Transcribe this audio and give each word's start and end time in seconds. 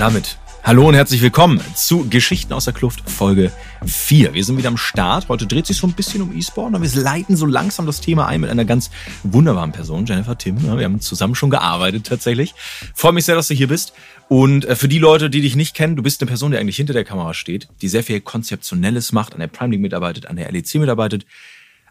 damit 0.00 0.38
hallo 0.62 0.88
und 0.88 0.94
herzlich 0.94 1.20
willkommen 1.20 1.60
zu 1.74 2.08
Geschichten 2.08 2.54
aus 2.54 2.64
der 2.64 2.72
Kluft 2.72 3.10
Folge 3.10 3.52
4. 3.84 4.32
Wir 4.32 4.42
sind 4.42 4.56
wieder 4.56 4.68
am 4.68 4.78
Start. 4.78 5.28
Heute 5.28 5.46
dreht 5.46 5.66
sich 5.66 5.76
so 5.76 5.86
ein 5.86 5.92
bisschen 5.92 6.22
um 6.22 6.34
E-Sport 6.34 6.74
und 6.74 6.80
wir 6.80 7.02
leiten 7.02 7.36
so 7.36 7.44
langsam 7.44 7.84
das 7.84 8.00
Thema 8.00 8.26
ein 8.26 8.40
mit 8.40 8.48
einer 8.48 8.64
ganz 8.64 8.90
wunderbaren 9.24 9.72
Person, 9.72 10.06
Jennifer 10.06 10.38
Tim. 10.38 10.62
Wir 10.62 10.84
haben 10.84 11.02
zusammen 11.02 11.34
schon 11.34 11.50
gearbeitet 11.50 12.06
tatsächlich. 12.06 12.54
Freue 12.94 13.12
mich 13.12 13.26
sehr, 13.26 13.34
dass 13.34 13.48
du 13.48 13.54
hier 13.54 13.68
bist. 13.68 13.92
Und 14.28 14.64
äh, 14.64 14.74
für 14.74 14.88
die 14.88 14.98
Leute, 14.98 15.28
die 15.28 15.42
dich 15.42 15.54
nicht 15.54 15.76
kennen, 15.76 15.96
du 15.96 16.02
bist 16.02 16.22
eine 16.22 16.28
Person, 16.28 16.52
die 16.52 16.56
eigentlich 16.56 16.76
hinter 16.76 16.94
der 16.94 17.04
Kamera 17.04 17.34
steht, 17.34 17.68
die 17.82 17.88
sehr 17.88 18.02
viel 18.02 18.22
Konzeptionelles 18.22 19.12
macht, 19.12 19.34
an 19.34 19.40
der 19.40 19.48
Prime 19.48 19.70
League 19.70 19.82
mitarbeitet, 19.82 20.24
an 20.24 20.36
der 20.36 20.50
LEC 20.50 20.76
mitarbeitet. 20.76 21.26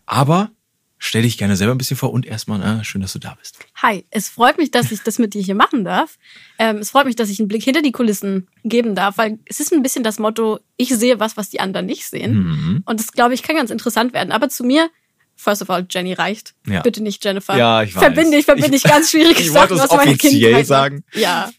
Aber 0.08 0.50
Stell 1.02 1.22
dich 1.22 1.38
gerne 1.38 1.56
selber 1.56 1.74
ein 1.74 1.78
bisschen 1.78 1.96
vor 1.96 2.12
und 2.12 2.26
erstmal, 2.26 2.62
äh, 2.62 2.84
schön, 2.84 3.00
dass 3.00 3.14
du 3.14 3.20
da 3.20 3.36
bist. 3.40 3.58
Hi, 3.76 4.06
es 4.12 4.28
freut 4.28 4.58
mich, 4.58 4.70
dass 4.70 4.92
ich 4.92 5.02
das 5.02 5.18
mit 5.18 5.34
dir 5.34 5.42
hier 5.42 5.56
machen 5.56 5.86
darf. 5.86 6.18
Ähm, 6.60 6.78
es 6.78 6.90
freut 6.92 7.06
mich, 7.06 7.16
dass 7.16 7.30
ich 7.30 7.40
einen 7.40 7.48
Blick 7.48 7.64
hinter 7.64 7.82
die 7.82 7.94
Kulissen 7.94 8.50
geben 8.66 8.96
darf, 8.96 9.18
weil 9.18 9.40
es 9.46 9.62
ist 9.62 9.72
ein 9.72 9.82
bisschen 9.82 10.04
das 10.04 10.20
Motto, 10.20 10.60
ich 10.76 10.90
sehe 10.90 11.22
was, 11.22 11.38
was 11.38 11.50
die 11.50 11.62
anderen 11.62 11.86
nicht 11.86 12.06
sehen. 12.06 12.34
Mhm. 12.34 12.84
Und 12.86 13.00
das, 13.00 13.14
glaube 13.14 13.34
ich, 13.34 13.44
kann 13.44 13.56
ganz 13.56 13.72
interessant 13.72 14.14
werden. 14.14 14.34
Aber 14.34 14.50
zu 14.50 14.66
mir, 14.66 14.90
first 15.38 15.62
of 15.62 15.70
all, 15.70 15.86
Jenny 15.90 16.12
reicht. 16.12 16.54
Ja. 16.68 16.82
Bitte 16.82 17.02
nicht 17.02 17.24
Jennifer. 17.24 17.56
Ja, 17.56 17.82
ich 17.82 17.96
weiß. 17.96 18.04
Verbinde 18.04 18.38
ich, 18.38 18.44
verbinde 18.44 18.76
ich, 18.76 18.84
ich 18.84 18.92
ganz 18.92 19.10
schwierige 19.10 19.40
ich 19.40 19.52
Sachen, 19.52 19.80
was 19.80 19.90
meine 19.92 20.18
Kindheit 20.18 20.68
sagen. 20.68 21.06
Ja. 21.14 21.50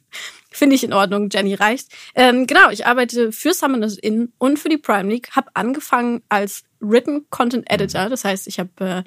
Finde 0.50 0.76
ich 0.76 0.84
in 0.84 0.92
Ordnung, 0.92 1.30
Jenny 1.32 1.54
reicht. 1.54 1.88
Ähm, 2.14 2.46
genau, 2.46 2.68
ich 2.70 2.84
arbeite 2.84 3.32
für 3.32 3.54
Summoners 3.54 3.96
Inn 3.96 4.32
und 4.36 4.58
für 4.58 4.68
die 4.68 4.76
Prime 4.76 5.08
League. 5.08 5.30
Habe 5.34 5.48
angefangen 5.54 6.22
als 6.28 6.64
Written 6.80 7.24
Content 7.30 7.70
Editor. 7.70 8.10
Das 8.10 8.24
heißt, 8.24 8.46
ich 8.46 8.58
habe 8.58 8.70
äh, 8.80 9.02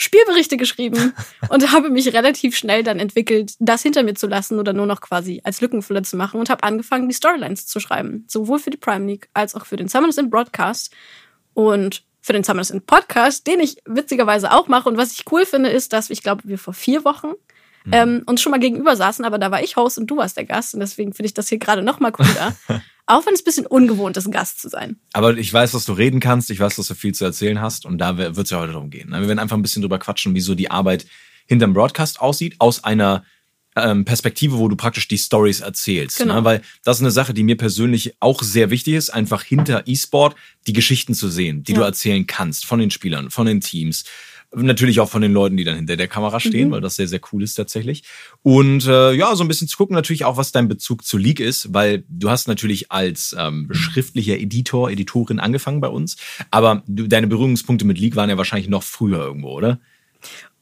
Spielberichte 0.00 0.56
geschrieben 0.56 1.12
und 1.48 1.72
habe 1.72 1.90
mich 1.90 2.12
relativ 2.14 2.56
schnell 2.56 2.82
dann 2.82 3.00
entwickelt, 3.00 3.54
das 3.58 3.82
hinter 3.82 4.04
mir 4.04 4.14
zu 4.14 4.28
lassen 4.28 4.58
oder 4.58 4.72
nur 4.72 4.86
noch 4.86 5.00
quasi 5.00 5.40
als 5.44 5.60
Lückenfüller 5.60 6.04
zu 6.04 6.16
machen 6.16 6.38
und 6.38 6.48
habe 6.48 6.62
angefangen, 6.62 7.08
die 7.08 7.14
Storylines 7.14 7.66
zu 7.66 7.80
schreiben. 7.80 8.24
Sowohl 8.28 8.60
für 8.60 8.70
die 8.70 8.76
Prime 8.76 9.06
League 9.06 9.28
als 9.34 9.54
auch 9.54 9.66
für 9.66 9.76
den 9.76 9.88
Summoners 9.88 10.16
in 10.16 10.30
Broadcast 10.30 10.94
und 11.52 12.04
für 12.20 12.32
den 12.32 12.44
Summoners 12.44 12.70
in 12.70 12.82
Podcast, 12.82 13.46
den 13.46 13.58
ich 13.60 13.78
witzigerweise 13.86 14.52
auch 14.52 14.68
mache. 14.68 14.88
Und 14.88 14.96
was 14.96 15.12
ich 15.12 15.24
cool 15.32 15.44
finde, 15.44 15.70
ist, 15.70 15.92
dass 15.92 16.10
ich 16.10 16.22
glaube, 16.22 16.42
wir 16.44 16.58
vor 16.58 16.74
vier 16.74 17.04
Wochen 17.04 17.32
mhm. 17.84 17.92
ähm, 17.92 18.22
uns 18.26 18.40
schon 18.40 18.52
mal 18.52 18.60
gegenüber 18.60 18.94
saßen, 18.94 19.24
aber 19.24 19.38
da 19.38 19.50
war 19.50 19.62
ich 19.62 19.76
Host 19.76 19.98
und 19.98 20.06
du 20.06 20.16
warst 20.16 20.36
der 20.36 20.44
Gast 20.44 20.74
und 20.74 20.80
deswegen 20.80 21.12
finde 21.12 21.26
ich 21.26 21.34
das 21.34 21.48
hier 21.48 21.58
gerade 21.58 21.82
noch 21.82 21.98
mal 21.98 22.12
cooler. 22.12 22.56
Auch 23.10 23.24
wenn 23.24 23.32
es 23.32 23.40
ein 23.40 23.44
bisschen 23.44 23.66
ungewohnt 23.66 24.18
ist, 24.18 24.26
ein 24.26 24.32
Gast 24.32 24.60
zu 24.60 24.68
sein. 24.68 24.96
Aber 25.14 25.36
ich 25.36 25.50
weiß, 25.50 25.72
dass 25.72 25.86
du 25.86 25.94
reden 25.94 26.20
kannst, 26.20 26.50
ich 26.50 26.60
weiß, 26.60 26.76
dass 26.76 26.88
du 26.88 26.94
viel 26.94 27.14
zu 27.14 27.24
erzählen 27.24 27.60
hast 27.60 27.86
und 27.86 27.96
da 27.96 28.18
wird 28.18 28.36
es 28.36 28.50
ja 28.50 28.58
heute 28.58 28.72
darum 28.72 28.90
gehen. 28.90 29.08
Ne? 29.08 29.22
Wir 29.22 29.28
werden 29.28 29.38
einfach 29.38 29.56
ein 29.56 29.62
bisschen 29.62 29.80
drüber 29.80 29.98
quatschen, 29.98 30.34
wieso 30.34 30.54
die 30.54 30.70
Arbeit 30.70 31.06
hinterm 31.46 31.72
Broadcast 31.72 32.20
aussieht, 32.20 32.56
aus 32.58 32.84
einer 32.84 33.24
ähm, 33.76 34.04
Perspektive, 34.04 34.58
wo 34.58 34.68
du 34.68 34.76
praktisch 34.76 35.08
die 35.08 35.16
Stories 35.16 35.60
erzählst. 35.60 36.18
Ne? 36.18 36.26
Genau. 36.26 36.40
Ne? 36.40 36.44
Weil 36.44 36.62
das 36.84 36.98
ist 36.98 37.02
eine 37.02 37.10
Sache, 37.10 37.32
die 37.32 37.44
mir 37.44 37.56
persönlich 37.56 38.14
auch 38.20 38.42
sehr 38.42 38.68
wichtig 38.68 38.94
ist, 38.94 39.08
einfach 39.08 39.42
hinter 39.42 39.84
E-Sport 39.86 40.36
die 40.66 40.74
Geschichten 40.74 41.14
zu 41.14 41.28
sehen, 41.30 41.64
die 41.64 41.72
ja. 41.72 41.78
du 41.78 41.84
erzählen 41.84 42.26
kannst 42.26 42.66
von 42.66 42.78
den 42.78 42.90
Spielern, 42.90 43.30
von 43.30 43.46
den 43.46 43.62
Teams, 43.62 44.04
Natürlich 44.54 45.00
auch 45.00 45.10
von 45.10 45.20
den 45.20 45.32
Leuten, 45.32 45.58
die 45.58 45.64
dann 45.64 45.76
hinter 45.76 45.96
der 45.96 46.08
Kamera 46.08 46.40
stehen, 46.40 46.68
mhm. 46.68 46.72
weil 46.72 46.80
das 46.80 46.96
sehr, 46.96 47.06
sehr 47.06 47.20
cool 47.32 47.42
ist 47.42 47.54
tatsächlich. 47.54 48.04
Und 48.42 48.86
äh, 48.86 49.12
ja, 49.12 49.36
so 49.36 49.44
ein 49.44 49.48
bisschen 49.48 49.68
zu 49.68 49.76
gucken 49.76 49.94
natürlich 49.94 50.24
auch, 50.24 50.38
was 50.38 50.52
dein 50.52 50.68
Bezug 50.68 51.04
zu 51.04 51.18
League 51.18 51.40
ist, 51.40 51.74
weil 51.74 52.04
du 52.08 52.30
hast 52.30 52.48
natürlich 52.48 52.90
als 52.90 53.36
ähm, 53.38 53.68
schriftlicher 53.72 54.38
Editor, 54.38 54.90
Editorin 54.90 55.38
angefangen 55.38 55.82
bei 55.82 55.88
uns, 55.88 56.16
aber 56.50 56.82
du, 56.86 57.06
deine 57.06 57.26
Berührungspunkte 57.26 57.84
mit 57.84 57.98
League 57.98 58.16
waren 58.16 58.30
ja 58.30 58.38
wahrscheinlich 58.38 58.70
noch 58.70 58.82
früher 58.82 59.18
irgendwo, 59.18 59.50
oder? 59.50 59.80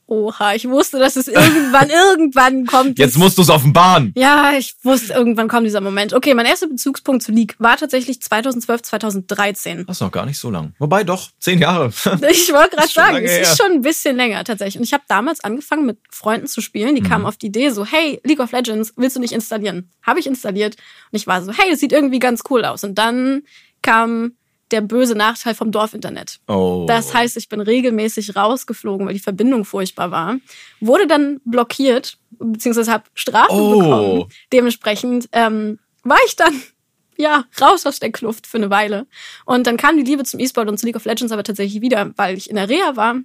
Oha, 0.09 0.55
ich 0.55 0.69
wusste, 0.69 1.01
dass 1.01 1.17
es 1.17 1.27
irgendwann, 1.27 1.91
irgendwann 2.09 2.65
kommt. 2.65 2.97
Jetzt 2.99 3.19
musst 3.19 3.39
du 3.39 3.43
es 3.43 3.51
offenbaren. 3.51 4.13
Ja, 4.17 4.53
ich 4.57 4.77
wusste, 4.85 5.13
irgendwann 5.13 5.49
kommt 5.49 5.67
dieser 5.67 5.81
Moment. 5.81 6.15
Okay, 6.15 6.33
mein 6.35 6.47
erster 6.47 6.69
Bezugspunkt 6.69 7.25
zu 7.25 7.33
League 7.33 7.57
war 7.59 7.77
tatsächlich 7.77 8.23
2012, 8.23 8.83
2013. 8.83 9.85
Das 9.87 9.97
ist 9.97 10.01
noch 10.01 10.13
gar 10.13 10.25
nicht 10.25 10.39
so 10.39 10.49
lang. 10.49 10.75
Wobei 10.79 11.03
doch, 11.03 11.31
zehn 11.41 11.59
Jahre. 11.59 11.91
Ich 12.31 12.53
wollte 12.53 12.71
gerade 12.77 12.89
sagen, 12.89 13.25
es 13.25 13.49
ist 13.49 13.59
schon 13.59 13.73
ein 13.73 13.83
bisschen 13.83 14.17
länger 14.17 14.45
tatsächlich. 14.45 14.79
Und 14.79 14.85
ich 14.85 14.93
habe 14.93 15.05
damals 15.09 15.41
angefangen, 15.41 15.87
mit 15.87 15.99
Freunden 16.11 16.47
zu 16.47 16.61
spielen. 16.61 16.95
Die 16.95 17.03
mhm. 17.03 17.09
kamen 17.09 17.27
auf 17.27 17.37
die 17.37 17.47
Idee 17.47 17.71
so, 17.71 17.85
hey, 17.85 18.21
League 18.25 18.41
of 18.41 18.53
Legends, 18.53 18.93
willst 18.97 19.17
du 19.17 19.21
nicht 19.21 19.33
installieren? 19.33 19.91
Habe 20.03 20.21
ich 20.21 20.27
installiert. 20.27 20.77
Und 21.11 21.17
ich 21.17 21.27
war 21.27 21.43
so, 21.43 21.53
hey, 21.53 21.73
es 21.73 21.81
sieht 21.81 21.93
irgendwie 21.93 22.21
ganz 22.21 22.43
cool 22.49 22.65
aus. 22.65 22.85
Und 22.85 22.97
dann 22.97 23.43
kam 23.83 24.33
der 24.71 24.81
böse 24.81 25.15
Nachteil 25.15 25.55
vom 25.55 25.71
Dorfinternet. 25.71 26.41
Oh. 26.49 26.87
Das 26.89 27.15
heißt, 27.15 27.37
ich 27.37 27.49
bin 27.49 27.61
regelmäßig 27.61 28.37
rausgeflogen, 28.37 29.07
weil 29.07 29.15
die 29.15 29.21
Verbindung 29.21 29.65
furchtbar 29.65 30.11
war. 30.11 30.39
Wurde 30.81 31.07
dann 31.07 31.41
blockiert, 31.45 32.19
beziehungsweise 32.31 32.93
habe 32.93 33.05
Strafen 33.15 33.59
oh. 33.59 33.79
bekommen. 33.79 34.25
Dementsprechend 34.53 35.29
ähm, 35.33 35.79
war 36.03 36.19
ich 36.27 36.37
dann 36.37 36.61
ja 37.17 37.45
raus 37.61 37.87
aus 37.87 38.01
der 38.01 38.13
Kluft 38.13 38.47
für 38.47 38.59
eine 38.59 38.71
Weile. 38.71 39.07
Und 39.45 39.67
dann 39.67 39.77
kam 39.77 39.97
die 39.97 40.03
Liebe 40.03 40.25
zum 40.25 40.41
E-Sport 40.41 40.69
und 40.69 40.79
zu 40.79 40.87
League 40.87 40.97
of 40.97 41.05
Legends 41.05 41.33
aber 41.33 41.45
tatsächlich 41.45 41.81
wieder, 41.81 42.13
weil 42.17 42.37
ich 42.37 42.51
in 42.51 42.57
der 42.57 42.69
Reha 42.69 42.97
war 42.97 43.17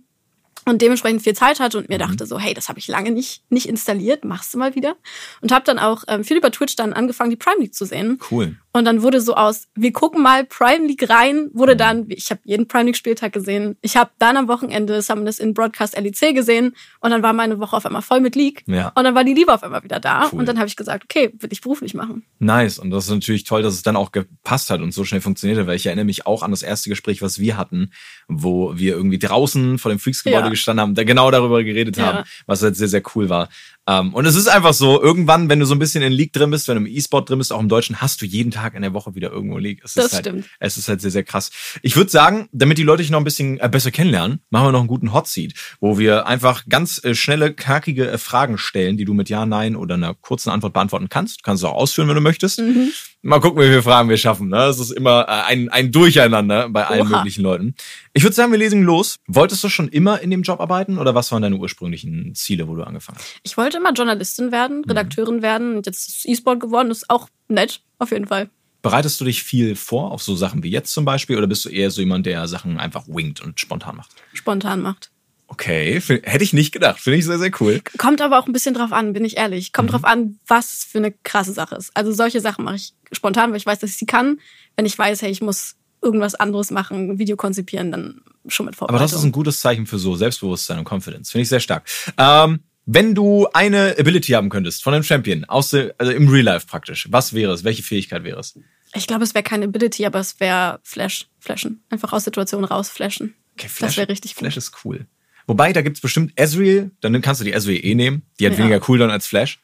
und 0.66 0.82
dementsprechend 0.82 1.24
viel 1.24 1.34
Zeit 1.34 1.60
hatte 1.60 1.78
und 1.78 1.90
mir 1.90 1.96
mhm. 1.96 2.04
dachte 2.04 2.26
so, 2.26 2.40
hey, 2.40 2.54
das 2.54 2.70
habe 2.70 2.80
ich 2.80 2.88
lange 2.88 3.12
nicht 3.12 3.44
nicht 3.50 3.68
installiert, 3.68 4.24
machst 4.24 4.54
du 4.54 4.58
mal 4.58 4.76
wieder. 4.76 4.96
Und 5.42 5.52
habe 5.52 5.66
dann 5.66 5.80
auch 5.80 6.04
ähm, 6.08 6.24
viel 6.24 6.38
über 6.38 6.52
Twitch 6.52 6.76
dann 6.76 6.94
angefangen, 6.94 7.32
die 7.32 7.36
Prime 7.36 7.60
League 7.60 7.74
zu 7.74 7.86
sehen. 7.86 8.20
Cool. 8.30 8.58
Und 8.74 8.86
dann 8.86 9.02
wurde 9.02 9.20
so 9.20 9.36
aus, 9.36 9.68
wir 9.76 9.92
gucken 9.92 10.24
mal 10.24 10.46
Prime 10.46 10.88
League 10.88 11.10
rein, 11.10 11.50
wurde 11.54 11.76
dann, 11.76 12.06
ich 12.10 12.30
habe 12.32 12.40
jeden 12.46 12.68
Prime 12.68 12.86
League 12.86 12.96
Spieltag 12.96 13.34
gesehen. 13.34 13.76
Ich 13.82 13.98
habe 13.98 14.12
dann 14.18 14.38
am 14.38 14.48
Wochenende 14.48 15.02
Summoners 15.02 15.40
in 15.40 15.54
Broadcast 15.54 15.98
LEC 16.00 16.34
gesehen 16.34 16.76
und 17.02 17.12
dann 17.12 17.22
war 17.22 17.34
meine 17.34 17.60
Woche 17.60 17.76
auf 17.76 17.86
einmal 17.86 18.02
voll 18.02 18.22
mit 18.22 18.36
League. 18.36 18.64
Ja. 18.68 18.90
Und 18.96 19.04
dann 19.04 19.14
war 19.14 19.26
die 19.26 19.34
Liebe 19.34 19.54
auf 19.54 19.64
einmal 19.64 19.84
wieder 19.84 20.00
da 20.00 20.30
cool. 20.32 20.40
und 20.40 20.46
dann 20.48 20.58
habe 20.58 20.68
ich 20.68 20.78
gesagt, 20.78 21.04
okay, 21.04 21.34
will 21.40 21.52
ich 21.52 21.60
beruflich 21.60 21.94
machen. 21.94 22.24
Nice 22.40 22.80
und 22.80 22.92
das 22.92 23.06
ist 23.06 23.12
natürlich 23.12 23.44
toll, 23.44 23.62
dass 23.62 23.74
es 23.74 23.84
dann 23.84 23.98
auch 23.98 24.14
gepasst 24.14 24.70
hat 24.70 24.80
und 24.80 24.94
so 24.94 25.04
schnell 25.04 25.22
funktionierte, 25.22 25.68
weil 25.68 25.76
ich 25.76 25.88
erinnere 25.88 26.06
mich 26.06 26.26
auch 26.26 26.42
an 26.42 26.52
das 26.52 26.64
erste 26.64 26.90
Gespräch, 26.90 27.22
was 27.22 27.40
wir 27.40 27.58
hatten, 27.58 27.92
wo 28.30 28.78
wir 28.78 28.96
irgendwie 28.96 29.20
draußen 29.20 29.80
vor 29.80 29.92
dem 29.92 30.00
Freaks 30.00 30.24
Gebäude 30.24 30.46
ja. 30.46 30.50
gestanden 30.50 30.82
haben, 30.82 30.96
da 30.96 31.04
genau 31.04 31.30
darüber 31.30 31.64
geredet 31.64 31.98
ja. 31.98 32.06
haben, 32.06 32.30
was 32.46 32.64
halt 32.64 32.78
sehr 32.78 32.88
sehr 32.88 33.04
cool 33.16 33.28
war. 33.28 33.50
Um, 33.90 34.14
und 34.14 34.28
es 34.28 34.36
ist 34.36 34.48
einfach 34.48 34.74
so, 34.74 35.02
irgendwann, 35.02 35.50
wenn 35.50 35.60
du 35.60 35.66
so 35.66 35.74
ein 35.74 35.80
bisschen 35.80 36.04
in 36.04 36.14
League 36.14 36.34
drin 36.34 36.52
bist, 36.52 36.68
wenn 36.68 36.76
du 36.76 36.82
im 36.82 36.96
E-Sport 36.96 37.30
drin 37.30 37.40
bist, 37.40 37.52
auch 37.52 37.60
im 37.60 37.68
Deutschen, 37.68 38.00
hast 38.00 38.22
du 38.22 38.28
jeden 38.28 38.52
Tag 38.52 38.76
in 38.76 38.84
der 38.84 38.94
Woche 38.94 39.16
wieder 39.16 39.32
irgendwo 39.32 39.58
League. 39.58 39.82
Es 39.84 39.96
das 39.96 40.06
ist 40.06 40.14
halt, 40.14 40.26
stimmt. 40.26 40.46
Es 40.60 40.78
ist 40.78 40.88
halt 40.88 41.02
sehr, 41.02 41.10
sehr 41.10 41.24
krass. 41.24 41.50
Ich 41.82 41.96
würde 41.96 42.12
sagen, 42.12 42.48
damit 42.52 42.78
die 42.78 42.84
Leute 42.84 43.02
dich 43.02 43.10
noch 43.10 43.18
ein 43.18 43.24
bisschen 43.24 43.60
äh, 43.60 43.68
besser 43.70 43.90
kennenlernen, 43.90 44.42
machen 44.52 44.68
wir 44.68 44.72
noch 44.72 44.82
einen 44.82 44.88
guten 44.88 45.14
Hot 45.14 45.28
Seat, 45.28 45.56
wo 45.80 45.98
wir 45.98 46.28
einfach 46.28 46.66
ganz 46.70 47.04
äh, 47.04 47.16
schnelle, 47.16 47.56
knackige 47.56 48.12
äh, 48.12 48.18
Fragen 48.20 48.60
stellen, 48.60 48.98
die 48.98 49.06
du 49.06 49.16
mit 49.16 49.30
Ja, 49.30 49.48
Nein 49.48 49.76
oder 49.76 49.96
einer 49.96 50.14
kurzen 50.14 50.52
Antwort 50.52 50.74
beantworten 50.74 51.10
kannst. 51.10 51.40
Du 51.40 51.42
kannst 51.44 51.64
es 51.64 51.70
auch 51.70 51.76
ausführen, 51.76 52.08
wenn 52.08 52.16
du 52.16 52.22
möchtest. 52.22 52.60
Mhm. 52.60 52.92
Mal 53.24 53.40
gucken, 53.40 53.62
wie 53.62 53.68
viele 53.68 53.84
Fragen 53.84 54.10
wir 54.10 54.18
schaffen. 54.18 54.50
Ne? 54.50 54.64
Es 54.66 54.80
ist 54.80 54.92
immer 54.92 55.28
ein, 55.28 55.70
ein 55.70 55.92
Durcheinander 55.92 56.70
bei 56.70 56.86
allen 56.88 57.08
Oha. 57.08 57.18
möglichen 57.18 57.44
Leuten. 57.44 57.76
Ich 58.14 58.24
würde 58.24 58.36
sagen, 58.36 58.52
wir 58.52 58.60
lesen 58.60 58.84
los. 58.84 59.16
Wolltest 59.28 59.64
du 59.64 59.70
schon 59.70 59.88
immer 59.88 60.20
in 60.20 60.32
dem 60.32 60.42
Job 60.42 60.60
arbeiten 60.60 60.98
oder 60.98 61.16
was 61.16 61.32
waren 61.32 61.42
deine 61.42 61.56
ursprünglichen 61.56 62.36
Ziele, 62.36 62.68
wo 62.68 62.76
du 62.76 62.84
angefangen 62.84 63.18
hast? 63.18 63.40
Ich 63.44 63.56
wollte 63.56 63.78
immer 63.78 63.94
Journalistin 63.94 64.52
werden, 64.52 64.80
mhm. 64.80 64.84
Redakteurin 64.90 65.38
mhm. 65.38 65.42
werden 65.42 65.78
und 65.78 65.86
jetzt 65.86 66.10
ist 66.10 66.28
E-Sport 66.28 66.60
geworden. 66.60 66.90
Das 66.90 67.00
ist 67.00 67.10
auch 67.10 67.30
nett, 67.48 67.82
auf 68.00 68.12
jeden 68.12 68.28
Fall. 68.28 68.50
Bereitest 68.82 69.22
du 69.22 69.26
dich 69.26 69.44
viel 69.44 69.76
vor 69.76 70.12
auf 70.12 70.24
so 70.24 70.36
Sachen 70.36 70.64
wie 70.64 70.72
jetzt 70.72 70.92
zum 70.92 71.06
Beispiel 71.06 71.38
oder 71.38 71.48
bist 71.48 71.64
du 71.64 71.70
eher 71.70 71.92
so 71.92 72.02
jemand, 72.02 72.26
der 72.26 72.48
Sachen 72.48 72.80
einfach 72.80 73.08
winkt 73.08 73.40
und 73.40 73.60
spontan 73.60 73.96
macht? 73.96 74.12
Spontan 74.34 74.82
macht. 74.82 75.12
Okay, 75.48 76.02
hätte 76.24 76.44
ich 76.44 76.54
nicht 76.54 76.72
gedacht. 76.72 77.00
Finde 77.00 77.20
ich 77.20 77.26
sehr, 77.26 77.38
sehr 77.38 77.52
cool. 77.60 77.82
Kommt 77.98 78.22
aber 78.22 78.40
auch 78.40 78.48
ein 78.48 78.54
bisschen 78.54 78.74
drauf 78.74 78.94
an, 78.94 79.14
bin 79.14 79.26
ich 79.26 79.38
ehrlich. 79.38 79.74
Kommt 79.74 79.90
mhm. 79.90 79.92
drauf 79.92 80.06
an, 80.06 80.40
was 80.48 80.86
für 80.90 80.98
eine 80.98 81.12
krasse 81.12 81.54
Sache 81.54 81.76
ist. 81.76 81.92
Also 81.94 82.12
solche 82.12 82.42
Sachen 82.42 82.66
mache 82.66 82.78
ich 82.78 82.94
spontan, 83.12 83.52
weil 83.52 83.58
ich 83.58 83.66
weiß, 83.66 83.80
dass 83.80 83.92
ich 83.92 83.98
sie 83.98 84.06
kann. 84.06 84.40
Wenn 84.76 84.86
ich 84.86 84.98
weiß, 84.98 85.22
hey, 85.22 85.30
ich 85.30 85.42
muss 85.42 85.76
irgendwas 86.02 86.36
anderes 86.36 86.72
machen, 86.72 87.20
Video 87.20 87.36
konzipieren, 87.36 87.92
dann 87.92 88.22
schon 88.48 88.66
mit 88.66 88.76
Vorbereitung. 88.76 89.00
Aber 89.00 89.12
das 89.12 89.18
ist 89.18 89.24
ein 89.24 89.32
gutes 89.32 89.60
Zeichen 89.60 89.86
für 89.86 90.00
so 90.00 90.16
Selbstbewusstsein 90.16 90.80
und 90.80 90.92
Confidence. 90.92 91.32
Finde 91.32 91.44
ich 91.44 91.50
sehr 91.50 91.60
stark. 91.60 91.88
Ähm, 92.18 92.62
wenn 92.86 93.14
du 93.14 93.48
eine 93.54 93.96
Ability 93.98 94.32
haben 94.32 94.50
könntest 94.50 94.84
von 94.84 94.94
einem 94.94 95.04
Champion, 95.04 95.46
aus 95.46 95.70
der, 95.70 95.94
also 95.98 96.12
im 96.12 96.28
Real 96.28 96.46
Life 96.46 96.68
praktisch, 96.68 97.08
was 97.12 97.34
wäre 97.34 97.54
es? 97.54 97.64
Welche 97.64 97.84
Fähigkeit 97.84 98.24
wäre 98.24 98.40
es? 98.40 98.58
Ich 98.94 99.08
glaube, 99.08 99.24
es 99.24 99.34
wäre 99.34 99.44
keine 99.44 99.66
Ability, 99.66 100.06
aber 100.06 100.20
es 100.20 100.40
wäre 100.40 100.80
Flash, 100.84 101.28
Flashen. 101.40 101.84
Einfach 101.90 102.12
aus 102.12 102.24
Situationen 102.24 102.66
rausflashen. 102.66 103.36
Okay, 103.54 103.70
Flash, 103.70 103.92
das 103.92 103.98
wäre 103.98 104.10
richtig 104.10 104.34
cool. 104.36 104.40
Flash 104.40 104.58
ist 104.58 104.74
cool. 104.84 105.06
Wobei, 105.48 105.74
da 105.74 105.82
gibt's 105.82 106.02
bestimmt 106.02 106.34
Ezreal, 106.36 106.92
dann 107.02 107.20
kannst 107.22 107.42
du 107.42 107.46
die 107.46 107.54
Ezreal 107.54 107.84
eh 107.84 107.96
nehmen. 107.96 108.24
Die 108.40 108.46
hat 108.46 108.54
ja. 108.54 108.60
weniger 108.60 108.80
Cooldown 108.80 109.10
als 109.10 109.28
Flash. 109.28 109.60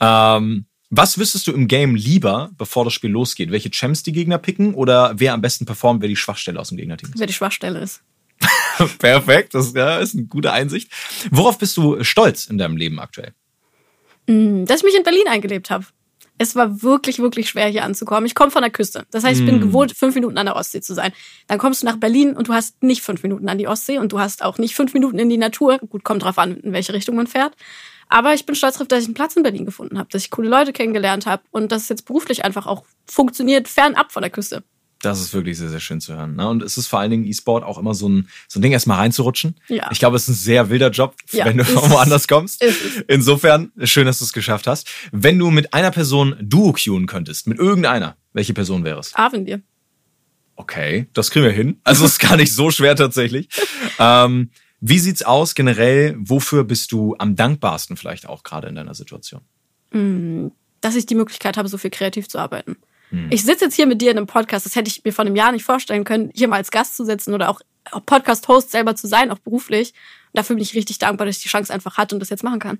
Ähm, 0.00 0.66
was 0.94 1.16
wüsstest 1.16 1.46
du 1.46 1.52
im 1.52 1.68
Game 1.68 1.94
lieber, 1.94 2.50
bevor 2.58 2.84
das 2.84 2.92
Spiel 2.92 3.10
losgeht? 3.10 3.50
Welche 3.50 3.70
Champs 3.70 4.02
die 4.02 4.12
Gegner 4.12 4.36
picken 4.36 4.74
oder 4.74 5.14
wer 5.16 5.32
am 5.32 5.40
besten 5.40 5.64
performt, 5.64 6.02
wer 6.02 6.08
die 6.08 6.16
Schwachstelle 6.16 6.60
aus 6.60 6.68
dem 6.68 6.76
Gegnerteam 6.76 7.08
ist? 7.08 7.18
Wer 7.18 7.26
die 7.26 7.32
Schwachstelle 7.32 7.80
ist. 7.80 8.02
Perfekt, 8.98 9.54
das 9.54 9.72
ja, 9.72 9.98
ist 9.98 10.14
eine 10.14 10.24
gute 10.24 10.52
Einsicht. 10.52 10.90
Worauf 11.30 11.58
bist 11.58 11.78
du 11.78 12.04
stolz 12.04 12.44
in 12.44 12.58
deinem 12.58 12.76
Leben 12.76 13.00
aktuell? 13.00 13.32
Mm, 14.26 14.66
dass 14.66 14.80
ich 14.80 14.84
mich 14.84 14.94
in 14.94 15.02
Berlin 15.02 15.28
eingelebt 15.28 15.70
habe. 15.70 15.86
Es 16.36 16.56
war 16.56 16.82
wirklich, 16.82 17.20
wirklich 17.20 17.48
schwer, 17.48 17.68
hier 17.68 17.84
anzukommen. 17.84 18.26
Ich 18.26 18.34
komme 18.34 18.50
von 18.50 18.62
der 18.62 18.70
Küste. 18.70 19.06
Das 19.12 19.24
heißt, 19.24 19.40
ich 19.40 19.46
bin 19.46 19.58
Mm. 19.58 19.62
gewohnt, 19.62 19.96
fünf 19.96 20.14
Minuten 20.14 20.36
an 20.36 20.44
der 20.46 20.56
Ostsee 20.56 20.82
zu 20.82 20.92
sein. 20.92 21.12
Dann 21.46 21.56
kommst 21.58 21.82
du 21.82 21.86
nach 21.86 21.96
Berlin 21.96 22.36
und 22.36 22.48
du 22.48 22.52
hast 22.52 22.82
nicht 22.82 23.00
fünf 23.00 23.22
Minuten 23.22 23.48
an 23.48 23.56
die 23.56 23.66
Ostsee 23.68 23.98
und 23.98 24.12
du 24.12 24.18
hast 24.18 24.42
auch 24.42 24.58
nicht 24.58 24.74
fünf 24.74 24.92
Minuten 24.92 25.18
in 25.18 25.30
die 25.30 25.38
Natur. 25.38 25.78
Gut, 25.78 26.04
kommt 26.04 26.22
drauf 26.24 26.36
an, 26.38 26.56
in 26.58 26.72
welche 26.72 26.92
Richtung 26.92 27.16
man 27.16 27.28
fährt. 27.28 27.54
Aber 28.12 28.34
ich 28.34 28.44
bin 28.44 28.54
stolz 28.54 28.74
darauf, 28.74 28.88
dass 28.88 29.00
ich 29.00 29.06
einen 29.06 29.14
Platz 29.14 29.36
in 29.36 29.42
Berlin 29.42 29.64
gefunden 29.64 29.98
habe, 29.98 30.06
dass 30.12 30.22
ich 30.22 30.30
coole 30.30 30.50
Leute 30.50 30.74
kennengelernt 30.74 31.24
habe 31.24 31.42
und 31.50 31.72
dass 31.72 31.84
es 31.84 31.88
jetzt 31.88 32.04
beruflich 32.04 32.44
einfach 32.44 32.66
auch 32.66 32.84
funktioniert, 33.06 33.68
fernab 33.68 34.12
von 34.12 34.20
der 34.20 34.30
Küste. 34.30 34.62
Das 35.00 35.18
ist 35.18 35.32
wirklich 35.32 35.56
sehr, 35.56 35.70
sehr 35.70 35.80
schön 35.80 35.98
zu 35.98 36.14
hören. 36.14 36.36
Ne? 36.36 36.46
Und 36.46 36.62
es 36.62 36.76
ist 36.76 36.88
vor 36.88 37.00
allen 37.00 37.10
Dingen 37.10 37.24
E-Sport 37.24 37.64
auch 37.64 37.78
immer 37.78 37.94
so 37.94 38.10
ein, 38.10 38.28
so 38.48 38.58
ein 38.58 38.62
Ding, 38.62 38.72
erstmal 38.72 38.98
reinzurutschen. 38.98 39.56
Ja. 39.68 39.88
Ich 39.90 39.98
glaube, 39.98 40.16
es 40.16 40.24
ist 40.24 40.28
ein 40.28 40.34
sehr 40.34 40.68
wilder 40.68 40.90
Job, 40.90 41.16
Ja, 41.32 41.46
wenn 41.46 41.56
du 41.56 41.64
von 41.64 41.84
es. 41.84 41.90
woanders 41.90 42.28
kommst. 42.28 42.62
Es. 42.62 42.76
Insofern, 43.08 43.72
schön, 43.84 44.04
dass 44.04 44.18
du 44.18 44.26
es 44.26 44.34
geschafft 44.34 44.66
hast. 44.66 44.86
Wenn 45.10 45.38
du 45.38 45.50
mit 45.50 45.72
einer 45.72 45.90
Person 45.90 46.36
Duo 46.38 46.72
queuen 46.74 47.06
könntest, 47.06 47.46
mit 47.46 47.58
irgendeiner, 47.58 48.16
welche 48.34 48.52
Person 48.52 48.84
wäre 48.84 49.00
es? 49.00 49.14
Avendir. 49.14 49.62
Okay, 50.56 51.06
das 51.14 51.30
kriegen 51.30 51.46
wir 51.46 51.52
hin. 51.52 51.80
Also 51.82 52.04
ist 52.04 52.18
gar 52.18 52.36
nicht 52.36 52.54
so 52.54 52.70
schwer 52.70 52.94
tatsächlich. 52.94 53.48
ähm, 53.98 54.50
wie 54.84 54.98
sieht's 54.98 55.22
aus 55.22 55.54
generell? 55.54 56.16
Wofür 56.18 56.64
bist 56.64 56.90
du 56.90 57.14
am 57.18 57.36
dankbarsten 57.36 57.96
vielleicht 57.96 58.28
auch 58.28 58.42
gerade 58.42 58.68
in 58.68 58.74
deiner 58.74 58.94
Situation? 58.94 59.40
dass 60.80 60.96
ich 60.96 61.04
die 61.04 61.14
Möglichkeit 61.14 61.58
habe, 61.58 61.68
so 61.68 61.76
viel 61.76 61.90
kreativ 61.90 62.28
zu 62.28 62.38
arbeiten. 62.38 62.76
Hm. 63.10 63.28
Ich 63.30 63.44
sitze 63.44 63.66
jetzt 63.66 63.74
hier 63.74 63.86
mit 63.86 64.00
dir 64.00 64.10
in 64.10 64.16
einem 64.16 64.26
Podcast, 64.26 64.64
das 64.64 64.74
hätte 64.74 64.88
ich 64.88 65.04
mir 65.04 65.12
vor 65.12 65.24
einem 65.24 65.36
Jahr 65.36 65.52
nicht 65.52 65.64
vorstellen 65.64 66.04
können, 66.04 66.30
hier 66.34 66.48
mal 66.48 66.56
als 66.56 66.70
Gast 66.70 66.96
zu 66.96 67.04
sitzen 67.04 67.34
oder 67.34 67.50
auch 67.50 67.60
Podcast-Host 68.06 68.70
selber 68.70 68.96
zu 68.96 69.06
sein, 69.06 69.30
auch 69.30 69.38
beruflich. 69.38 69.92
Und 70.32 70.38
dafür 70.38 70.56
bin 70.56 70.62
ich 70.62 70.74
richtig 70.74 70.98
dankbar, 70.98 71.26
dass 71.26 71.36
ich 71.36 71.42
die 71.42 71.50
Chance 71.50 71.72
einfach 71.72 71.98
hatte 71.98 72.14
und 72.16 72.20
das 72.20 72.30
jetzt 72.30 72.42
machen 72.42 72.58
kann. 72.58 72.78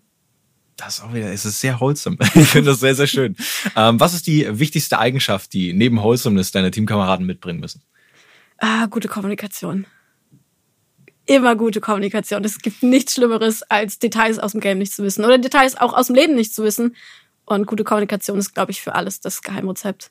Das 0.77 0.99
ist 0.99 1.05
auch 1.05 1.13
wieder, 1.13 1.31
es 1.31 1.45
ist 1.45 1.61
sehr 1.61 1.79
wholesome. 1.81 2.17
Ich 2.35 2.49
finde 2.49 2.71
das 2.71 2.81
sehr, 2.81 2.95
sehr 2.95 3.07
schön. 3.07 3.37
Ähm, 3.77 4.01
was 4.01 4.15
ist 4.15 4.27
die 4.27 4.59
wichtigste 4.59 4.99
Eigenschaft, 4.99 5.53
die 5.53 5.75
neben 5.75 6.03
Wholesomeness 6.03 6.51
deine 6.51 6.71
Teamkameraden 6.71 7.27
mitbringen 7.27 7.61
müssen? 7.61 7.83
Ah, 8.59 8.87
gute 8.87 9.09
Kommunikation. 9.09 9.87
Immer 11.27 11.55
gute 11.55 11.81
Kommunikation. 11.81 12.45
Es 12.45 12.59
gibt 12.59 12.83
nichts 12.83 13.15
Schlimmeres, 13.15 13.63
als 13.63 13.99
Details 13.99 14.39
aus 14.39 14.53
dem 14.53 14.61
Game 14.61 14.79
nicht 14.79 14.93
zu 14.93 15.05
wissen 15.05 15.25
oder 15.25 15.39
Details 15.39 15.77
auch 15.77 15.93
aus 15.93 16.09
dem 16.09 16.17
Leben 16.17 16.35
nicht 16.35 16.55
zu 16.55 16.65
wissen. 16.65 16.97
Und 17.45 17.67
gute 17.67 17.85
Kommunikation 17.85 18.39
ist, 18.39 18.55
glaube 18.55 18.73
ich, 18.73 18.83
für 18.83 18.95
alles 18.95 19.21
das 19.21 19.43
Geheimrezept. 19.43 20.11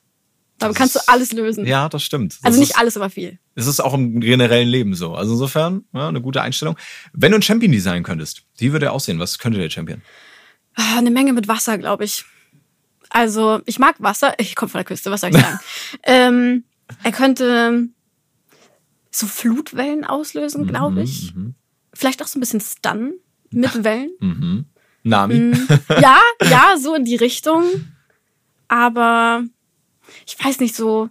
Damit 0.58 0.74
Das 0.74 0.78
kannst 0.78 0.94
du 0.96 1.00
alles 1.06 1.32
lösen. 1.32 1.66
Ja, 1.66 1.88
das 1.88 2.02
stimmt. 2.02 2.34
Das 2.34 2.44
also 2.44 2.60
nicht 2.60 2.70
ist, 2.70 2.78
alles, 2.78 2.96
aber 2.96 3.10
viel. 3.10 3.38
Es 3.54 3.66
ist 3.66 3.80
auch 3.80 3.94
im 3.94 4.20
generellen 4.20 4.68
Leben 4.68 4.94
so. 4.94 5.14
Also 5.14 5.32
insofern, 5.32 5.84
ja, 5.92 6.08
eine 6.08 6.20
gute 6.20 6.40
Einstellung. 6.40 6.76
Wenn 7.12 7.32
du 7.32 7.36
einen 7.36 7.42
Champion 7.42 7.72
designen 7.72 8.04
könntest, 8.04 8.44
wie 8.58 8.72
würde 8.72 8.86
er 8.86 8.92
aussehen? 8.92 9.18
Was 9.18 9.38
könnte 9.38 9.58
der 9.58 9.70
Champion? 9.70 10.02
Ah, 10.74 10.98
Eine 10.98 11.10
Menge 11.10 11.32
mit 11.32 11.48
Wasser, 11.48 11.78
glaube 11.78 12.04
ich. 12.04 12.24
Also, 13.10 13.60
ich 13.66 13.78
mag 13.78 13.96
Wasser. 13.98 14.34
Ich 14.38 14.54
komme 14.54 14.70
von 14.70 14.78
der 14.78 14.84
Küste, 14.86 15.10
was 15.10 15.20
soll 15.20 15.30
ich 15.30 15.36
sagen? 15.36 15.58
ähm, 16.04 16.64
er 17.02 17.12
könnte 17.12 17.88
so 19.14 19.26
Flutwellen 19.26 20.04
auslösen, 20.04 20.66
glaube 20.66 21.02
ich. 21.02 21.34
Vielleicht 21.92 22.22
auch 22.22 22.26
so 22.26 22.38
ein 22.38 22.40
bisschen 22.40 22.60
Stun 22.60 23.14
mit 23.50 23.84
Wellen. 23.84 24.10
Mhm. 24.20 24.64
Nami. 25.02 25.34
Mm. 25.34 25.68
Ja, 26.00 26.20
ja, 26.42 26.76
so 26.78 26.94
in 26.94 27.04
die 27.04 27.16
Richtung. 27.16 27.64
Aber 28.68 29.44
ich 30.26 30.42
weiß 30.42 30.60
nicht, 30.60 30.74
so, 30.74 31.10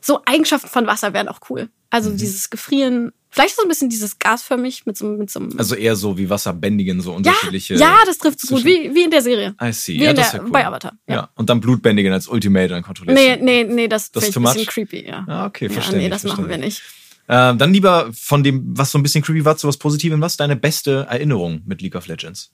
so 0.00 0.20
Eigenschaften 0.26 0.68
von 0.68 0.86
Wasser 0.86 1.12
wären 1.14 1.28
auch 1.28 1.40
cool. 1.48 1.70
Also 1.90 2.10
dieses 2.10 2.50
Gefrieren, 2.50 3.12
vielleicht 3.30 3.56
so 3.56 3.62
ein 3.62 3.68
bisschen 3.68 3.88
dieses 3.88 4.18
gasförmig 4.18 4.84
mit 4.84 4.98
so, 4.98 5.06
mit 5.06 5.30
so 5.30 5.40
einem. 5.40 5.58
Also 5.58 5.74
eher 5.74 5.96
so 5.96 6.18
wie 6.18 6.28
Wasserbändigen, 6.28 7.00
so 7.00 7.12
ja, 7.12 7.16
unterschiedliche. 7.16 7.76
ja, 7.76 7.96
das 8.04 8.18
trifft 8.18 8.40
so 8.40 8.56
gut, 8.56 8.64
wie, 8.66 8.94
wie 8.94 9.04
in 9.04 9.10
der 9.10 9.22
Serie. 9.22 9.54
I 9.62 9.72
see. 9.72 9.94
Wie 9.94 10.02
ja, 10.04 10.10
in 10.10 10.16
das 10.16 10.32
der, 10.32 10.40
wär 10.40 10.44
cool. 10.44 10.52
bei 10.52 10.66
Avatar. 10.66 10.98
Ja. 11.06 11.14
Ja. 11.14 11.30
Und 11.34 11.48
dann 11.48 11.60
Blutbändigen 11.60 12.12
als 12.12 12.28
Ultimate 12.28 12.68
dann 12.68 12.82
kontrollierst 12.82 13.18
Nee, 13.18 13.36
nee, 13.40 13.64
nee, 13.64 13.88
das, 13.88 14.12
Das 14.12 14.28
ist 14.28 14.36
ein 14.36 14.42
bisschen 14.42 14.66
creepy, 14.66 15.06
ja. 15.06 15.24
Ah, 15.26 15.46
okay, 15.46 15.66
ja, 15.66 15.72
verständlich. 15.72 16.04
nee, 16.04 16.10
das 16.10 16.24
machen 16.24 16.46
wir 16.46 16.58
nicht. 16.58 16.82
Äh, 17.28 17.54
dann 17.56 17.72
lieber 17.72 18.10
von 18.12 18.42
dem, 18.42 18.76
was 18.76 18.90
so 18.90 18.98
ein 18.98 19.02
bisschen 19.02 19.22
creepy 19.22 19.44
war, 19.44 19.56
zu 19.56 19.68
was 19.68 19.76
Positivem. 19.76 20.20
Was 20.20 20.32
ist 20.32 20.40
deine 20.40 20.56
beste 20.56 21.06
Erinnerung 21.08 21.62
mit 21.66 21.82
League 21.82 21.94
of 21.94 22.06
Legends? 22.06 22.50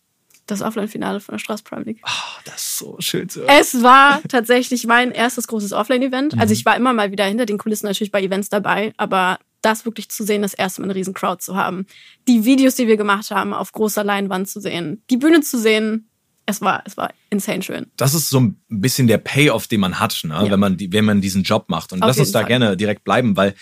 Das 0.46 0.60
Offline-Finale 0.60 1.20
von 1.20 1.34
der 1.34 1.38
Straße 1.38 1.64
Prime 1.64 1.84
League. 1.84 2.00
Ah, 2.02 2.10
das 2.44 2.56
ist 2.56 2.78
so 2.78 2.96
schön 2.98 3.28
zu 3.28 3.40
hören. 3.40 3.50
Es 3.58 3.82
war 3.82 4.20
tatsächlich 4.28 4.86
mein 4.86 5.10
erstes 5.10 5.46
großes 5.46 5.72
Offline-Event. 5.72 6.34
Mhm. 6.34 6.40
Also 6.40 6.52
ich 6.52 6.66
war 6.66 6.76
immer 6.76 6.92
mal 6.92 7.12
wieder 7.12 7.24
hinter 7.24 7.46
den 7.46 7.56
Kulissen 7.56 7.86
natürlich 7.86 8.10
bei 8.10 8.22
Events 8.22 8.50
dabei, 8.50 8.92
aber 8.98 9.38
das 9.62 9.86
wirklich 9.86 10.10
zu 10.10 10.24
sehen, 10.24 10.42
das 10.42 10.52
erste 10.52 10.82
Mal 10.82 10.86
eine 10.86 10.94
riesen 10.96 11.14
Crowd 11.14 11.42
zu 11.42 11.56
haben, 11.56 11.86
die 12.28 12.44
Videos, 12.44 12.74
die 12.74 12.86
wir 12.86 12.98
gemacht 12.98 13.30
haben, 13.30 13.54
auf 13.54 13.72
großer 13.72 14.04
Leinwand 14.04 14.48
zu 14.48 14.60
sehen, 14.60 15.02
die 15.08 15.16
Bühne 15.16 15.40
zu 15.40 15.58
sehen, 15.58 16.10
es 16.46 16.60
war, 16.60 16.82
es 16.84 16.96
war 16.98 17.10
insane 17.30 17.62
schön. 17.62 17.86
Das 17.96 18.12
ist 18.12 18.28
so 18.28 18.40
ein 18.40 18.60
bisschen 18.68 19.06
der 19.06 19.18
Payoff, 19.18 19.66
den 19.66 19.80
man 19.80 19.98
hat, 19.98 20.20
ne? 20.24 20.34
Ja. 20.34 20.50
wenn, 20.50 20.60
man 20.60 20.76
wenn 20.78 21.04
man 21.04 21.20
diesen 21.22 21.42
Job 21.42 21.68
macht. 21.68 21.92
Und 21.94 22.02
Auf 22.02 22.08
lass 22.08 22.18
uns 22.18 22.32
da 22.32 22.40
Fall. 22.40 22.48
gerne 22.48 22.76
direkt 22.76 23.04
bleiben, 23.04 23.36
weil 23.36 23.54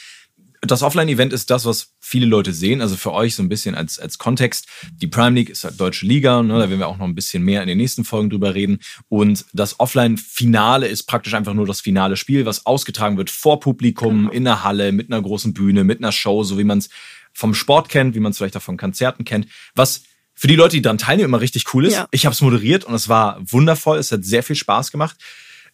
das 0.65 0.83
Offline-Event 0.85 1.33
ist 1.33 1.51
das, 1.51 1.65
was 1.65 1.93
viele 1.99 2.25
Leute 2.27 2.53
sehen. 2.53 2.81
Also 2.81 2.97
für 2.97 3.13
euch 3.13 3.35
so 3.35 3.43
ein 3.43 3.49
bisschen 3.49 3.75
als, 3.75 3.99
als 3.99 4.17
Kontext. 4.19 4.69
Die 5.01 5.09
Prime 5.09 5.35
League 5.35 5.51
ist 5.51 5.65
halt 5.65 5.81
deutsche 5.81 6.07
Liga. 6.07 6.41
Ne? 6.41 6.55
Da 6.55 6.69
werden 6.71 6.79
wir 6.79 6.87
auch 6.87 6.99
noch 6.99 7.07
ein 7.07 7.17
bisschen 7.17 7.43
mehr 7.43 7.63
in 7.63 7.69
den 7.69 7.79
nächsten 7.79 8.05
Folgen 8.05 8.31
drüber 8.31 8.55
reden. 8.55 8.79
Und 9.09 9.45
das 9.53 9.81
Offline-Finale 9.81 10.87
ist 10.87 11.05
praktisch 11.05 11.35
einfach 11.35 11.55
nur 11.55 11.67
das 11.67 11.81
finale 11.81 12.17
Spiel, 12.17 12.47
was 12.47 12.65
ausgetragen 12.65 13.17
wird 13.17 13.31
vor 13.31 13.59
Publikum, 13.59 14.19
Genau. 14.23 14.31
in 14.31 14.47
einer 14.47 14.63
Halle, 14.63 14.93
mit 14.93 15.13
einer 15.13 15.21
großen 15.21 15.53
Bühne, 15.53 15.83
mit 15.83 15.99
einer 15.99 16.13
Show, 16.13 16.45
so 16.45 16.59
wie 16.59 16.65
man 16.65 16.79
es 16.79 16.91
vom 17.33 17.55
Sport 17.55 17.89
kennt, 17.89 18.15
wie 18.15 18.21
man 18.21 18.31
es 18.31 18.39
vielleicht 18.39 18.57
auch 18.57 18.63
von 18.63 18.77
Konzerten 18.77 19.25
kennt. 19.25 19.49
Was 19.75 20.05
für 20.35 20.47
die 20.47 20.57
Leute, 20.57 20.77
die 20.77 20.83
daran 20.83 20.99
teilnehmen, 20.99 21.29
immer 21.31 21.41
richtig 21.41 21.75
cool 21.75 21.87
ist. 21.87 21.95
Ja. 21.95 22.07
Ich 22.13 22.25
habe 22.25 22.35
es 22.35 22.41
moderiert 22.41 22.85
und 22.85 22.95
es 22.95 23.09
war 23.09 23.41
wundervoll. 23.43 23.99
Es 23.99 24.13
hat 24.13 24.25
sehr 24.25 24.43
viel 24.45 24.57
Spaß 24.57 24.93
gemacht. 24.93 25.17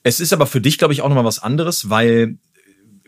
Es 0.02 0.20
ist 0.20 0.32
aber 0.32 0.46
für 0.46 0.60
dich, 0.60 0.78
glaube 0.78 0.94
ich, 0.94 1.02
auch 1.02 1.08
nochmal 1.08 1.24
was 1.24 1.40
anderes, 1.40 1.90
weil, 1.90 2.38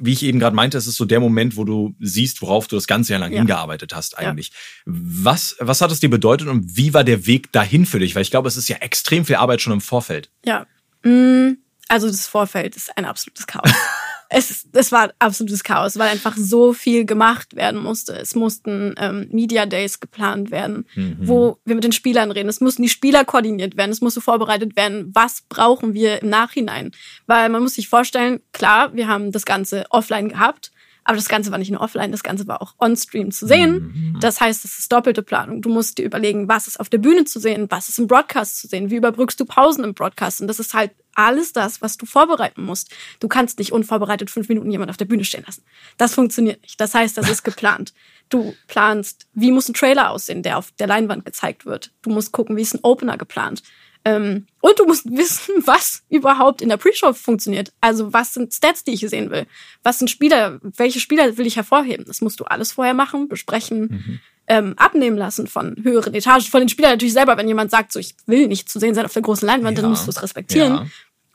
wie 0.00 0.12
ich 0.12 0.22
eben 0.22 0.38
gerade 0.40 0.56
meinte, 0.56 0.78
es 0.78 0.86
ist 0.86 0.96
so 0.96 1.04
der 1.04 1.20
Moment, 1.20 1.56
wo 1.56 1.64
du 1.64 1.94
siehst, 2.00 2.42
worauf 2.42 2.66
du 2.68 2.76
das 2.76 2.86
ganze 2.86 3.12
Jahr 3.12 3.20
lang 3.20 3.32
Ja. 3.32 3.38
hingearbeitet 3.38 3.94
hast 3.94 4.18
eigentlich. 4.18 4.52
Was, 4.86 5.56
was 5.60 5.80
hat 5.80 5.92
es 5.92 6.00
dir 6.00 6.10
bedeutet 6.10 6.48
und 6.48 6.76
wie 6.76 6.94
war 6.94 7.04
der 7.04 7.26
Weg 7.26 7.52
dahin 7.52 7.86
für 7.86 7.98
dich? 7.98 8.14
Weil 8.14 8.22
ich 8.22 8.30
glaube, 8.30 8.48
es 8.48 8.56
ist 8.56 8.68
ja 8.68 8.76
extrem 8.78 9.24
viel 9.24 9.36
Arbeit 9.36 9.60
schon 9.60 9.72
im 9.72 9.80
Vorfeld. 9.80 10.30
Ja. 10.44 10.66
Mm, 11.02 11.58
Also 11.88 12.06
das 12.06 12.26
Vorfeld 12.28 12.76
ist 12.76 12.96
ein 12.96 13.04
absolutes 13.04 13.46
Chaos. 13.46 13.70
es, 14.32 14.68
es 14.72 14.92
war 14.92 15.12
absolutes 15.18 15.64
Chaos, 15.64 15.98
weil 15.98 16.08
einfach 16.08 16.36
so 16.36 16.72
viel 16.72 17.04
gemacht 17.04 17.56
werden 17.56 17.82
musste. 17.82 18.12
Es 18.12 18.36
mussten 18.36 18.94
ähm, 18.96 19.28
Media 19.32 19.66
Days 19.66 19.98
geplant 19.98 20.52
werden, 20.52 20.86
wo 21.18 21.58
wir 21.64 21.74
mit 21.74 21.82
den 21.82 21.92
Spielern 21.92 22.30
reden. 22.30 22.48
Es 22.48 22.60
mussten 22.60 22.82
die 22.82 22.88
Spieler 22.88 23.24
koordiniert 23.24 23.76
werden. 23.76 23.90
Es 23.90 24.00
musste 24.00 24.20
vorbereitet 24.20 24.76
werden, 24.76 25.10
was 25.14 25.42
brauchen 25.48 25.94
wir 25.94 26.22
im 26.22 26.28
Nachhinein. 26.28 26.92
Weil 27.26 27.48
man 27.48 27.62
muss 27.62 27.74
sich 27.74 27.88
vorstellen, 27.88 28.40
klar, 28.52 28.94
wir 28.94 29.08
haben 29.08 29.32
das 29.32 29.44
Ganze 29.44 29.84
offline 29.90 30.28
gehabt, 30.28 30.70
aber 31.02 31.16
das 31.16 31.28
Ganze 31.28 31.50
war 31.50 31.58
nicht 31.58 31.72
nur 31.72 31.80
offline, 31.80 32.12
das 32.12 32.22
Ganze 32.22 32.46
war 32.46 32.62
auch 32.62 32.74
on-stream 32.78 33.32
zu 33.32 33.46
sehen. 33.48 34.16
Das 34.20 34.40
heißt, 34.40 34.64
es 34.64 34.78
ist 34.78 34.92
doppelte 34.92 35.22
Planung. 35.22 35.60
Du 35.60 35.68
musst 35.68 35.98
dir 35.98 36.04
überlegen, 36.04 36.48
was 36.48 36.68
ist 36.68 36.78
auf 36.78 36.88
der 36.88 36.98
Bühne 36.98 37.24
zu 37.24 37.40
sehen, 37.40 37.66
was 37.68 37.88
ist 37.88 37.98
im 37.98 38.06
Broadcast 38.06 38.60
zu 38.60 38.68
sehen, 38.68 38.90
wie 38.90 38.96
überbrückst 38.96 39.40
du 39.40 39.44
Pausen 39.44 39.82
im 39.82 39.94
Broadcast. 39.94 40.40
Und 40.40 40.46
das 40.46 40.60
ist 40.60 40.72
halt 40.72 40.92
alles 41.14 41.52
das, 41.52 41.82
was 41.82 41.96
du 41.96 42.06
vorbereiten 42.06 42.62
musst. 42.62 42.90
Du 43.20 43.28
kannst 43.28 43.58
nicht 43.58 43.72
unvorbereitet 43.72 44.30
fünf 44.30 44.48
Minuten 44.48 44.70
jemand 44.70 44.90
auf 44.90 44.96
der 44.96 45.04
Bühne 45.04 45.24
stehen 45.24 45.44
lassen. 45.46 45.62
Das 45.98 46.14
funktioniert 46.14 46.62
nicht. 46.62 46.80
Das 46.80 46.94
heißt, 46.94 47.16
das 47.16 47.28
ist 47.28 47.42
geplant. 47.42 47.92
Du 48.28 48.54
planst, 48.68 49.26
wie 49.34 49.50
muss 49.50 49.68
ein 49.68 49.74
Trailer 49.74 50.10
aussehen, 50.10 50.42
der 50.42 50.58
auf 50.58 50.72
der 50.72 50.86
Leinwand 50.86 51.24
gezeigt 51.24 51.66
wird. 51.66 51.92
Du 52.02 52.10
musst 52.10 52.32
gucken, 52.32 52.56
wie 52.56 52.62
ist 52.62 52.74
ein 52.74 52.80
Opener 52.82 53.18
geplant. 53.18 53.62
Ähm, 54.04 54.46
und 54.60 54.78
du 54.78 54.86
musst 54.86 55.10
wissen, 55.10 55.66
was 55.66 56.02
überhaupt 56.08 56.62
in 56.62 56.68
der 56.68 56.76
Pre-Show 56.76 57.12
funktioniert. 57.12 57.72
Also 57.80 58.12
was 58.12 58.34
sind 58.34 58.52
Stats, 58.54 58.84
die 58.84 58.92
ich 58.92 59.00
sehen 59.00 59.30
will? 59.30 59.46
Was 59.82 59.98
sind 59.98 60.08
Spieler? 60.08 60.60
Welche 60.62 61.00
Spieler 61.00 61.36
will 61.36 61.46
ich 61.46 61.56
hervorheben? 61.56 62.04
Das 62.06 62.20
musst 62.20 62.40
du 62.40 62.44
alles 62.44 62.72
vorher 62.72 62.94
machen, 62.94 63.28
besprechen, 63.28 64.20
ähm, 64.50 64.74
abnehmen 64.76 65.16
lassen 65.16 65.46
von 65.46 65.76
höheren 65.84 66.12
Etagen. 66.12 66.42
Von 66.42 66.60
den 66.60 66.68
Spielern 66.68 66.90
natürlich 66.90 67.12
selber, 67.14 67.36
wenn 67.36 67.46
jemand 67.46 67.70
sagt, 67.70 67.92
so 67.92 68.00
ich 68.00 68.16
will 68.26 68.48
nicht 68.48 68.68
zu 68.68 68.80
sehen 68.80 68.96
sein 68.96 69.04
auf 69.04 69.12
der 69.12 69.22
großen 69.22 69.46
Leinwand, 69.46 69.78
Ja. 69.78 69.82
dann 69.82 69.92
musst 69.92 70.06
du 70.06 70.10
es 70.10 70.20
respektieren. 70.22 70.74
Ja. 70.74 70.86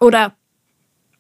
Oder 0.02 0.36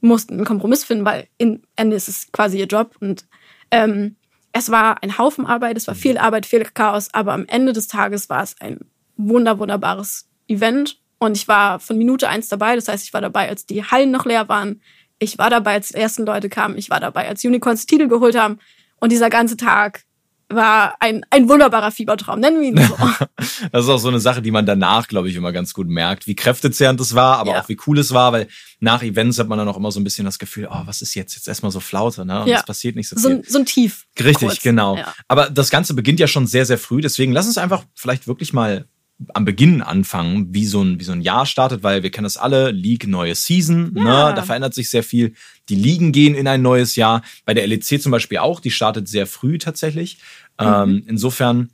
musst 0.01 0.29
einen 0.29 0.43
Kompromiss 0.43 0.83
finden, 0.83 1.05
weil 1.05 1.27
im 1.37 1.61
Ende 1.77 1.95
ist 1.95 2.09
es 2.09 2.29
quasi 2.33 2.59
ihr 2.59 2.65
Job. 2.65 2.97
Und 2.99 3.25
ähm, 3.71 4.17
es 4.51 4.69
war 4.69 5.01
ein 5.03 5.17
Haufen 5.17 5.45
Arbeit, 5.45 5.77
es 5.77 5.87
war 5.87 5.95
viel 5.95 6.17
Arbeit, 6.17 6.45
viel 6.45 6.65
Chaos, 6.65 7.07
aber 7.13 7.31
am 7.31 7.45
Ende 7.47 7.71
des 7.71 7.87
Tages 7.87 8.29
war 8.29 8.43
es 8.43 8.59
ein 8.59 8.79
wunder, 9.15 9.57
wunderbares 9.57 10.27
Event. 10.49 10.99
Und 11.17 11.37
ich 11.37 11.47
war 11.47 11.79
von 11.79 11.97
Minute 11.97 12.27
eins 12.27 12.49
dabei. 12.49 12.75
Das 12.75 12.89
heißt, 12.89 13.05
ich 13.05 13.13
war 13.13 13.21
dabei, 13.21 13.47
als 13.47 13.65
die 13.65 13.85
Hallen 13.85 14.11
noch 14.11 14.25
leer 14.25 14.49
waren. 14.49 14.81
Ich 15.17 15.37
war 15.37 15.49
dabei, 15.49 15.75
als 15.75 15.87
die 15.87 15.95
ersten 15.95 16.25
Leute 16.25 16.49
kamen. 16.49 16.77
Ich 16.77 16.89
war 16.89 16.99
dabei, 16.99 17.29
als 17.29 17.45
Unicorns 17.45 17.85
Titel 17.85 18.09
geholt 18.09 18.37
haben. 18.37 18.59
Und 18.99 19.13
dieser 19.13 19.29
ganze 19.29 19.55
Tag 19.55 20.03
war 20.49 20.95
ein, 20.99 21.25
ein 21.31 21.49
wunderbarer 21.49 21.91
Fiebertraum. 21.91 22.39
Nennen 22.39 22.61
wir 22.61 22.67
ihn 22.69 22.77
so. 22.87 22.95
Das 23.71 23.83
ist 23.85 23.89
auch 23.89 23.97
so 23.97 24.09
eine 24.09 24.19
Sache, 24.19 24.41
die 24.41 24.51
man 24.51 24.65
danach, 24.65 25.07
glaube 25.07 25.29
ich, 25.29 25.35
immer 25.35 25.51
ganz 25.51 25.73
gut 25.73 25.87
merkt, 25.87 26.27
wie 26.27 26.35
kräftezehrend 26.35 26.99
es 27.01 27.15
war, 27.15 27.37
aber 27.39 27.51
Ja. 27.53 27.61
auch 27.61 27.69
wie 27.69 27.77
cool 27.87 27.97
es 27.99 28.13
war, 28.13 28.31
weil 28.33 28.47
nach 28.79 29.01
Events 29.01 29.39
hat 29.39 29.47
man 29.47 29.57
dann 29.57 29.67
auch 29.67 29.77
immer 29.77 29.91
so 29.91 29.99
ein 29.99 30.03
bisschen 30.03 30.25
das 30.25 30.37
Gefühl, 30.39 30.67
oh, 30.69 30.81
was 30.85 31.01
ist 31.01 31.15
jetzt? 31.15 31.35
Jetzt 31.35 31.47
erstmal 31.47 31.71
so 31.71 31.79
Flaute, 31.79 32.25
ne? 32.25 32.41
Und 32.41 32.47
Ja. 32.47 32.57
es 32.59 32.65
passiert 32.65 32.95
nicht 32.95 33.07
so 33.09 33.15
so, 33.17 33.29
viel. 33.29 33.37
ein, 33.39 33.43
so 33.47 33.59
ein 33.59 33.65
Tief. 33.65 34.05
Richtig, 34.19 34.47
kurz. 34.49 34.61
genau. 34.61 34.97
Ja. 34.97 35.13
Aber 35.27 35.49
das 35.49 35.69
Ganze 35.69 35.93
beginnt 35.93 36.19
ja 36.19 36.27
schon 36.27 36.47
sehr, 36.47 36.65
sehr 36.65 36.77
früh. 36.77 37.01
Deswegen 37.01 37.31
lass 37.31 37.47
uns 37.47 37.57
einfach 37.57 37.83
vielleicht 37.95 38.27
wirklich 38.27 38.53
mal 38.53 38.85
am 39.33 39.45
Beginn 39.45 39.81
anfangen, 39.81 40.53
wie 40.53 40.65
so 40.65 40.81
ein, 40.81 40.99
wie 40.99 41.03
so 41.03 41.13
ein 41.13 41.21
Jahr 41.21 41.45
startet, 41.45 41.83
weil 41.83 42.03
wir 42.03 42.11
kennen 42.11 42.25
das 42.25 42.37
alle, 42.37 42.71
League, 42.71 43.07
neue 43.07 43.33
Season, 43.33 43.93
ne? 43.93 44.03
Ja. 44.03 44.29
ne? 44.29 44.35
da 44.35 44.43
verändert 44.43 44.73
sich 44.73 44.89
sehr 44.89 45.03
viel. 45.03 45.33
Die 45.69 45.75
Ligen 45.75 46.11
gehen 46.11 46.35
in 46.35 46.47
ein 46.47 46.61
neues 46.61 46.95
Jahr. 46.95 47.21
Bei 47.45 47.53
der 47.53 47.65
LEC 47.65 48.01
zum 48.01 48.11
Beispiel 48.11 48.39
auch, 48.39 48.59
die 48.59 48.71
startet 48.71 49.07
sehr 49.07 49.25
früh 49.25 49.57
tatsächlich. 49.57 50.19
Ähm, 50.59 51.03
insofern, 51.07 51.69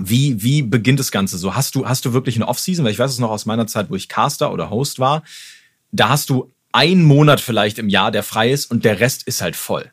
wie, 0.00 0.42
wie 0.42 0.62
beginnt 0.62 0.98
das 0.98 1.12
Ganze 1.12 1.38
so? 1.38 1.54
Hast 1.54 1.76
du, 1.76 1.86
hast 1.86 2.04
du 2.04 2.12
wirklich 2.12 2.36
eine 2.36 2.48
Off-Season? 2.48 2.84
Weil 2.84 2.92
ich 2.92 2.98
weiß 2.98 3.12
es 3.12 3.18
noch 3.20 3.30
aus 3.30 3.46
meiner 3.46 3.68
Zeit, 3.68 3.90
wo 3.90 3.94
ich 3.94 4.08
Caster 4.08 4.52
oder 4.52 4.70
Host 4.70 4.98
war. 4.98 5.22
Da 5.92 6.08
hast 6.08 6.28
du 6.30 6.52
einen 6.72 7.04
Monat 7.04 7.40
vielleicht 7.40 7.78
im 7.78 7.88
Jahr, 7.88 8.10
der 8.10 8.24
frei 8.24 8.50
ist 8.50 8.68
und 8.70 8.84
der 8.84 8.98
Rest 8.98 9.22
ist 9.28 9.40
halt 9.40 9.54
voll. 9.54 9.92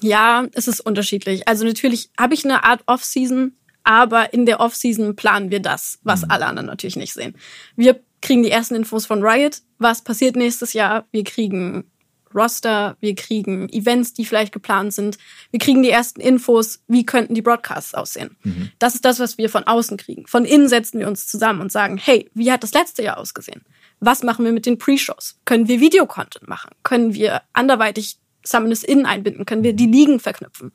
Ja, 0.00 0.46
es 0.52 0.66
ist 0.66 0.80
unterschiedlich. 0.80 1.46
Also 1.46 1.64
natürlich 1.64 2.10
habe 2.18 2.32
ich 2.32 2.44
eine 2.44 2.64
Art 2.64 2.82
Off-Season, 2.86 3.52
aber 3.88 4.34
in 4.34 4.44
der 4.44 4.60
Off-Season 4.60 5.16
planen 5.16 5.50
wir 5.50 5.60
das, 5.60 5.98
was 6.02 6.22
alle 6.22 6.44
anderen 6.44 6.66
natürlich 6.66 6.96
nicht 6.96 7.14
sehen. 7.14 7.34
Wir 7.74 7.98
kriegen 8.20 8.42
die 8.42 8.50
ersten 8.50 8.74
Infos 8.74 9.06
von 9.06 9.24
Riot, 9.24 9.62
was 9.78 10.04
passiert 10.04 10.36
nächstes 10.36 10.74
Jahr. 10.74 11.06
Wir 11.10 11.24
kriegen 11.24 11.90
Roster, 12.34 12.98
wir 13.00 13.14
kriegen 13.14 13.66
Events, 13.70 14.12
die 14.12 14.26
vielleicht 14.26 14.52
geplant 14.52 14.92
sind. 14.92 15.16
Wir 15.52 15.58
kriegen 15.58 15.82
die 15.82 15.88
ersten 15.88 16.20
Infos, 16.20 16.82
wie 16.86 17.06
könnten 17.06 17.32
die 17.32 17.40
Broadcasts 17.40 17.94
aussehen. 17.94 18.36
Das 18.78 18.94
ist 18.94 19.06
das, 19.06 19.20
was 19.20 19.38
wir 19.38 19.48
von 19.48 19.64
außen 19.64 19.96
kriegen. 19.96 20.26
Von 20.26 20.44
innen 20.44 20.68
setzen 20.68 21.00
wir 21.00 21.08
uns 21.08 21.26
zusammen 21.26 21.62
und 21.62 21.72
sagen, 21.72 21.96
hey, 21.96 22.30
wie 22.34 22.52
hat 22.52 22.62
das 22.62 22.74
letzte 22.74 23.02
Jahr 23.02 23.16
ausgesehen? 23.16 23.62
Was 24.00 24.22
machen 24.22 24.44
wir 24.44 24.52
mit 24.52 24.66
den 24.66 24.76
Pre-Shows? 24.76 25.40
Können 25.46 25.66
wir 25.66 25.80
Videocontent 25.80 26.46
machen? 26.46 26.72
Können 26.82 27.14
wir 27.14 27.40
anderweitig 27.54 28.18
Summoners 28.44 28.84
In 28.84 29.06
einbinden? 29.06 29.46
Können 29.46 29.64
wir 29.64 29.72
die 29.72 29.86
Ligen 29.86 30.20
verknüpfen? 30.20 30.72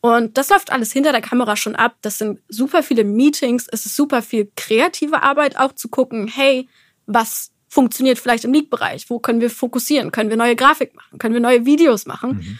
Und 0.00 0.38
das 0.38 0.48
läuft 0.48 0.72
alles 0.72 0.92
hinter 0.92 1.12
der 1.12 1.20
Kamera 1.20 1.56
schon 1.56 1.76
ab. 1.76 1.96
Das 2.02 2.18
sind 2.18 2.40
super 2.48 2.82
viele 2.82 3.04
Meetings. 3.04 3.66
Es 3.70 3.84
ist 3.84 3.96
super 3.96 4.22
viel 4.22 4.50
kreative 4.56 5.22
Arbeit, 5.22 5.58
auch 5.58 5.72
zu 5.72 5.88
gucken, 5.88 6.26
hey, 6.26 6.68
was 7.06 7.50
funktioniert 7.68 8.18
vielleicht 8.18 8.44
im 8.44 8.52
League-Bereich? 8.52 9.10
Wo 9.10 9.18
können 9.18 9.40
wir 9.40 9.50
fokussieren? 9.50 10.10
Können 10.10 10.30
wir 10.30 10.36
neue 10.36 10.56
Grafik 10.56 10.94
machen? 10.94 11.18
Können 11.18 11.34
wir 11.34 11.40
neue 11.40 11.66
Videos 11.66 12.06
machen? 12.06 12.58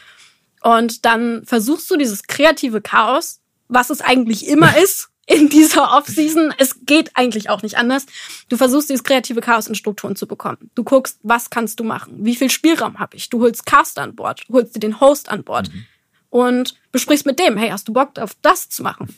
Und 0.62 1.04
dann 1.04 1.44
versuchst 1.46 1.90
du 1.90 1.96
dieses 1.96 2.24
kreative 2.24 2.80
Chaos, 2.80 3.40
was 3.68 3.90
es 3.90 4.02
eigentlich 4.02 4.46
immer 4.46 4.76
ist 4.76 5.08
in 5.26 5.48
dieser 5.48 5.96
Off-Season, 5.96 6.52
es 6.58 6.84
geht 6.86 7.12
eigentlich 7.14 7.50
auch 7.50 7.62
nicht 7.62 7.76
anders. 7.76 8.06
Du 8.48 8.56
versuchst 8.56 8.90
dieses 8.90 9.04
kreative 9.04 9.40
Chaos 9.40 9.68
in 9.68 9.76
Strukturen 9.76 10.16
zu 10.16 10.26
bekommen. 10.26 10.70
Du 10.74 10.82
guckst, 10.82 11.20
was 11.22 11.50
kannst 11.50 11.78
du 11.78 11.84
machen? 11.84 12.16
Wie 12.18 12.34
viel 12.34 12.50
Spielraum 12.50 12.98
habe 12.98 13.16
ich? 13.16 13.30
Du 13.30 13.40
holst 13.40 13.64
Caster 13.64 14.02
an 14.02 14.16
Bord, 14.16 14.42
du 14.48 14.54
holst 14.54 14.74
dir 14.74 14.80
den 14.80 15.00
Host 15.00 15.28
an 15.28 15.44
Bord 15.44 15.70
und 16.30 16.74
besprichst 16.92 17.26
mit 17.26 17.38
dem, 17.38 17.56
hey, 17.56 17.70
hast 17.70 17.88
du 17.88 17.92
Bock 17.92 18.18
auf 18.18 18.32
das 18.40 18.68
zu 18.68 18.82
machen? 18.82 19.14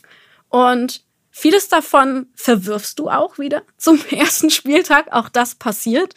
Und 0.49 1.03
vieles 1.31 1.69
davon 1.69 2.27
verwirfst 2.35 2.99
du 2.99 3.09
auch 3.09 3.39
wieder 3.39 3.63
zum 3.77 3.99
ersten 4.11 4.49
Spieltag. 4.49 5.11
Auch 5.11 5.29
das 5.29 5.55
passiert. 5.55 6.13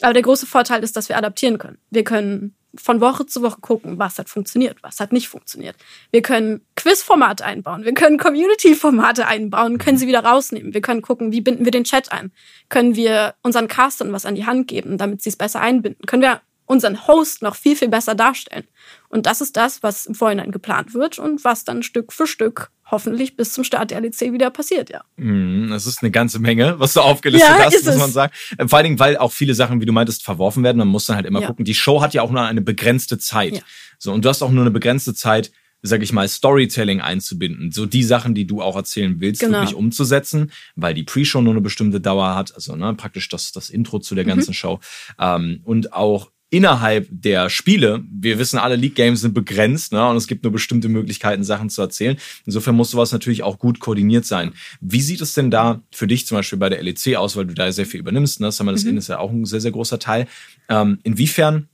Aber 0.00 0.12
der 0.12 0.22
große 0.22 0.46
Vorteil 0.46 0.82
ist, 0.82 0.96
dass 0.96 1.08
wir 1.08 1.18
adaptieren 1.18 1.58
können. 1.58 1.78
Wir 1.90 2.04
können 2.04 2.54
von 2.74 3.00
Woche 3.00 3.26
zu 3.26 3.42
Woche 3.42 3.60
gucken, 3.60 3.98
was 3.98 4.18
hat 4.18 4.28
funktioniert, 4.28 4.76
was 4.82 5.00
hat 5.00 5.12
nicht 5.12 5.28
funktioniert. 5.28 5.76
Wir 6.10 6.22
können 6.22 6.60
Quizformate 6.76 7.44
einbauen, 7.44 7.84
wir 7.84 7.94
können 7.94 8.18
Community-Formate 8.18 9.26
einbauen, 9.26 9.78
können 9.78 9.96
sie 9.96 10.06
wieder 10.06 10.24
rausnehmen. 10.24 10.74
Wir 10.74 10.80
können 10.80 11.02
gucken, 11.02 11.32
wie 11.32 11.40
binden 11.40 11.64
wir 11.64 11.72
den 11.72 11.84
Chat 11.84 12.12
ein. 12.12 12.30
Können 12.68 12.94
wir 12.94 13.34
unseren 13.42 13.68
Castern 13.68 14.12
was 14.12 14.26
an 14.26 14.34
die 14.34 14.46
Hand 14.46 14.68
geben, 14.68 14.98
damit 14.98 15.22
sie 15.22 15.30
es 15.30 15.36
besser 15.36 15.60
einbinden. 15.60 16.04
Können 16.06 16.22
wir 16.22 16.40
unseren 16.68 17.06
Host 17.08 17.42
noch 17.42 17.56
viel, 17.56 17.74
viel 17.76 17.88
besser 17.88 18.14
darstellen. 18.14 18.64
Und 19.08 19.26
das 19.26 19.40
ist 19.40 19.56
das, 19.56 19.82
was 19.82 20.06
im 20.06 20.14
Vorhinein 20.14 20.50
geplant 20.52 20.94
wird 20.94 21.18
und 21.18 21.42
was 21.44 21.64
dann 21.64 21.82
Stück 21.82 22.12
für 22.12 22.26
Stück 22.26 22.70
hoffentlich 22.90 23.36
bis 23.36 23.52
zum 23.52 23.64
Start 23.64 23.90
der 23.90 24.00
LEC 24.00 24.32
wieder 24.32 24.50
passiert, 24.50 24.88
ja. 24.90 25.02
Mm, 25.16 25.68
Das 25.70 25.86
ist 25.86 26.02
eine 26.02 26.10
ganze 26.10 26.38
Menge, 26.38 26.78
was 26.78 26.94
du 26.94 27.00
aufgelistet 27.00 27.50
Ja, 27.58 27.64
hast, 27.66 27.84
muss 27.84 27.96
man 27.96 28.12
sagen. 28.12 28.32
Vor 28.66 28.76
allen 28.78 28.84
Dingen, 28.84 28.98
weil 28.98 29.16
auch 29.18 29.32
viele 29.32 29.54
Sachen, 29.54 29.80
wie 29.80 29.86
du 29.86 29.92
meintest, 29.92 30.22
verworfen 30.24 30.62
werden. 30.62 30.78
Man 30.78 30.88
muss 30.88 31.06
dann 31.06 31.16
halt 31.16 31.26
immer 31.26 31.40
Ja. 31.40 31.48
gucken. 31.48 31.64
Die 31.64 31.74
Show 31.74 32.00
hat 32.00 32.14
ja 32.14 32.22
auch 32.22 32.30
nur 32.30 32.42
eine 32.42 32.62
begrenzte 32.62 33.18
Zeit. 33.18 33.54
Ja. 33.56 33.60
So, 33.98 34.12
und 34.12 34.24
du 34.24 34.28
hast 34.28 34.42
auch 34.42 34.50
nur 34.50 34.62
eine 34.62 34.70
begrenzte 34.70 35.12
Zeit, 35.14 35.50
sag 35.82 36.02
ich 36.02 36.12
mal, 36.12 36.26
Storytelling 36.28 37.00
einzubinden. 37.00 37.72
So 37.72 37.84
die 37.86 38.02
Sachen, 38.02 38.34
die 38.34 38.46
du 38.46 38.62
auch 38.62 38.74
erzählen 38.76 39.20
willst, 39.20 39.40
Genau. 39.42 39.58
wirklich 39.60 39.74
umzusetzen, 39.74 40.50
weil 40.76 40.94
die 40.94 41.04
Pre-Show 41.04 41.40
nur 41.42 41.52
eine 41.52 41.60
bestimmte 41.60 42.00
Dauer 42.00 42.34
hat. 42.34 42.54
Also 42.54 42.74
ne, 42.74 42.94
praktisch 42.94 43.28
das, 43.28 43.52
das 43.52 43.68
Intro 43.70 43.98
zu 43.98 44.14
der 44.14 44.24
Mhm. 44.24 44.28
ganzen 44.28 44.54
Show. 44.54 44.80
Ähm, 45.18 45.60
und 45.64 45.92
auch 45.92 46.30
innerhalb 46.50 47.06
der 47.10 47.50
Spiele, 47.50 48.02
wir 48.10 48.38
wissen 48.38 48.58
alle, 48.58 48.76
League 48.76 48.94
Games 48.94 49.20
sind 49.20 49.34
begrenzt, 49.34 49.92
ne, 49.92 50.08
und 50.08 50.16
es 50.16 50.26
gibt 50.26 50.44
nur 50.44 50.52
bestimmte 50.52 50.88
Möglichkeiten, 50.88 51.44
Sachen 51.44 51.68
zu 51.68 51.82
erzählen. 51.82 52.16
Insofern 52.46 52.74
muss 52.74 52.90
sowas 52.90 53.12
natürlich 53.12 53.42
auch 53.42 53.58
gut 53.58 53.80
koordiniert 53.80 54.24
sein. 54.24 54.52
Wie 54.80 55.02
sieht 55.02 55.20
es 55.20 55.34
denn 55.34 55.50
da 55.50 55.82
für 55.92 56.06
dich 56.06 56.26
zum 56.26 56.36
Beispiel 56.36 56.58
bei 56.58 56.68
der 56.68 56.82
LEC 56.82 57.16
aus, 57.16 57.36
weil 57.36 57.46
du 57.46 57.54
da 57.54 57.70
sehr 57.70 57.86
viel 57.86 58.00
übernimmst, 58.00 58.40
ne? 58.40 58.50
Summer 58.50 58.72
das 58.72 58.84
Mhm. 58.84 58.96
Ist 58.96 59.08
ja 59.08 59.18
auch 59.18 59.30
ein 59.30 59.44
sehr, 59.44 59.60
sehr 59.60 59.72
großer 59.72 59.98
Teil. 59.98 60.26
Ähm, 60.68 60.98
inwiefern 61.02 61.68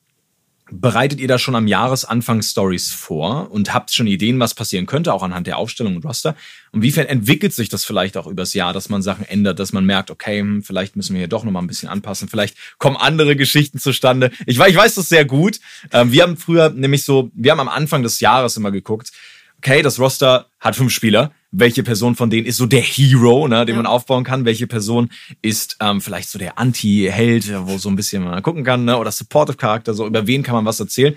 bereitet 0.81 1.21
ihr 1.21 1.29
da 1.29 1.39
schon 1.39 1.55
am 1.55 1.67
Jahresanfang 1.67 2.43
Stories 2.43 2.91
vor 2.93 3.51
und 3.51 3.73
habt 3.73 3.93
schon 3.93 4.07
Ideen, 4.07 4.41
was 4.41 4.55
passieren 4.55 4.87
könnte, 4.87 5.13
auch 5.13 5.23
anhand 5.23 5.47
der 5.47 5.59
Aufstellung 5.59 5.97
und 5.97 6.05
Roster? 6.05 6.37
Und 6.73 6.81
inwiefern 6.81 7.07
entwickelt 7.07 7.53
sich 7.53 7.69
das 7.69 7.85
vielleicht 7.85 8.17
auch 8.17 8.27
übers 8.27 8.55
Jahr, 8.55 8.73
dass 8.73 8.89
man 8.89 9.03
Sachen 9.03 9.25
ändert, 9.25 9.59
dass 9.59 9.73
man 9.73 9.85
merkt, 9.87 10.11
okay, 10.11 10.41
hm, 10.41 10.63
vielleicht 10.63 10.97
müssen 10.97 11.15
wir 11.15 11.21
hier 11.21 11.29
doch 11.29 11.45
noch 11.45 11.53
mal 11.53 11.61
ein 11.61 11.67
bisschen 11.67 11.89
anpassen, 11.89 12.29
vielleicht 12.29 12.57
kommen 12.79 12.97
andere 12.97 13.37
Geschichten 13.37 13.79
zustande. 13.79 14.31
Ich 14.47 14.59
weiß, 14.59 14.71
ich 14.71 14.77
weiß 14.77 14.95
das 14.97 15.09
sehr 15.09 15.25
gut. 15.25 15.61
Ähm, 15.93 16.13
wir 16.13 16.23
haben 16.23 16.37
früher 16.37 16.71
nämlich 16.71 17.05
so, 17.05 17.31
wir 17.35 17.53
haben 17.53 17.61
am 17.61 17.69
Anfang 17.69 18.03
des 18.03 18.21
Jahres 18.21 18.57
immer 18.57 18.71
geguckt, 18.71 19.13
okay, 19.59 19.83
das 19.83 19.99
Roster 19.99 20.51
hat 20.61 20.77
fünf 20.77 20.93
Spieler. 20.93 21.33
Welche 21.57 21.83
Person 21.85 22.17
von 22.17 22.31
denen 22.31 22.47
ist 22.47 22.57
so 22.57 22.67
der 22.67 22.81
Hero, 22.81 23.47
ne, 23.47 23.65
den 23.65 23.77
Ja. 23.77 23.83
man 23.83 23.87
aufbauen 23.87 24.25
kann? 24.25 24.45
Welche 24.45 24.67
Person 24.67 25.09
ist 25.41 25.77
ähm, 25.81 26.01
vielleicht 26.01 26.29
so 26.29 26.39
der 26.39 26.59
Anti-Held, 26.59 27.53
wo 27.67 27.79
so 27.79 27.89
ein 27.89 27.97
bisschen 27.97 28.25
man 28.25 28.43
gucken 28.43 28.65
kann, 28.65 28.85
ne? 28.85 28.99
oder 28.99 29.13
Supportive-Charakter, 29.13 29.95
so 29.95 30.07
über 30.07 30.27
wen 30.27 30.43
kann 30.43 30.57
man 30.57 30.65
was 30.65 30.81
erzählen? 30.81 31.17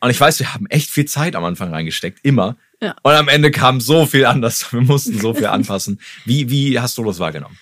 Und 0.00 0.10
ich 0.10 0.20
weiß, 0.20 0.38
wir 0.38 0.54
haben 0.54 0.66
echt 0.66 0.90
viel 0.90 1.06
Zeit 1.06 1.34
am 1.34 1.44
Anfang 1.44 1.70
reingesteckt, 1.74 2.20
immer. 2.22 2.56
Ja. 2.80 2.94
Und 3.02 3.12
am 3.12 3.26
Ende 3.26 3.50
kam 3.50 3.80
so 3.80 4.06
viel 4.06 4.24
anders. 4.26 4.64
Wir 4.72 4.80
mussten 4.80 5.18
so 5.18 5.34
viel 5.34 5.46
anpassen. 5.46 5.98
Wie, 6.24 6.48
wie 6.50 6.78
hast 6.78 6.96
du 6.96 7.02
das 7.02 7.18
wahrgenommen? 7.18 7.58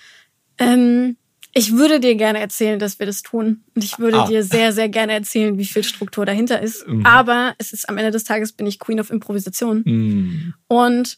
Ähm, 0.59 1.17
ich 1.53 1.71
würde 1.73 1.99
dir 1.99 2.13
gerne 2.13 2.39
erzählen, 2.39 2.77
dass 2.77 2.99
wir 2.99 3.07
das 3.07 3.23
tun. 3.23 3.61
Und 3.73 3.83
ich 3.83 3.97
würde 3.97 4.19
Ah. 4.19 4.27
dir 4.27 4.43
sehr, 4.43 4.71
sehr 4.73 4.89
gerne 4.89 5.13
erzählen, 5.13 5.57
wie 5.57 5.65
viel 5.65 5.83
Struktur 5.83 6.27
dahinter 6.27 6.61
ist. 6.61 6.87
Mhm. 6.87 7.03
Aber 7.07 7.55
es 7.57 7.73
ist 7.73 7.89
am 7.89 7.97
Ende 7.97 8.11
des 8.11 8.23
Tages 8.25 8.51
bin 8.53 8.67
ich 8.67 8.77
Queen 8.77 8.99
of 8.99 9.09
Improvisation. 9.09 9.83
Hm. 9.83 10.53
Und 10.67 11.17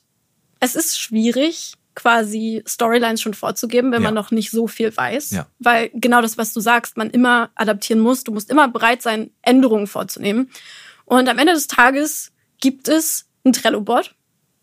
es 0.60 0.76
ist 0.76 1.00
schwierig, 1.00 1.74
quasi 1.96 2.64
Storylines 2.66 3.22
schon 3.22 3.34
vorzugeben, 3.34 3.92
wenn 3.92 4.02
Ja. 4.02 4.08
man 4.08 4.14
noch 4.14 4.32
nicht 4.32 4.52
so 4.52 4.68
viel 4.68 4.96
weiß. 4.96 5.32
Ja. 5.32 5.48
Weil 5.60 5.90
genau 5.94 6.22
das, 6.22 6.38
was 6.38 6.54
du 6.54 6.60
sagst, 6.62 6.96
man 6.98 7.10
immer 7.10 7.50
adaptieren 7.56 8.00
muss. 8.02 8.24
Du 8.24 8.32
musst 8.32 8.50
immer 8.50 8.68
bereit 8.68 9.02
sein, 9.02 9.32
Änderungen 9.42 9.88
vorzunehmen. 9.88 10.50
Und 11.06 11.28
am 11.28 11.38
Ende 11.40 11.54
des 11.54 11.68
Tages 11.68 12.32
gibt 12.62 12.88
es 12.88 13.26
ein 13.46 13.54
Trello-Board. 13.54 14.16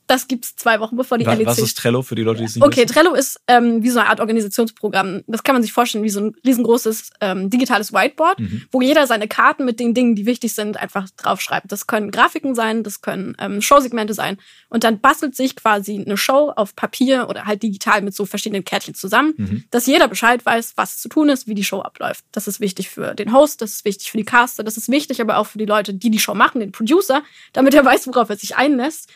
Das 0.08 0.28
gibt's 0.28 0.54
zwei 0.56 0.78
Wochen 0.80 0.96
bevor 0.96 1.18
die 1.18 1.26
Was, 1.26 1.36
LEC 1.38 1.46
was 1.46 1.58
ist 1.58 1.78
Trello 1.78 2.02
für 2.02 2.14
die 2.14 2.22
Leute, 2.22 2.38
die 2.38 2.44
es 2.44 2.54
nicht 2.54 2.64
Okay, 2.64 2.82
wissen? 2.84 2.86
Trello 2.94 3.14
ist 3.14 3.40
ähm, 3.48 3.82
wie 3.82 3.90
so 3.90 3.98
eine 3.98 4.08
Art 4.08 4.20
Organisationsprogramm. 4.20 5.22
Das 5.26 5.42
kann 5.42 5.54
man 5.54 5.62
sich 5.62 5.72
vorstellen 5.72 6.04
wie 6.04 6.08
so 6.10 6.20
ein 6.20 6.36
riesengroßes 6.46 7.10
ähm, 7.20 7.50
digitales 7.50 7.92
Whiteboard, 7.92 8.38
Mhm. 8.38 8.62
wo 8.70 8.80
jeder 8.80 9.06
seine 9.06 9.26
Karten 9.28 9.64
mit 9.64 9.80
den 9.80 9.94
Dingen, 9.94 10.14
die 10.14 10.26
wichtig 10.26 10.54
sind, 10.54 10.76
einfach 10.76 11.08
draufschreibt. 11.16 11.70
Das 11.72 11.86
können 11.86 12.10
Grafiken 12.10 12.54
sein, 12.54 12.82
das 12.82 13.00
können 13.00 13.36
ähm, 13.40 13.60
Showsegmente 13.60 14.14
sein. 14.14 14.38
Und 14.68 14.84
dann 14.84 15.00
bastelt 15.00 15.34
sich 15.34 15.56
quasi 15.56 16.00
eine 16.04 16.16
Show 16.16 16.52
auf 16.54 16.76
Papier 16.76 17.26
oder 17.28 17.44
halt 17.46 17.62
digital 17.62 18.02
mit 18.02 18.14
so 18.14 18.26
verschiedenen 18.26 18.64
Kärtchen 18.64 18.94
zusammen, 18.94 19.34
Mhm. 19.36 19.64
dass 19.70 19.86
jeder 19.86 20.08
Bescheid 20.08 20.44
weiß, 20.46 20.74
was 20.76 20.98
zu 20.98 21.08
tun 21.08 21.28
ist, 21.28 21.46
wie 21.48 21.54
die 21.54 21.64
Show 21.64 21.80
abläuft. 21.80 22.24
Das 22.32 22.46
ist 22.46 22.60
wichtig 22.60 22.90
für 22.90 23.14
den 23.14 23.32
Host, 23.32 23.60
das 23.62 23.72
ist 23.72 23.84
wichtig 23.84 24.10
für 24.10 24.18
die 24.18 24.24
Caster, 24.24 24.62
das 24.64 24.76
ist 24.76 24.88
wichtig 24.88 25.20
aber 25.20 25.38
auch 25.38 25.46
für 25.46 25.58
die 25.58 25.66
Leute, 25.66 25.94
die 25.94 26.10
die 26.10 26.18
Show 26.18 26.34
machen, 26.34 26.60
den 26.60 26.72
Producer, 26.72 27.22
damit 27.52 27.74
er 27.74 27.84
weiß, 27.84 28.06
worauf 28.06 28.30
er 28.30 28.36
sich 28.36 28.56
einlässt. 28.56 29.10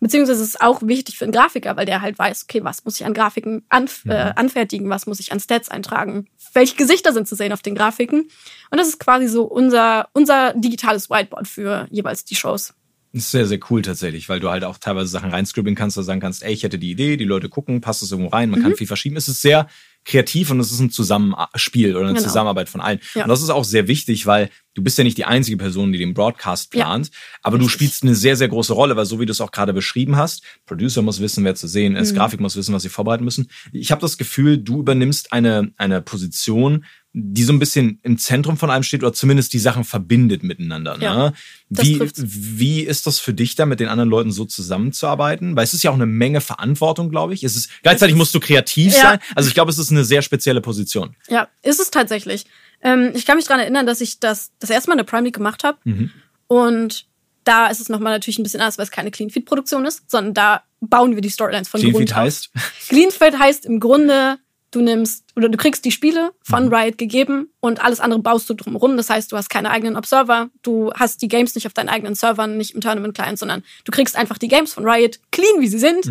Beziehungsweise 0.00 0.42
ist 0.42 0.48
es 0.50 0.60
auch 0.60 0.82
wichtig 0.82 1.18
für 1.18 1.24
einen 1.24 1.32
Grafiker, 1.32 1.76
weil 1.76 1.86
der 1.86 2.02
halt 2.02 2.18
weiß, 2.18 2.44
okay, 2.44 2.62
was 2.62 2.84
muss 2.84 3.00
ich 3.00 3.06
an 3.06 3.14
Grafiken 3.14 3.64
anf 3.68 4.04
äh, 4.06 4.32
anfertigen, 4.36 4.90
was 4.90 5.06
muss 5.06 5.20
ich 5.20 5.32
an 5.32 5.40
Stats 5.40 5.68
eintragen, 5.68 6.26
welche 6.52 6.76
Gesichter 6.76 7.12
sind 7.12 7.26
zu 7.26 7.34
sehen 7.34 7.52
auf 7.52 7.62
den 7.62 7.74
Grafiken. 7.74 8.28
Und 8.70 8.78
das 8.78 8.88
ist 8.88 9.00
quasi 9.00 9.26
so 9.26 9.44
unser, 9.44 10.08
unser 10.12 10.52
digitales 10.54 11.10
Whiteboard 11.10 11.48
für 11.48 11.86
jeweils 11.90 12.24
die 12.24 12.36
Shows. 12.36 12.74
Das 13.16 13.24
ist 13.24 13.30
sehr, 13.30 13.46
sehr 13.46 13.58
cool 13.70 13.80
tatsächlich, 13.80 14.28
weil 14.28 14.40
du 14.40 14.50
halt 14.50 14.62
auch 14.62 14.76
teilweise 14.76 15.08
Sachen 15.08 15.30
reinscribbeln 15.30 15.74
kannst, 15.74 15.96
oder 15.96 16.04
sagen 16.04 16.20
kannst, 16.20 16.42
ey, 16.42 16.52
ich 16.52 16.64
hätte 16.64 16.78
die 16.78 16.90
Idee, 16.90 17.16
die 17.16 17.24
Leute 17.24 17.48
gucken, 17.48 17.80
passt 17.80 18.02
es 18.02 18.10
irgendwo 18.10 18.28
rein, 18.28 18.50
man 18.50 18.60
Mhm. 18.60 18.64
kann 18.64 18.76
viel 18.76 18.86
verschieben. 18.86 19.16
Es 19.16 19.26
ist 19.26 19.40
sehr 19.40 19.68
kreativ 20.04 20.50
und 20.50 20.60
es 20.60 20.70
ist 20.70 20.80
ein 20.80 20.90
Zusammenspiel 20.90 21.96
oder 21.96 22.04
eine 22.08 22.14
Genau. 22.14 22.26
Zusammenarbeit 22.28 22.68
von 22.68 22.82
allen. 22.82 23.00
Ja. 23.14 23.22
Und 23.24 23.28
das 23.30 23.40
ist 23.42 23.48
auch 23.48 23.64
sehr 23.64 23.88
wichtig, 23.88 24.26
weil 24.26 24.50
du 24.74 24.82
bist 24.82 24.98
ja 24.98 25.04
nicht 25.04 25.16
die 25.16 25.24
einzige 25.24 25.56
Person, 25.56 25.92
die 25.92 25.98
den 25.98 26.12
Broadcast 26.12 26.74
Ja. 26.74 26.84
plant, 26.84 27.10
aber 27.42 27.56
du 27.56 27.64
Richtig. 27.64 27.72
spielst 27.88 28.02
eine 28.02 28.14
sehr, 28.14 28.36
sehr 28.36 28.48
große 28.48 28.74
Rolle, 28.74 28.96
weil 28.96 29.06
so 29.06 29.18
wie 29.18 29.24
du 29.26 29.32
es 29.32 29.40
auch 29.40 29.50
gerade 29.50 29.72
beschrieben 29.72 30.16
hast, 30.16 30.42
Producer 30.66 31.00
muss 31.00 31.18
wissen, 31.20 31.42
wer 31.42 31.54
zu 31.54 31.66
sehen 31.68 31.96
ist, 31.96 32.12
Mhm. 32.12 32.16
Grafik 32.16 32.40
muss 32.40 32.54
wissen, 32.54 32.74
was 32.74 32.82
sie 32.82 32.90
vorbereiten 32.90 33.24
müssen. 33.24 33.48
Ich 33.72 33.90
habe 33.92 34.02
das 34.02 34.18
Gefühl, 34.18 34.58
du 34.58 34.80
übernimmst 34.80 35.32
eine, 35.32 35.72
eine 35.78 36.02
Position, 36.02 36.84
die 37.18 37.44
so 37.44 37.52
ein 37.54 37.58
bisschen 37.58 37.98
im 38.02 38.18
Zentrum 38.18 38.58
von 38.58 38.68
allem 38.68 38.82
steht 38.82 39.02
oder 39.02 39.14
zumindest 39.14 39.54
die 39.54 39.58
Sachen 39.58 39.84
verbindet 39.84 40.42
miteinander. 40.42 40.98
Ne? 40.98 41.04
Ja, 41.04 41.32
das 41.70 41.86
wie, 41.86 42.00
wie 42.14 42.80
ist 42.82 43.06
das 43.06 43.18
für 43.18 43.32
dich 43.32 43.54
da, 43.54 43.64
mit 43.64 43.80
den 43.80 43.88
anderen 43.88 44.10
Leuten 44.10 44.30
so 44.32 44.44
zusammenzuarbeiten? 44.44 45.56
Weil 45.56 45.64
es 45.64 45.72
ist 45.72 45.82
ja 45.82 45.90
auch 45.90 45.94
eine 45.94 46.04
Menge 46.04 46.42
Verantwortung, 46.42 47.08
glaube 47.08 47.32
ich. 47.32 47.42
Es 47.42 47.56
ist, 47.56 47.70
gleichzeitig 47.82 48.16
musst 48.16 48.34
du 48.34 48.40
kreativ 48.40 48.94
Ja. 48.94 49.00
sein. 49.00 49.18
Also 49.34 49.48
ich 49.48 49.54
glaube, 49.54 49.70
es 49.70 49.78
ist 49.78 49.90
eine 49.90 50.04
sehr 50.04 50.20
spezielle 50.20 50.60
Position. 50.60 51.16
Ja, 51.30 51.48
ist 51.62 51.80
es 51.80 51.90
tatsächlich. 51.90 52.44
Ähm, 52.82 53.12
ich 53.14 53.24
kann 53.24 53.36
mich 53.36 53.46
daran 53.46 53.60
erinnern, 53.60 53.86
dass 53.86 54.02
ich 54.02 54.20
das 54.20 54.52
das 54.58 54.68
erste 54.68 54.90
Mal 54.90 54.96
eine 54.96 55.04
Prime 55.04 55.22
League 55.24 55.36
gemacht 55.36 55.64
habe. 55.64 55.78
Mhm. 55.84 56.10
Und 56.48 57.06
da 57.44 57.68
ist 57.68 57.80
es 57.80 57.88
nochmal 57.88 58.12
natürlich 58.12 58.38
ein 58.38 58.42
bisschen 58.42 58.60
anders, 58.60 58.76
weil 58.76 58.84
es 58.84 58.90
keine 58.90 59.10
Clean 59.10 59.30
Feed 59.30 59.46
Produktion 59.46 59.86
ist, 59.86 60.10
sondern 60.10 60.34
da 60.34 60.62
bauen 60.82 61.14
wir 61.14 61.22
die 61.22 61.30
Storylines 61.30 61.68
von 61.68 61.80
Clean 61.80 61.94
Grund 61.94 62.10
Feed 62.10 62.14
heißt? 62.14 62.50
Clean 62.88 63.10
Feed 63.10 63.38
heißt 63.38 63.64
im 63.64 63.80
Grunde, 63.80 64.36
du 64.76 64.82
nimmst 64.82 65.24
oder 65.34 65.48
du 65.48 65.56
kriegst 65.56 65.84
die 65.84 65.90
Spiele 65.90 66.32
von 66.42 66.66
Mhm. 66.66 66.74
Riot 66.74 66.98
gegeben 66.98 67.48
und 67.60 67.82
alles 67.82 68.00
andere 68.00 68.20
baust 68.20 68.48
du 68.50 68.54
drumherum. 68.54 68.96
Das 68.96 69.10
heißt, 69.10 69.32
du 69.32 69.36
hast 69.36 69.48
keine 69.48 69.70
eigenen 69.70 69.96
Observer, 69.96 70.50
du 70.62 70.92
hast 70.94 71.22
die 71.22 71.28
Games 71.28 71.54
nicht 71.54 71.66
auf 71.66 71.72
deinen 71.72 71.88
eigenen 71.88 72.14
Servern, 72.14 72.56
nicht 72.56 72.74
im 72.74 72.80
Tournament 72.80 73.14
Client, 73.14 73.38
sondern 73.38 73.64
du 73.84 73.92
kriegst 73.92 74.16
einfach 74.16 74.38
die 74.38 74.48
Games 74.48 74.72
von 74.74 74.86
Riot 74.86 75.18
clean, 75.32 75.60
wie 75.60 75.68
sie 75.68 75.78
sind, 75.78 76.04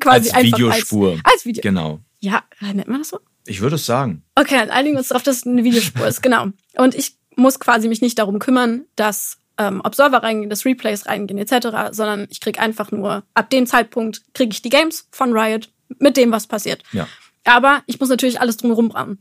quasi 0.00 0.30
Als 0.30 0.34
einfach 0.34 0.58
Videospur. 0.58 1.10
Als, 1.10 1.34
als 1.34 1.44
Video. 1.46 1.60
Genau. 1.62 2.00
Ja, 2.20 2.42
nennt 2.60 2.88
man 2.88 2.98
das 3.00 3.08
so? 3.10 3.18
Ich 3.46 3.60
würde 3.60 3.76
es 3.76 3.84
sagen. 3.84 4.22
Okay, 4.36 4.56
dann 4.56 4.70
einigen 4.70 4.94
wir 4.94 5.00
uns 5.00 5.08
darauf, 5.08 5.22
dass 5.22 5.36
es 5.38 5.46
eine 5.46 5.64
Videospur 5.64 6.06
ist, 6.06 6.22
genau. 6.22 6.46
Und 6.76 6.94
ich 6.94 7.16
muss 7.36 7.58
quasi 7.60 7.88
mich 7.88 8.00
nicht 8.00 8.18
darum 8.18 8.38
kümmern, 8.38 8.84
dass 8.96 9.38
ähm, 9.58 9.80
Observer 9.84 10.22
reingehen, 10.22 10.50
dass 10.50 10.64
Replays 10.64 11.06
reingehen 11.06 11.38
etc., 11.38 11.90
sondern 11.92 12.26
ich 12.30 12.40
krieg 12.40 12.58
einfach 12.60 12.90
nur, 12.90 13.24
ab 13.34 13.50
dem 13.50 13.66
Zeitpunkt 13.66 14.22
kriege 14.34 14.52
ich 14.52 14.62
die 14.62 14.70
Games 14.70 15.08
von 15.10 15.36
Riot 15.36 15.68
mit 15.98 16.16
dem, 16.16 16.32
was 16.32 16.46
passiert. 16.46 16.82
Ja. 16.92 17.06
Aber 17.44 17.82
ich 17.86 18.00
muss 18.00 18.08
natürlich 18.08 18.40
alles 18.40 18.56
drumherum 18.56 18.88
bauen. 18.88 19.18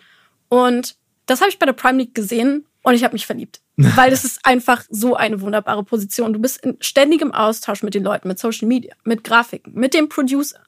Und 0.49 0.95
das 1.25 1.41
habe 1.41 1.49
ich 1.49 1.59
bei 1.59 1.65
der 1.65 1.73
Prime 1.73 1.97
League 1.97 2.15
gesehen 2.15 2.65
und 2.83 2.93
ich 2.93 3.03
habe 3.03 3.13
mich 3.13 3.25
verliebt. 3.25 3.61
Weil 3.77 4.13
es 4.13 4.23
ist 4.23 4.39
einfach 4.43 4.83
so 4.89 5.15
eine 5.15 5.41
wunderbare 5.41 5.83
Position. 5.83 6.33
Du 6.33 6.39
bist 6.39 6.63
in 6.63 6.77
ständigem 6.79 7.33
Austausch 7.33 7.81
mit 7.83 7.93
den 7.95 8.03
Leuten, 8.03 8.27
mit 8.27 8.39
Social 8.39 8.67
Media, 8.67 8.93
mit 9.03 9.23
Grafiken, 9.23 9.73
mit 9.73 9.93
dem 9.93 10.09
Producer. 10.09 10.59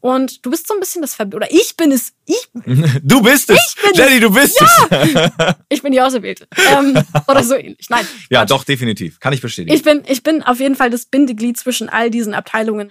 Und 0.00 0.44
du 0.46 0.50
bist 0.50 0.66
so 0.66 0.72
ein 0.74 0.80
bisschen 0.80 1.02
das 1.02 1.18
Verb 1.18 1.34
oder 1.34 1.50
ich 1.50 1.76
bin 1.76 1.92
es, 1.92 2.14
ich 2.24 2.48
Du 3.02 3.22
bist 3.22 3.50
es. 3.50 3.76
bin 3.82 3.92
Jenny, 3.94 4.18
du 4.18 4.30
bist 4.30 4.60
es. 4.60 5.54
Ich 5.68 5.82
bin 5.82 5.92
die 5.92 6.00
Auserwählte. 6.00 6.48
Ähm, 6.72 6.98
oder 7.28 7.44
so 7.44 7.54
ähnlich. 7.54 7.86
Nein. 7.90 8.06
Ja, 8.30 8.40
Quatsch. 8.40 8.50
doch, 8.50 8.64
definitiv. 8.64 9.20
Kann 9.20 9.32
ich 9.34 9.42
bestätigen. 9.42 9.74
Ich 9.74 9.82
bin, 9.82 10.02
ich 10.06 10.22
bin 10.22 10.42
auf 10.42 10.58
jeden 10.58 10.74
Fall 10.74 10.90
das 10.90 11.04
Bindeglied 11.04 11.58
zwischen 11.58 11.88
all 11.90 12.10
diesen 12.10 12.32
Abteilungen. 12.34 12.90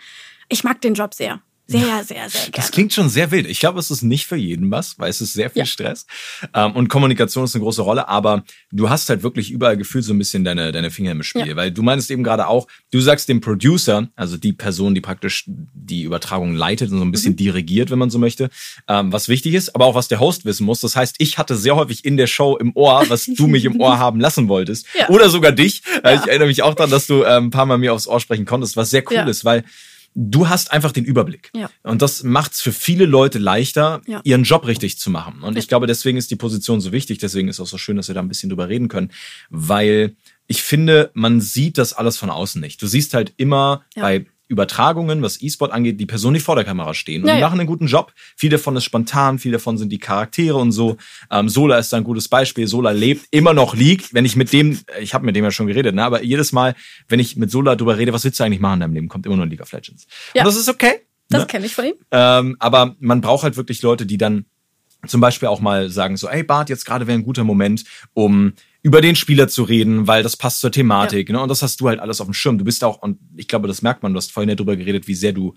Ich 0.49 0.63
mag 0.63 0.81
den 0.81 0.93
Job 0.93 1.13
sehr. 1.15 1.41
Sehr, 1.71 2.03
sehr, 2.03 2.29
sehr 2.29 2.41
gerne. 2.41 2.51
Das 2.53 2.71
klingt 2.71 2.93
schon 2.93 3.09
sehr 3.09 3.31
wild. 3.31 3.47
Ich 3.47 3.59
glaube, 3.59 3.79
es 3.79 3.91
ist 3.91 4.01
nicht 4.01 4.25
für 4.25 4.35
jeden 4.35 4.71
was, 4.71 4.97
weil 4.97 5.09
es 5.09 5.21
ist 5.21 5.33
sehr 5.33 5.49
viel 5.49 5.59
Ja. 5.61 5.65
Stress. 5.65 6.05
Ähm, 6.53 6.71
und 6.73 6.87
Kommunikation 6.89 7.43
ist 7.45 7.55
eine 7.55 7.63
große 7.63 7.81
Rolle, 7.83 8.07
aber 8.09 8.43
du 8.71 8.89
hast 8.89 9.07
halt 9.09 9.21
wirklich 9.23 9.51
überall 9.51 9.77
gefühlt 9.77 10.03
so 10.03 10.13
ein 10.13 10.17
bisschen 10.17 10.43
deine, 10.43 10.71
deine 10.71 10.89
Finger 10.91 11.11
im 11.11 11.21
Spiel. 11.23 11.47
Ja. 11.47 11.55
Weil 11.55 11.71
du 11.71 11.83
meinst 11.83 12.09
eben 12.11 12.23
gerade 12.23 12.47
auch, 12.47 12.67
du 12.91 12.99
sagst 13.01 13.29
dem 13.29 13.39
Producer, 13.41 14.07
also 14.15 14.37
die 14.37 14.53
Person, 14.53 14.95
die 14.95 15.01
praktisch 15.01 15.43
die 15.47 16.03
Übertragung 16.03 16.53
leitet 16.55 16.91
und 16.91 16.97
so 16.97 17.03
ein 17.03 17.07
Mhm. 17.07 17.11
bisschen 17.11 17.35
dirigiert, 17.35 17.91
wenn 17.91 17.99
man 17.99 18.09
so 18.09 18.17
möchte, 18.19 18.49
ähm, 18.87 19.11
was 19.13 19.29
wichtig 19.29 19.53
ist, 19.53 19.75
aber 19.75 19.85
auch 19.85 19.95
was 19.95 20.07
der 20.07 20.19
Host 20.19 20.45
wissen 20.45 20.65
muss. 20.65 20.81
Das 20.81 20.95
heißt, 20.95 21.15
ich 21.19 21.37
hatte 21.37 21.55
sehr 21.55 21.75
häufig 21.75 22.03
in 22.05 22.17
der 22.17 22.27
Show 22.27 22.57
im 22.57 22.71
Ohr, 22.75 23.03
was 23.09 23.25
du 23.25 23.47
mich 23.47 23.65
im 23.65 23.79
Ohr 23.79 23.97
haben 23.99 24.19
lassen 24.19 24.47
wolltest. 24.47 24.85
Ja. 24.97 25.09
Oder 25.09 25.29
sogar 25.29 25.51
dich. 25.51 25.83
Äh. 26.03 26.15
Ich 26.15 26.21
erinnere 26.27 26.47
mich 26.47 26.63
auch 26.63 26.73
daran, 26.73 26.89
dass 26.91 27.05
du 27.07 27.23
ähm, 27.23 27.45
ein 27.45 27.49
paar 27.51 27.65
Mal 27.65 27.77
mir 27.77 27.93
aufs 27.93 28.07
Ohr 28.07 28.19
sprechen 28.19 28.45
konntest, 28.45 28.75
was 28.75 28.89
sehr 28.89 29.03
cool 29.11 29.29
ist, 29.29 29.45
weil 29.45 29.63
du 30.15 30.49
hast 30.49 30.71
einfach 30.71 30.91
den 30.91 31.05
Überblick. 31.05 31.51
Ja. 31.55 31.69
Und 31.83 32.01
das 32.01 32.23
macht 32.23 32.53
es 32.53 32.61
für 32.61 32.71
viele 32.71 33.05
Leute 33.05 33.39
leichter, 33.39 34.01
Ja. 34.07 34.21
ihren 34.23 34.43
Job 34.43 34.65
richtig 34.67 34.97
zu 34.99 35.09
machen. 35.09 35.41
Und 35.43 35.57
ich 35.57 35.67
glaube, 35.67 35.87
deswegen 35.87 36.17
ist 36.17 36.31
die 36.31 36.35
Position 36.35 36.81
so 36.81 36.91
wichtig. 36.91 37.17
Deswegen 37.19 37.47
ist 37.47 37.57
es 37.57 37.59
auch 37.61 37.67
so 37.71 37.77
schön, 37.77 37.95
dass 37.97 38.07
wir 38.07 38.15
da 38.15 38.21
ein 38.21 38.27
bisschen 38.27 38.49
drüber 38.49 38.69
reden 38.69 38.87
können. 38.87 39.11
Weil 39.49 40.15
ich 40.47 40.61
finde, 40.63 41.11
man 41.13 41.41
sieht 41.41 41.77
das 41.77 41.93
alles 41.93 42.17
von 42.17 42.29
außen 42.29 42.59
nicht. 42.59 42.81
Du 42.81 42.87
siehst 42.87 43.13
halt 43.13 43.33
immer 43.37 43.83
Ja. 43.95 44.01
bei 44.03 44.25
Übertragungen, 44.49 45.21
was 45.21 45.41
E-Sport 45.41 45.71
angeht, 45.71 45.99
die 45.99 46.07
Personen, 46.07 46.33
die 46.33 46.39
vor 46.39 46.55
der 46.55 46.65
Kamera 46.65 46.95
stehen. 46.95 47.21
Und 47.21 47.27
Ja, 47.27 47.35
die 47.35 47.39
ja. 47.39 47.47
machen 47.47 47.59
einen 47.59 47.67
guten 47.67 47.85
Job. 47.85 48.11
Viel 48.35 48.49
davon 48.49 48.75
ist 48.75 48.83
spontan, 48.83 49.37
viel 49.37 49.51
davon 49.51 49.77
sind 49.77 49.91
die 49.91 49.99
Charaktere 49.99 50.57
und 50.57 50.71
so. 50.71 50.97
Ähm, 51.29 51.47
Sola 51.49 51.77
ist 51.77 51.93
da 51.93 51.97
ein 51.97 52.03
gutes 52.03 52.27
Beispiel. 52.27 52.67
Sola 52.67 52.89
lebt 52.89 53.27
immer 53.29 53.53
noch 53.53 53.75
League. 53.75 54.09
Wenn 54.11 54.25
ich 54.25 54.35
mit 54.35 54.51
dem, 54.51 54.79
ich 54.99 55.13
habe 55.13 55.23
mit 55.23 55.35
dem 55.35 55.43
ja 55.43 55.51
schon 55.51 55.67
geredet, 55.67 55.93
ne? 55.93 56.03
aber 56.03 56.23
jedes 56.23 56.51
Mal, 56.51 56.75
wenn 57.07 57.19
ich 57.19 57.37
mit 57.37 57.51
Sola 57.51 57.75
drüber 57.75 57.97
rede, 57.97 58.11
was 58.11 58.23
willst 58.23 58.39
du 58.39 58.43
eigentlich 58.43 58.59
machen 58.59 58.75
in 58.75 58.79
deinem 58.81 58.93
Leben, 58.93 59.07
kommt 59.07 59.27
immer 59.27 59.37
nur 59.37 59.45
League 59.45 59.61
of 59.61 59.71
Legends. 59.71 60.07
Ja. 60.33 60.41
Und 60.41 60.47
das 60.47 60.57
ist 60.57 60.67
okay. 60.67 61.01
das 61.29 61.41
ne? 61.41 61.47
kenne 61.47 61.65
ich 61.67 61.75
von 61.75 61.85
ihm. 61.85 61.93
Ähm, 62.09 62.57
aber 62.59 62.95
man 62.99 63.21
braucht 63.21 63.43
halt 63.43 63.55
wirklich 63.55 63.83
Leute, 63.83 64.07
die 64.07 64.17
dann 64.17 64.45
zum 65.07 65.21
Beispiel 65.21 65.47
auch 65.47 65.61
mal 65.61 65.89
sagen 65.89 66.17
so, 66.17 66.27
ey 66.27 66.43
Bart, 66.43 66.69
jetzt 66.69 66.85
gerade 66.85 67.07
wäre 67.07 67.17
ein 67.17 67.23
guter 67.23 67.43
Moment, 67.43 67.85
um 68.13 68.53
über 68.81 69.01
den 69.01 69.15
Spieler 69.15 69.47
zu 69.47 69.63
reden, 69.63 70.07
weil 70.07 70.23
das 70.23 70.37
passt 70.37 70.61
zur 70.61 70.71
Thematik. 70.71 71.29
Ne? 71.29 71.41
Und 71.41 71.49
das 71.49 71.61
hast 71.61 71.81
du 71.81 71.89
halt 71.89 71.99
alles 71.99 72.21
auf 72.21 72.27
dem 72.27 72.33
Schirm. 72.33 72.57
Du 72.57 72.63
bist 72.63 72.83
auch, 72.83 73.01
und 73.01 73.19
ich 73.35 73.47
glaube, 73.47 73.67
das 73.67 73.81
merkt 73.81 74.03
man, 74.03 74.13
du 74.13 74.17
hast 74.17 74.31
vorhin 74.31 74.49
ja 74.49 74.55
drüber 74.55 74.75
geredet, 74.75 75.07
wie 75.07 75.15
sehr 75.15 75.33
du 75.33 75.55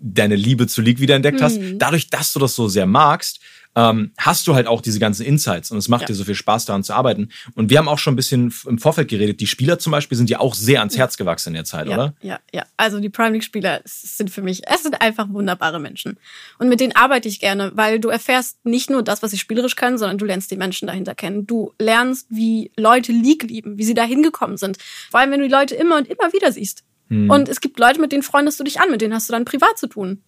deine 0.00 0.36
Liebe 0.36 0.66
zu 0.66 0.80
League 0.80 1.00
wiederentdeckt 1.00 1.40
hast. 1.40 1.60
Mhm. 1.60 1.78
Dadurch, 1.78 2.08
dass 2.08 2.32
du 2.32 2.40
das 2.40 2.54
so 2.54 2.68
sehr 2.68 2.86
magst, 2.86 3.40
ähm, 3.74 4.12
hast 4.18 4.46
du 4.46 4.54
halt 4.54 4.66
auch 4.66 4.80
diese 4.82 4.98
ganzen 4.98 5.24
Insights 5.24 5.70
und 5.70 5.78
es 5.78 5.88
macht 5.88 6.02
Ja. 6.02 6.06
dir 6.08 6.14
so 6.14 6.24
viel 6.24 6.34
Spaß 6.34 6.66
daran 6.66 6.84
zu 6.84 6.92
arbeiten. 6.92 7.30
Und 7.54 7.70
wir 7.70 7.78
haben 7.78 7.88
auch 7.88 7.98
schon 7.98 8.12
ein 8.12 8.16
bisschen 8.16 8.52
im 8.66 8.78
Vorfeld 8.78 9.08
geredet. 9.08 9.40
Die 9.40 9.46
Spieler 9.46 9.78
zum 9.78 9.92
Beispiel 9.92 10.18
sind 10.18 10.28
ja 10.28 10.40
auch 10.40 10.54
sehr 10.54 10.80
ans 10.80 10.98
Herz 10.98 11.16
gewachsen 11.16 11.50
in 11.50 11.54
der 11.54 11.64
Zeit, 11.64 11.88
Ja, 11.88 11.94
oder? 11.94 12.14
ja, 12.20 12.38
ja. 12.52 12.64
Also 12.76 13.00
die 13.00 13.08
Prime 13.08 13.30
League 13.30 13.44
Spieler 13.44 13.80
es 13.84 14.16
sind 14.18 14.30
für 14.30 14.42
mich, 14.42 14.62
es 14.68 14.82
sind 14.82 15.00
einfach 15.00 15.28
wunderbare 15.30 15.80
Menschen. 15.80 16.18
Und 16.58 16.68
mit 16.68 16.80
denen 16.80 16.94
arbeite 16.94 17.28
ich 17.28 17.40
gerne, 17.40 17.72
weil 17.74 17.98
du 17.98 18.08
erfährst 18.10 18.64
nicht 18.64 18.90
nur 18.90 19.02
das, 19.02 19.22
was 19.22 19.30
sie 19.30 19.38
spielerisch 19.38 19.76
können, 19.76 19.96
sondern 19.96 20.18
du 20.18 20.26
lernst 20.26 20.50
die 20.50 20.56
Menschen 20.56 20.86
dahinter 20.86 21.14
kennen. 21.14 21.46
Du 21.46 21.72
lernst, 21.78 22.26
wie 22.28 22.70
Leute 22.76 23.12
League 23.12 23.44
lieben, 23.44 23.78
wie 23.78 23.84
sie 23.84 23.94
da 23.94 24.04
hingekommen 24.04 24.56
sind. 24.58 24.76
Vor 25.10 25.20
allem, 25.20 25.30
wenn 25.30 25.40
du 25.40 25.48
die 25.48 25.52
Leute 25.54 25.74
immer 25.74 25.96
und 25.96 26.08
immer 26.08 26.32
wieder 26.32 26.52
siehst. 26.52 26.84
Hm. 27.08 27.30
Und 27.30 27.48
es 27.48 27.60
gibt 27.60 27.78
Leute, 27.78 28.00
mit 28.00 28.12
denen 28.12 28.22
freundest 28.22 28.60
du 28.60 28.64
dich 28.64 28.80
an, 28.80 28.90
mit 28.90 29.00
denen 29.00 29.14
hast 29.14 29.28
du 29.28 29.32
dann 29.32 29.44
privat 29.44 29.78
zu 29.78 29.86
tun. 29.86 30.22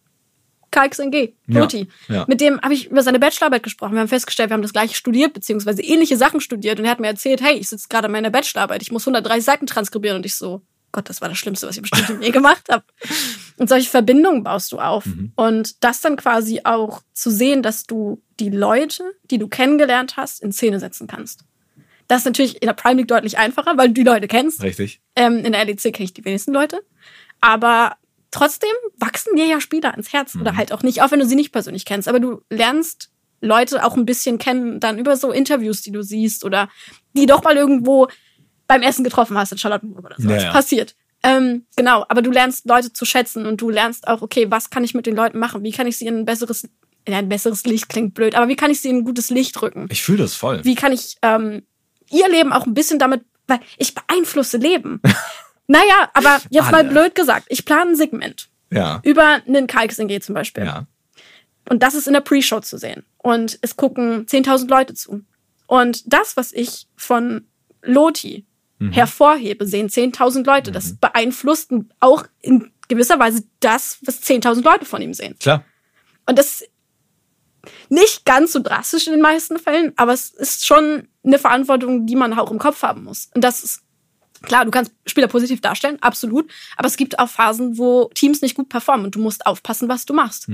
KXNG, 0.75 1.33
Ja, 1.47 1.61
Loti. 1.61 1.89
ja. 2.09 2.25
Mit 2.29 2.41
dem 2.41 2.61
habe 2.61 2.75
ich 2.75 2.91
über 2.91 3.03
seine 3.03 3.19
Bachelorarbeit 3.19 3.63
gesprochen. 3.63 3.93
Wir 3.95 4.01
haben 4.01 4.09
festgestellt, 4.09 4.51
wir 4.51 4.55
haben 4.55 4.63
das 4.63 4.73
gleiche 4.73 4.95
studiert, 4.95 5.33
beziehungsweise 5.33 5.83
ähnliche 5.83 6.17
Sachen 6.17 6.41
studiert. 6.41 6.79
Und 6.79 6.85
er 6.85 6.91
hat 6.91 7.01
mir 7.01 7.07
erzählt, 7.09 7.41
hey, 7.43 7.55
ich 7.57 7.69
sitze 7.69 7.89
gerade 7.89 8.07
an 8.07 8.13
meiner 8.13 8.31
Bachelorarbeit, 8.31 8.83
ich 8.83 8.91
muss 8.93 9.03
130 9.07 9.45
Seiten 9.45 9.67
transkribieren. 9.67 10.17
Und 10.19 10.27
ich 10.27 10.35
so, 10.35 10.63
Gott, 10.93 11.09
das 11.09 11.21
war 11.21 11.29
das 11.29 11.39
Schlimmste, 11.39 11.67
was 11.67 11.75
ich 11.77 11.79
im 11.83 11.85
Studium 11.87 12.23
je 12.23 12.31
gemacht 12.33 12.65
habe. 12.71 12.85
Und 13.57 13.69
solche 13.69 13.89
Verbindungen 13.91 14.43
baust 14.43 14.73
du 14.73 14.79
auf. 14.79 15.05
Und 15.37 15.83
das 15.85 16.01
dann 16.01 16.17
quasi 16.17 16.61
auch 16.65 17.03
zu 17.13 17.31
sehen, 17.31 17.63
dass 17.63 17.85
du 17.85 18.21
die 18.41 18.51
Leute, 18.51 19.05
die 19.31 19.39
du 19.39 19.49
kennengelernt 19.49 20.17
hast, 20.17 20.43
in 20.43 20.53
Szene 20.53 20.81
setzen 20.81 21.07
kannst. 21.07 21.45
Das 22.09 22.19
ist 22.19 22.25
natürlich 22.27 22.61
in 22.61 22.67
der 22.67 22.75
Prime 22.75 22.97
League 22.97 23.09
deutlich 23.09 23.39
einfacher, 23.39 23.79
weil 23.79 23.89
du 23.89 23.95
die 23.95 24.03
Leute 24.03 24.29
kennst. 24.29 24.63
Richtig. 24.63 25.01
Ähm, 25.17 25.39
in 25.45 25.53
der 25.53 25.65
LEC 25.65 25.81
kenne 25.93 26.05
ich 26.05 26.13
die 26.13 26.25
wenigsten 26.25 26.53
Leute. 26.53 26.83
Aber 27.41 27.97
trotzdem 28.35 28.71
wachsen 28.99 29.37
dir 29.37 29.47
ja 29.47 29.61
Spieler 29.61 29.93
ans 29.93 30.13
Herz. 30.13 30.37
Oder 30.37 30.57
halt 30.57 30.73
auch 30.73 30.83
nicht, 30.83 31.03
auch 31.03 31.11
wenn 31.11 31.21
du 31.21 31.27
sie 31.27 31.37
nicht 31.37 31.53
persönlich 31.53 31.85
kennst. 31.85 32.09
Aber 32.09 32.21
du 32.21 32.43
lernst 32.51 33.11
Leute 33.41 33.85
auch 33.85 33.97
ein 33.97 34.07
bisschen 34.07 34.39
kennen, 34.39 34.81
dann 34.81 34.99
über 34.99 35.17
so 35.17 35.31
Interviews, 35.31 35.83
die 35.83 35.93
du 35.93 36.03
siehst 36.03 36.45
oder 36.45 36.69
die 37.17 37.27
doch 37.27 37.45
mal 37.45 37.57
irgendwo 37.57 38.09
beim 38.67 38.83
Essen 38.83 39.05
getroffen 39.05 39.39
hast 39.39 39.53
in 39.53 39.59
Charlottenburg 39.59 40.05
oder 40.05 40.17
so. 40.19 40.29
Ja, 40.29 40.51
passiert. 40.51 40.97
Ähm, 41.23 41.67
genau, 41.77 42.05
aber 42.09 42.23
du 42.23 42.31
lernst 42.31 42.67
Leute 42.67 42.93
zu 42.93 43.05
schätzen 43.05 43.47
und 43.47 43.61
du 43.61 43.71
lernst 43.71 44.09
auch, 44.09 44.21
okay, 44.21 44.51
was 44.51 44.71
kann 44.71 44.85
ich 44.85 44.95
mit 44.95 45.07
den 45.07 45.15
Leuten 45.15 45.39
machen? 45.39 45.63
Wie 45.63 45.73
kann 45.73 45.87
ich 45.87 45.97
sie 45.97 46.07
in 46.07 46.19
ein 46.19 46.25
besseres, 46.25 46.69
ja, 47.09 47.19
ein 47.19 47.29
besseres 47.29 47.65
Licht 47.65 47.89
klingt 47.89 48.15
blöd, 48.15 48.35
aber 48.35 48.49
wie 48.49 48.57
kann 48.57 48.71
ich 48.71 48.81
sie 48.81 48.91
in 48.91 48.99
ein 48.99 49.05
gutes 49.05 49.31
Licht 49.31 49.61
rücken? 49.63 49.87
Ich 49.91 50.03
fühle 50.03 50.19
das 50.19 50.35
voll. 50.35 50.65
wie 50.65 50.75
kann 50.75 50.93
ich 50.93 51.17
ähm, 51.23 51.63
ihr 52.11 52.29
Leben 52.29 52.53
auch 52.53 52.67
ein 52.67 52.75
bisschen 52.75 52.99
damit, 52.99 53.23
weil 53.47 53.61
ich 53.79 53.95
beeinflusse 53.95 54.59
Leben. 54.59 55.01
naja, 55.67 56.11
aber 56.15 56.41
jetzt 56.51 56.71
mal 56.71 56.81
Alle. 56.83 56.91
blöd 56.91 57.15
gesagt, 57.15 57.47
ich 57.49 57.65
plane 57.65 57.93
ein 57.93 57.97
Segment 57.97 58.49
Ja. 58.71 59.01
über 59.03 59.41
einen 59.47 59.67
KXNG 59.67 60.21
zum 60.21 60.35
Beispiel. 60.35 60.65
Ja. 60.65 60.87
Und 61.69 61.83
das 61.83 61.95
ist 61.95 62.07
in 62.07 62.13
der 62.13 62.21
Pre-Show 62.21 62.61
zu 62.61 62.77
sehen. 62.77 63.05
Und 63.19 63.59
es 63.63 63.77
gucken 63.77 64.27
10.000 64.27 64.69
Leute 64.69 64.95
zu. 64.95 65.23
Und 65.67 66.13
das, 66.13 66.37
was 66.37 66.53
ich 66.53 66.87
von 66.97 67.47
Loti 67.83 68.45
hervorhebe, 68.91 69.67
sehen 69.67 69.89
10.000 69.89 70.45
Leute. 70.45 70.71
Das 70.71 70.97
beeinflusst 70.97 71.71
auch 72.01 72.25
in 72.43 72.71
gewisser 72.89 73.19
Weise 73.19 73.45
das, 73.61 73.99
was 74.05 74.21
10.000 74.23 74.63
Leute 74.63 74.85
von 74.85 75.01
ihm 75.01 75.15
sehen. 75.15 75.37
Klar. 75.39 75.65
Und 76.27 76.39
das 76.39 76.61
ist 76.61 76.71
nicht 77.89 78.27
ganz 78.27 78.53
so 78.53 78.61
drastisch 78.61 79.07
in 79.07 79.15
den 79.15 79.23
meisten 79.23 79.59
Fällen, 79.59 79.93
aber 79.97 80.13
es 80.13 80.31
ist 80.31 80.67
schon 80.67 81.09
eine 81.25 81.39
Verantwortung, 81.39 82.05
die 82.07 82.17
man 82.17 82.39
auch 82.39 82.51
im 82.51 82.59
Kopf 82.59 82.83
haben 82.83 83.05
muss. 83.05 83.31
Und 83.35 83.43
das 83.43 83.65
ist 83.65 83.81
klar, 84.45 84.65
du 84.65 84.71
kannst 84.71 84.93
Spieler 85.07 85.29
positiv 85.29 85.61
darstellen, 85.61 85.99
absolut, 86.01 86.51
aber 86.77 86.87
es 86.87 86.97
gibt 86.97 87.19
auch 87.19 87.29
Phasen, 87.29 87.79
wo 87.79 88.11
Teams 88.15 88.43
nicht 88.43 88.55
gut 88.55 88.69
performen 88.69 89.07
und 89.07 89.15
du 89.15 89.21
musst 89.21 89.47
aufpassen, 89.47 89.89
was 89.89 90.07
du 90.07 90.15
machst. 90.15 90.49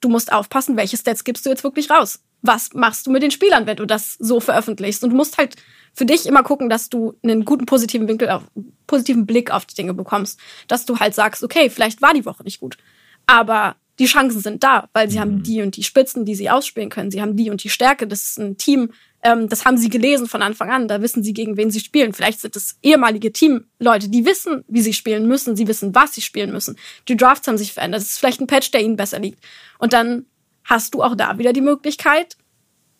Du 0.00 0.08
musst 0.08 0.32
aufpassen, 0.32 0.76
welche 0.76 0.96
Stats 0.96 1.24
gibst 1.24 1.46
du 1.46 1.50
jetzt 1.50 1.62
wirklich 1.62 1.88
raus. 1.90 2.20
Was 2.42 2.74
machst 2.74 3.06
du 3.06 3.12
mit 3.12 3.22
den 3.22 3.30
Spielern, 3.30 3.66
wenn 3.66 3.76
du 3.76 3.86
das 3.86 4.14
so 4.18 4.40
veröffentlichst? 4.40 5.04
Und 5.04 5.10
du 5.10 5.16
musst 5.16 5.38
halt 5.38 5.54
für 5.94 6.06
dich 6.06 6.26
immer 6.26 6.42
gucken, 6.42 6.68
dass 6.68 6.88
du 6.88 7.14
einen 7.22 7.44
guten 7.44 7.66
positiven 7.66 8.08
Winkel 8.08 8.28
auf, 8.30 8.42
positiven 8.88 9.26
Blick 9.26 9.52
auf 9.52 9.64
die 9.64 9.76
Dinge 9.76 9.94
bekommst. 9.94 10.40
Dass 10.66 10.84
du 10.84 10.98
halt 10.98 11.14
sagst, 11.14 11.44
okay, 11.44 11.70
vielleicht 11.70 12.02
war 12.02 12.14
die 12.14 12.24
Woche 12.24 12.42
nicht 12.42 12.58
gut. 12.58 12.78
Aber 13.26 13.76
die 14.00 14.06
Chancen 14.06 14.40
sind 14.40 14.64
da, 14.64 14.88
weil 14.92 15.08
sie 15.08 15.20
haben 15.20 15.44
die 15.44 15.62
und 15.62 15.76
die 15.76 15.84
Spitzen, 15.84 16.24
die 16.24 16.34
sie 16.34 16.50
ausspielen 16.50 16.90
können. 16.90 17.12
Sie 17.12 17.22
haben 17.22 17.36
die 17.36 17.50
und 17.50 17.62
die 17.62 17.68
Stärke. 17.68 18.08
Das 18.08 18.24
ist 18.24 18.38
ein 18.40 18.56
Team, 18.56 18.90
Ähm, 19.22 19.48
das 19.48 19.64
haben 19.64 19.78
sie 19.78 19.88
gelesen 19.88 20.26
von 20.26 20.42
Anfang 20.42 20.70
an. 20.70 20.88
Da 20.88 21.00
wissen 21.00 21.22
sie, 21.22 21.32
gegen 21.32 21.56
wen 21.56 21.70
sie 21.70 21.80
spielen. 21.80 22.12
Vielleicht 22.12 22.40
sind 22.40 22.56
es 22.56 22.76
ehemalige 22.82 23.32
Teamleute, 23.32 24.08
die 24.08 24.26
wissen, 24.26 24.64
wie 24.68 24.82
sie 24.82 24.92
spielen 24.92 25.26
müssen. 25.26 25.56
Sie 25.56 25.68
wissen, 25.68 25.94
was 25.94 26.14
sie 26.14 26.22
spielen 26.22 26.52
müssen. 26.52 26.76
Die 27.08 27.16
Drafts 27.16 27.46
haben 27.46 27.58
sich 27.58 27.72
verändert. 27.72 28.02
Es 28.02 28.10
ist 28.10 28.18
vielleicht 28.18 28.40
ein 28.40 28.46
Patch, 28.46 28.70
der 28.72 28.82
ihnen 28.82 28.96
besser 28.96 29.20
liegt. 29.20 29.38
Und 29.78 29.92
dann 29.92 30.26
hast 30.64 30.94
du 30.94 31.02
auch 31.02 31.14
da 31.14 31.38
wieder 31.38 31.52
die 31.52 31.60
Möglichkeit, 31.60 32.36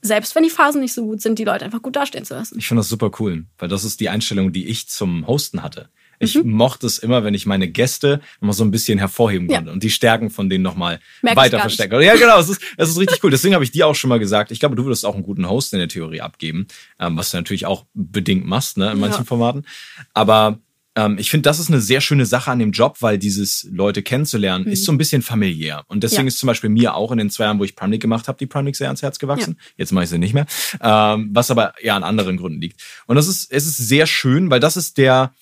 selbst 0.01 0.35
wenn 0.35 0.43
die 0.43 0.51
Phasen 0.51 0.81
nicht 0.81 0.95
so 0.95 1.05
gut 1.05 1.23
sind, 1.23 1.39
die 1.39 1.45
Leute 1.45 1.65
einfach 1.65 1.83
gut 1.83 1.97
dastehen 1.97 2.25
zu 2.25 2.35
lassen. 2.35 2.59
Ich 2.59 2.67
finde 2.67 2.81
das 2.81 2.89
super 2.89 3.11
cool, 3.21 3.47
weil 3.59 3.69
das 3.69 3.85
ist 3.85 4.01
die 4.01 4.09
Einstellung, 4.09 4.53
die 4.53 4.67
ich 4.67 4.89
zum 4.89 5.27
Hosten 5.27 5.63
hatte. 5.63 5.91
Ich 6.23 6.37
mhm. 6.37 6.53
mochte 6.53 6.87
es 6.87 6.99
immer, 6.99 7.25
wenn 7.25 7.35
ich 7.35 7.47
meine 7.47 7.69
Gäste 7.69 8.21
nochmal 8.41 8.55
so 8.55 8.65
ein 8.65 8.71
bisschen 8.71 8.99
hervorheben 8.99 9.49
konnte 9.49 9.67
ja. 9.67 9.73
und 9.73 9.83
die 9.83 9.91
Stärken 9.91 10.31
von 10.31 10.49
denen 10.49 10.63
nochmal 10.63 11.01
weiter 11.23 11.59
verstärken. 11.59 12.01
Ja, 12.01 12.15
genau, 12.15 12.39
es 12.39 12.49
ist, 12.49 12.63
es 12.77 12.91
ist 12.91 12.99
richtig 12.99 13.23
cool. 13.25 13.31
Deswegen 13.31 13.55
habe 13.55 13.65
ich 13.65 13.73
dir 13.73 13.87
auch 13.87 13.95
schon 13.95 14.09
mal 14.09 14.19
gesagt, 14.19 14.53
ich 14.53 14.61
glaube, 14.61 14.77
du 14.77 14.85
würdest 14.85 15.05
auch 15.05 15.15
einen 15.15 15.25
guten 15.25 15.49
Host 15.49 15.73
in 15.73 15.81
der 15.81 15.89
Theorie 15.89 16.21
abgeben, 16.21 16.69
ähm, 17.01 17.17
was 17.17 17.33
du 17.33 17.39
natürlich 17.39 17.67
auch 17.67 17.87
bedingt 17.95 18.47
machst, 18.47 18.77
ne, 18.79 18.93
in 18.93 19.01
manchen 19.01 19.23
ja. 19.23 19.25
Formaten. 19.25 19.67
Aber 20.15 20.59
ähm, 20.95 21.17
ich 21.19 21.31
finde, 21.31 21.43
das 21.43 21.59
ist 21.59 21.71
eine 21.71 21.81
sehr 21.81 22.01
schöne 22.01 22.27
Sache 22.27 22.51
an 22.51 22.59
dem 22.59 22.73
Job, 22.73 22.99
weil 23.01 23.19
dieses 23.19 23.67
Leute 23.73 24.03
kennenzulernen 24.03 24.67
mhm. 24.67 24.73
ist 24.73 24.85
so 24.85 24.93
ein 24.93 24.99
bisschen 24.99 25.23
familiär. 25.23 25.85
Und 25.89 26.03
deswegen 26.05 26.25
ja. 26.25 26.29
ist 26.29 26.39
zum 26.39 26.47
Beispiel 26.47 26.71
mir 26.71 26.95
auch 26.95 27.11
in 27.13 27.19
den 27.19 27.31
zwei 27.31 27.45
Jahren, 27.45 27.59
wo 27.59 27.65
ich 27.65 27.75
Prime 27.75 27.93
League 27.93 28.03
gemacht 28.03 28.29
habe, 28.29 28.39
die 28.39 28.47
Prime 28.47 28.65
League 28.65 28.77
sehr 28.77 28.89
ans 28.89 29.03
Herz 29.03 29.19
gewachsen. 29.19 29.57
Ja. 29.59 29.67
Jetzt 29.79 29.93
mache 29.93 30.05
ich 30.05 30.11
sie 30.11 30.19
nicht 30.19 30.35
mehr. 30.35 30.47
Ähm, 30.81 31.31
was 31.33 31.51
aber 31.51 31.75
ja 31.83 31.97
an 31.97 32.05
anderen 32.05 32.37
Gründen 32.37 32.61
liegt. 32.61 32.81
Und 33.07 33.17
das 33.17 33.27
ist, 33.27 33.51
es 33.51 33.67
ist 33.67 33.79
sehr 33.79 34.07
schön, 34.07 34.51
weil 34.51 34.61
das 34.61 34.77
ist 34.77 34.99
der, 34.99 35.35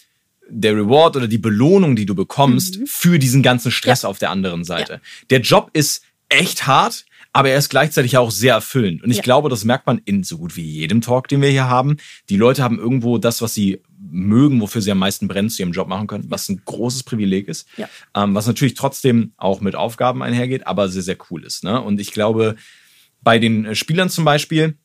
der 0.50 0.74
Reward 0.74 1.16
oder 1.16 1.28
die 1.28 1.38
Belohnung, 1.38 1.96
die 1.96 2.06
du 2.06 2.14
bekommst 2.14 2.80
mhm. 2.80 2.86
für 2.86 3.18
diesen 3.18 3.42
ganzen 3.42 3.70
Stress 3.70 4.02
ja. 4.02 4.08
auf 4.08 4.18
der 4.18 4.30
anderen 4.30 4.64
Seite. 4.64 5.00
Der 5.30 5.40
Job 5.40 5.70
ist 5.72 6.02
echt 6.28 6.66
hart, 6.66 7.04
aber 7.32 7.50
er 7.50 7.58
ist 7.58 7.68
gleichzeitig 7.68 8.16
auch 8.16 8.30
sehr 8.30 8.54
erfüllend. 8.54 9.02
Und 9.02 9.10
ich 9.10 9.18
ja. 9.18 9.22
glaube, 9.22 9.48
das 9.48 9.64
merkt 9.64 9.86
man 9.86 10.00
in 10.04 10.24
so 10.24 10.38
gut 10.38 10.56
wie 10.56 10.64
jedem 10.64 11.00
Talk, 11.00 11.28
den 11.28 11.40
wir 11.40 11.48
hier 11.48 11.68
haben. 11.68 11.96
Die 12.28 12.36
Leute 12.36 12.62
haben 12.62 12.78
irgendwo 12.78 13.18
das, 13.18 13.40
was 13.40 13.54
sie 13.54 13.82
mögen, 13.98 14.60
wofür 14.60 14.82
sie 14.82 14.90
am 14.90 14.98
meisten 14.98 15.28
brennen, 15.28 15.50
zu 15.50 15.62
ihrem 15.62 15.72
Job 15.72 15.86
machen 15.86 16.06
können, 16.06 16.24
was 16.28 16.48
ein 16.48 16.62
großes 16.64 17.04
Privileg 17.04 17.46
ist. 17.48 17.68
Ja. 17.76 17.88
Ähm, 18.14 18.34
was 18.34 18.46
natürlich 18.46 18.74
trotzdem 18.74 19.32
auch 19.36 19.60
mit 19.60 19.76
Aufgaben 19.76 20.22
einhergeht, 20.22 20.66
aber 20.66 20.88
sehr, 20.88 21.02
sehr 21.02 21.16
cool 21.30 21.44
ist. 21.44 21.62
Ne? 21.62 21.80
Und 21.80 22.00
ich 22.00 22.10
glaube, 22.12 22.56
bei 23.22 23.38
den 23.38 23.64
äh, 23.64 23.74
Spielern 23.74 24.10
zum 24.10 24.24
Beispiel 24.24 24.76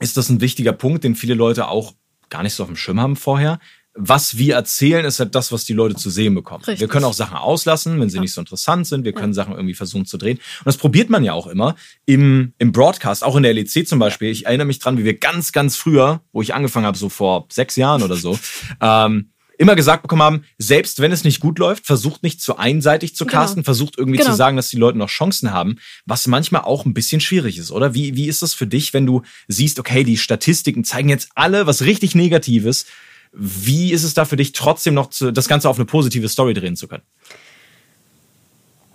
ist 0.00 0.16
das 0.16 0.28
ein 0.28 0.40
wichtiger 0.40 0.72
Punkt, 0.72 1.04
den 1.04 1.14
viele 1.14 1.34
Leute 1.34 1.68
auch 1.68 1.94
gar 2.28 2.42
nicht 2.42 2.52
so 2.52 2.62
auf 2.62 2.68
dem 2.68 2.76
Schirm 2.76 3.00
haben 3.00 3.16
vorher 3.16 3.58
was 4.00 4.38
wir 4.38 4.54
erzählen, 4.54 5.04
ist 5.04 5.18
halt 5.18 5.34
das, 5.34 5.50
was 5.50 5.64
die 5.64 5.72
Leute 5.72 5.96
zu 5.96 6.08
sehen 6.08 6.34
bekommen. 6.34 6.62
Richtig. 6.62 6.80
Wir 6.80 6.88
können 6.88 7.04
auch 7.04 7.12
Sachen 7.12 7.36
auslassen, 7.36 8.00
wenn 8.00 8.08
sie 8.08 8.16
ja. 8.16 8.20
nicht 8.22 8.32
so 8.32 8.40
interessant 8.40 8.86
sind. 8.86 9.04
Wir 9.04 9.12
können 9.12 9.32
ja. 9.32 9.34
Sachen 9.34 9.54
irgendwie 9.54 9.74
versuchen 9.74 10.06
zu 10.06 10.16
drehen. 10.18 10.38
Und 10.38 10.66
das 10.66 10.76
probiert 10.76 11.10
man 11.10 11.24
ja 11.24 11.32
auch 11.32 11.48
immer 11.48 11.74
im, 12.06 12.54
im 12.58 12.70
Broadcast, 12.70 13.24
auch 13.24 13.34
in 13.34 13.42
der 13.42 13.52
LEC 13.54 13.88
zum 13.88 13.98
Beispiel. 13.98 14.30
Ich 14.30 14.46
erinnere 14.46 14.68
mich 14.68 14.78
dran, 14.78 14.98
wie 14.98 15.04
wir 15.04 15.18
ganz, 15.18 15.50
ganz 15.50 15.76
früher, 15.76 16.22
wo 16.32 16.40
ich 16.42 16.54
angefangen 16.54 16.86
habe, 16.86 16.96
so 16.96 17.08
vor 17.08 17.46
sechs 17.50 17.74
Jahren 17.74 18.02
oder 18.02 18.14
so, 18.14 18.38
ähm, 18.80 19.30
immer 19.58 19.74
gesagt 19.74 20.02
bekommen 20.02 20.22
haben, 20.22 20.44
selbst 20.58 21.00
wenn 21.00 21.10
es 21.10 21.24
nicht 21.24 21.40
gut 21.40 21.58
läuft, 21.58 21.84
versucht 21.84 22.22
nicht 22.22 22.40
zu 22.40 22.56
einseitig 22.56 23.16
zu 23.16 23.26
genau. 23.26 23.40
casten, 23.40 23.56
genau. 23.56 23.64
versucht 23.64 23.98
irgendwie 23.98 24.18
genau. 24.18 24.30
zu 24.30 24.36
sagen, 24.36 24.56
dass 24.56 24.68
die 24.68 24.76
Leute 24.76 24.96
noch 24.96 25.08
Chancen 25.08 25.52
haben, 25.52 25.76
was 26.06 26.28
manchmal 26.28 26.62
auch 26.62 26.86
ein 26.86 26.94
bisschen 26.94 27.20
schwierig 27.20 27.58
ist, 27.58 27.72
oder? 27.72 27.92
Wie, 27.92 28.14
wie 28.14 28.28
ist 28.28 28.42
das 28.42 28.54
für 28.54 28.68
dich, 28.68 28.94
wenn 28.94 29.04
du 29.04 29.22
siehst, 29.48 29.80
okay, 29.80 30.04
die 30.04 30.16
Statistiken 30.16 30.84
zeigen 30.84 31.08
jetzt 31.08 31.30
alle 31.34 31.66
was 31.66 31.82
richtig 31.82 32.14
Negatives, 32.14 32.86
wie 33.32 33.92
ist 33.92 34.04
es 34.04 34.14
da 34.14 34.24
für 34.24 34.36
dich 34.36 34.52
trotzdem 34.52 34.94
noch 34.94 35.10
zu, 35.10 35.32
das 35.32 35.48
Ganze 35.48 35.68
auf 35.68 35.76
eine 35.76 35.86
positive 35.86 36.28
Story 36.28 36.54
drehen 36.54 36.76
zu 36.76 36.88
können? 36.88 37.02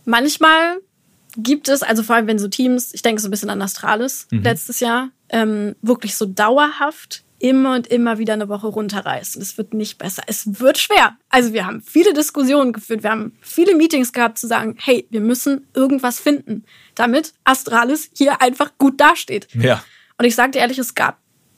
Manchmal 0.05 0.77
gibt 1.37 1.67
es, 1.67 1.81
also 1.81 2.03
vor 2.03 2.15
allem 2.15 2.27
wenn 2.27 2.39
so 2.39 2.47
Teams, 2.47 2.93
ich 2.93 3.01
denke 3.01 3.21
so 3.21 3.27
ein 3.27 3.31
bisschen 3.31 3.49
an 3.49 3.61
Astralis 3.61 4.27
mhm. 4.31 4.43
letztes 4.43 4.79
Jahr, 4.79 5.09
ähm, 5.29 5.75
wirklich 5.81 6.15
so 6.15 6.25
dauerhaft 6.25 7.23
immer 7.39 7.75
und 7.75 7.87
immer 7.87 8.19
wieder 8.19 8.33
eine 8.33 8.47
Woche 8.47 8.67
runterreißen. 8.67 9.41
Es 9.41 9.57
wird 9.57 9.73
nicht 9.73 9.97
besser. 9.97 10.23
Es 10.27 10.61
wird 10.61 10.77
schwer. 10.77 11.17
Also 11.29 11.51
wir 11.51 11.65
haben 11.65 11.81
viele 11.81 12.13
Diskussionen 12.13 12.71
geführt, 12.71 13.03
wir 13.03 13.11
haben 13.11 13.33
viele 13.41 13.75
Meetings 13.75 14.13
gehabt 14.13 14.37
zu 14.37 14.47
sagen, 14.47 14.77
hey, 14.79 15.07
wir 15.09 15.19
müssen 15.19 15.67
irgendwas 15.73 16.21
finden, 16.21 16.63
damit 16.95 17.33
Astralis 17.43 18.09
hier 18.15 18.41
einfach 18.41 18.71
gut 18.77 19.01
dasteht. 19.01 19.47
Ja. 19.55 19.83
Und 20.17 20.25
ich 20.25 20.35
sage 20.35 20.51
dir 20.51 20.59
ehrlich, 20.59 20.77
es 20.77 20.95
gab 20.95 21.17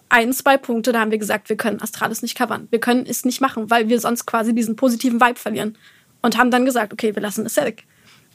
ein, 0.09 0.33
zwei 0.33 0.57
Punkte, 0.57 0.91
da 0.91 0.99
haben 0.99 1.11
wir 1.11 1.17
gesagt, 1.17 1.49
wir 1.49 1.57
können 1.57 1.81
Astralis 1.81 2.21
nicht 2.21 2.37
covern. 2.37 2.67
Wir 2.69 2.79
können 2.79 3.05
es 3.05 3.25
nicht 3.25 3.41
machen, 3.41 3.69
weil 3.69 3.89
wir 3.89 3.99
sonst 3.99 4.25
quasi 4.25 4.53
diesen 4.53 4.75
positiven 4.75 5.19
Vibe 5.19 5.39
verlieren. 5.39 5.77
Und 6.21 6.37
haben 6.37 6.51
dann 6.51 6.65
gesagt, 6.65 6.93
okay, 6.93 7.13
wir 7.15 7.21
lassen 7.21 7.45
es 7.45 7.55
weg. 7.57 7.85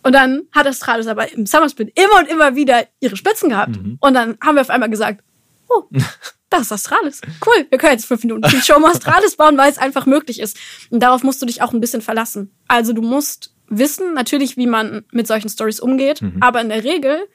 Und 0.02 0.14
dann 0.14 0.42
hat 0.52 0.66
Astralis 0.66 1.06
aber 1.06 1.30
im 1.32 1.46
Summer 1.46 1.68
Split 1.68 1.92
immer 1.98 2.20
und 2.20 2.28
immer 2.28 2.54
wieder 2.54 2.86
ihre 3.00 3.16
Spitzen 3.16 3.50
gehabt. 3.50 3.76
Mhm. 3.76 3.98
Und 4.00 4.14
dann 4.14 4.38
haben 4.42 4.54
wir 4.54 4.62
auf 4.62 4.70
einmal 4.70 4.90
gesagt, 4.90 5.22
oh, 5.68 5.84
das 6.50 6.62
ist 6.62 6.72
Astralis. 6.72 7.20
Cool, 7.44 7.66
wir 7.68 7.78
können 7.78 7.92
jetzt 7.92 8.06
fünf 8.06 8.22
Minuten 8.22 8.48
die 8.50 8.60
Show 8.60 8.78
mal 8.78 8.92
Astralis 8.92 9.36
bauen, 9.36 9.58
weil 9.58 9.70
es 9.70 9.78
einfach 9.78 10.06
möglich 10.06 10.40
ist. 10.40 10.58
Und 10.90 11.00
darauf 11.02 11.22
musst 11.22 11.42
du 11.42 11.46
dich 11.46 11.62
auch 11.62 11.72
ein 11.72 11.80
bisschen 11.80 12.02
verlassen. 12.02 12.54
Also 12.68 12.92
du 12.92 13.02
musst 13.02 13.54
wissen 13.68 14.14
natürlich, 14.14 14.56
wie 14.56 14.66
man 14.66 15.04
mit 15.12 15.26
solchen 15.26 15.48
Stories 15.48 15.80
umgeht, 15.80 16.22
mhm. 16.22 16.38
aber 16.40 16.60
in 16.60 16.68
der 16.68 16.82
Regel 16.82 17.28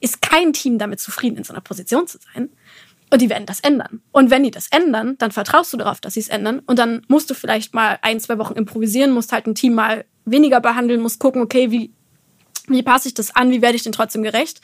ist 0.00 0.22
kein 0.22 0.52
Team 0.52 0.78
damit 0.78 1.00
zufrieden, 1.00 1.36
in 1.36 1.44
so 1.44 1.52
einer 1.52 1.60
Position 1.60 2.06
zu 2.06 2.18
sein. 2.18 2.50
Und 3.12 3.20
die 3.20 3.28
werden 3.28 3.44
das 3.44 3.60
ändern. 3.60 4.00
Und 4.10 4.30
wenn 4.30 4.42
die 4.42 4.50
das 4.50 4.68
ändern, 4.68 5.16
dann 5.18 5.32
vertraust 5.32 5.70
du 5.74 5.76
darauf, 5.76 6.00
dass 6.00 6.14
sie 6.14 6.20
es 6.20 6.28
ändern. 6.28 6.60
Und 6.60 6.78
dann 6.78 7.02
musst 7.08 7.28
du 7.28 7.34
vielleicht 7.34 7.74
mal 7.74 7.98
ein, 8.00 8.18
zwei 8.20 8.38
Wochen 8.38 8.54
improvisieren, 8.54 9.10
musst 9.10 9.32
halt 9.32 9.46
ein 9.46 9.54
Team 9.54 9.74
mal 9.74 10.06
weniger 10.24 10.62
behandeln, 10.62 11.02
musst 11.02 11.20
gucken, 11.20 11.42
okay, 11.42 11.70
wie, 11.70 11.92
wie 12.68 12.82
passe 12.82 13.08
ich 13.08 13.14
das 13.14 13.36
an, 13.36 13.50
wie 13.50 13.60
werde 13.60 13.76
ich 13.76 13.82
denn 13.82 13.92
trotzdem 13.92 14.22
gerecht. 14.22 14.62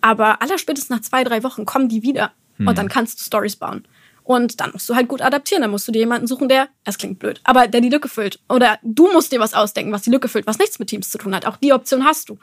Aber 0.00 0.40
allerspätestens 0.40 0.90
nach 0.90 1.00
zwei, 1.00 1.24
drei 1.24 1.42
Wochen 1.42 1.64
kommen 1.64 1.88
die 1.88 2.04
wieder. 2.04 2.30
Hm. 2.58 2.68
Und 2.68 2.78
dann 2.78 2.88
kannst 2.88 3.18
du 3.18 3.24
Stories 3.24 3.56
bauen. 3.56 3.82
Und 4.28 4.60
dann 4.60 4.72
musst 4.72 4.86
du 4.90 4.94
halt 4.94 5.08
gut 5.08 5.22
adaptieren. 5.22 5.62
Dann 5.62 5.70
musst 5.70 5.88
du 5.88 5.92
dir 5.92 6.00
jemanden 6.00 6.26
suchen, 6.26 6.50
der, 6.50 6.68
es 6.84 6.98
klingt 6.98 7.18
blöd, 7.18 7.40
aber 7.44 7.66
der 7.66 7.80
die 7.80 7.88
Lücke 7.88 8.10
füllt. 8.10 8.38
Oder 8.50 8.78
du 8.82 9.10
musst 9.10 9.32
dir 9.32 9.40
was 9.40 9.54
ausdenken, 9.54 9.90
was 9.90 10.02
die 10.02 10.10
Lücke 10.10 10.28
füllt, 10.28 10.46
was 10.46 10.58
nichts 10.58 10.78
mit 10.78 10.90
Teams 10.90 11.08
zu 11.08 11.16
tun 11.16 11.34
hat. 11.34 11.46
Auch 11.46 11.56
die 11.56 11.72
Option 11.72 12.04
hast 12.04 12.28
du. 12.28 12.38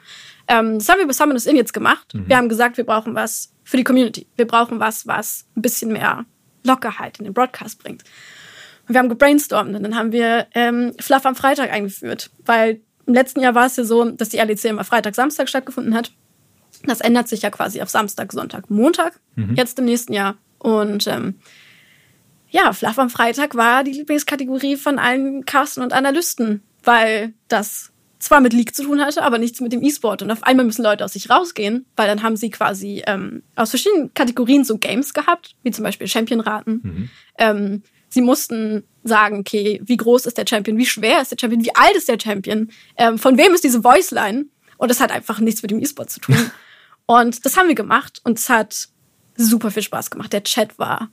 Ähm, 0.48 0.80
das 0.80 0.88
haben 0.88 0.98
wir 0.98 1.06
bei 1.06 1.12
Summoners 1.12 1.46
In 1.46 1.54
jetzt 1.54 1.72
gemacht. 1.72 2.12
Mhm. 2.12 2.28
Wir 2.28 2.38
haben 2.38 2.48
gesagt, 2.48 2.76
wir 2.76 2.82
brauchen 2.82 3.14
was 3.14 3.52
für 3.62 3.76
die 3.76 3.84
Community. 3.84 4.26
Wir 4.34 4.48
brauchen 4.48 4.80
was, 4.80 5.06
was 5.06 5.46
ein 5.56 5.62
bisschen 5.62 5.92
mehr 5.92 6.24
Lockerheit 6.64 7.20
in 7.20 7.24
den 7.24 7.34
Broadcast 7.34 7.80
bringt. 7.80 8.02
Und 8.88 8.94
wir 8.94 8.98
haben 8.98 9.08
gebrainstormt 9.08 9.72
und 9.72 9.80
dann 9.80 9.94
haben 9.94 10.10
wir 10.10 10.48
ähm, 10.54 10.92
Fluff 10.98 11.24
am 11.24 11.36
Freitag 11.36 11.70
eingeführt. 11.70 12.32
Weil 12.44 12.80
im 13.06 13.14
letzten 13.14 13.38
Jahr 13.38 13.54
war 13.54 13.66
es 13.66 13.76
ja 13.76 13.84
so, 13.84 14.10
dass 14.10 14.30
die 14.30 14.38
LEC 14.38 14.64
immer 14.64 14.82
Freitag, 14.82 15.14
Samstag 15.14 15.48
stattgefunden 15.48 15.94
hat. 15.94 16.10
Das 16.84 17.00
ändert 17.00 17.28
sich 17.28 17.42
ja 17.42 17.50
quasi 17.50 17.80
auf 17.80 17.90
Samstag, 17.90 18.32
Sonntag, 18.32 18.70
Montag, 18.70 19.20
mhm. 19.36 19.54
jetzt 19.54 19.78
im 19.78 19.84
nächsten 19.84 20.14
Jahr. 20.14 20.36
Und 20.58 21.06
ähm, 21.06 21.36
ja, 22.56 22.72
Fluff 22.72 22.98
am 22.98 23.10
Freitag 23.10 23.54
war 23.54 23.84
die 23.84 23.92
Lieblingskategorie 23.92 24.76
von 24.76 24.98
allen 24.98 25.44
Casten 25.44 25.82
und 25.82 25.92
Analysten, 25.92 26.62
weil 26.84 27.34
das 27.48 27.92
zwar 28.18 28.40
mit 28.40 28.54
League 28.54 28.74
zu 28.74 28.84
tun 28.84 29.02
hatte, 29.02 29.22
aber 29.22 29.36
nichts 29.36 29.60
mit 29.60 29.74
dem 29.74 29.82
E-Sport. 29.82 30.22
Und 30.22 30.30
auf 30.30 30.42
einmal 30.42 30.64
müssen 30.64 30.82
Leute 30.82 31.04
aus 31.04 31.12
sich 31.12 31.28
rausgehen, 31.28 31.84
weil 31.96 32.08
dann 32.08 32.22
haben 32.22 32.36
sie 32.36 32.48
quasi 32.48 33.02
ähm, 33.06 33.42
aus 33.56 33.70
verschiedenen 33.70 34.14
Kategorien 34.14 34.64
so 34.64 34.78
Games 34.78 35.12
gehabt, 35.12 35.54
wie 35.64 35.70
zum 35.70 35.84
Beispiel 35.84 36.08
Championraten. 36.08 36.80
Mhm. 36.82 37.10
Ähm, 37.36 37.82
sie 38.08 38.22
mussten 38.22 38.84
sagen, 39.04 39.40
okay, 39.40 39.82
wie 39.84 39.98
groß 39.98 40.24
ist 40.24 40.38
der 40.38 40.46
Champion, 40.48 40.78
wie 40.78 40.86
schwer 40.86 41.20
ist 41.20 41.32
der 41.32 41.38
Champion, 41.38 41.62
wie 41.62 41.74
alt 41.74 41.94
ist 41.94 42.08
der 42.08 42.18
Champion, 42.18 42.70
ähm, 42.96 43.18
von 43.18 43.36
wem 43.36 43.52
ist 43.52 43.64
diese 43.64 43.84
Voiceline? 43.84 44.46
Und 44.78 44.90
das 44.90 45.00
hat 45.00 45.12
einfach 45.12 45.40
nichts 45.40 45.60
mit 45.60 45.70
dem 45.70 45.82
E-Sport 45.82 46.08
zu 46.08 46.20
tun. 46.20 46.50
und 47.06 47.44
das 47.44 47.58
haben 47.58 47.68
wir 47.68 47.74
gemacht 47.74 48.22
und 48.24 48.38
es 48.38 48.48
hat 48.48 48.88
super 49.36 49.70
viel 49.70 49.82
Spaß 49.82 50.10
gemacht. 50.10 50.32
Der 50.32 50.42
Chat 50.42 50.78
war 50.78 51.10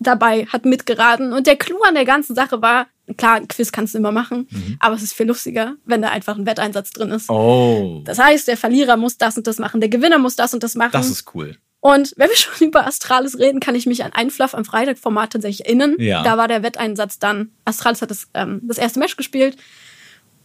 dabei, 0.00 0.46
hat 0.46 0.64
mitgeraten. 0.64 1.32
Und 1.32 1.46
der 1.46 1.56
Clou 1.56 1.82
an 1.82 1.94
der 1.94 2.04
ganzen 2.04 2.34
Sache 2.34 2.62
war, 2.62 2.86
klar, 3.16 3.36
ein 3.36 3.48
Quiz 3.48 3.72
kannst 3.72 3.94
du 3.94 3.98
immer 3.98 4.12
machen, 4.12 4.46
mhm. 4.50 4.76
aber 4.80 4.94
es 4.94 5.02
ist 5.02 5.14
viel 5.14 5.26
lustiger, 5.26 5.74
wenn 5.84 6.02
da 6.02 6.08
einfach 6.08 6.36
ein 6.36 6.46
Wetteinsatz 6.46 6.90
drin 6.90 7.10
ist. 7.10 7.30
Oh. 7.30 8.02
Das 8.04 8.18
heißt, 8.18 8.48
der 8.48 8.56
Verlierer 8.56 8.96
muss 8.96 9.18
das 9.18 9.36
und 9.36 9.46
das 9.46 9.58
machen, 9.58 9.80
der 9.80 9.88
Gewinner 9.88 10.18
muss 10.18 10.36
das 10.36 10.54
und 10.54 10.62
das 10.62 10.74
machen. 10.74 10.92
Das 10.92 11.08
ist 11.08 11.34
cool. 11.34 11.56
Und 11.80 12.12
wenn 12.16 12.28
wir 12.28 12.36
schon 12.36 12.68
über 12.68 12.86
Astralis 12.86 13.38
reden, 13.38 13.60
kann 13.60 13.74
ich 13.74 13.86
mich 13.86 14.04
an 14.04 14.12
ein 14.12 14.30
Fluff 14.30 14.54
am 14.54 14.64
Freitag-Format 14.64 15.32
tatsächlich 15.32 15.66
erinnern. 15.66 15.96
Ja. 15.98 16.22
Da 16.22 16.36
war 16.36 16.48
der 16.48 16.62
Wetteinsatz 16.62 17.18
dann, 17.18 17.50
Astralis 17.64 18.02
hat 18.02 18.10
das, 18.10 18.28
ähm, 18.34 18.60
das 18.64 18.78
erste 18.78 18.98
Match 18.98 19.16
gespielt 19.16 19.56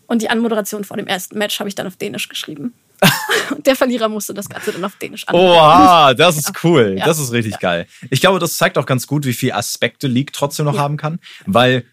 und 0.08 0.22
die 0.22 0.30
Anmoderation 0.30 0.84
vor 0.84 0.98
dem 0.98 1.08
ersten 1.08 1.38
Match 1.38 1.60
habe 1.60 1.70
ich 1.70 1.76
dann 1.76 1.88
auf 1.88 1.98
Dänisch 1.98 2.30
geschrieben. 2.30 2.74
Und 3.56 3.66
der 3.66 3.76
Verlierer 3.76 4.10
musste 4.10 4.34
das 4.34 4.50
Ganze 4.50 4.72
dann 4.72 4.84
auf 4.84 4.96
Dänisch 4.96 5.28
anhören. 5.28 5.48
Oha, 5.48 6.14
das 6.18 6.38
ist 6.38 6.64
cool. 6.64 6.96
Ja. 6.98 7.06
Das 7.06 7.20
ist 7.20 7.32
richtig 7.32 7.54
ja. 7.54 7.60
geil. 7.60 7.88
Ich 8.10 8.22
glaube, 8.22 8.40
das 8.40 8.58
zeigt 8.58 8.78
auch 8.78 8.86
ganz 8.86 9.08
gut, 9.08 9.26
wie 9.26 9.34
viel 9.34 9.52
Aspekte 9.52 10.08
League 10.08 10.34
trotzdem 10.34 10.66
noch 10.66 10.76
ja. 10.76 10.82
haben 10.82 10.98
kann, 10.98 11.20
weil 11.46 11.86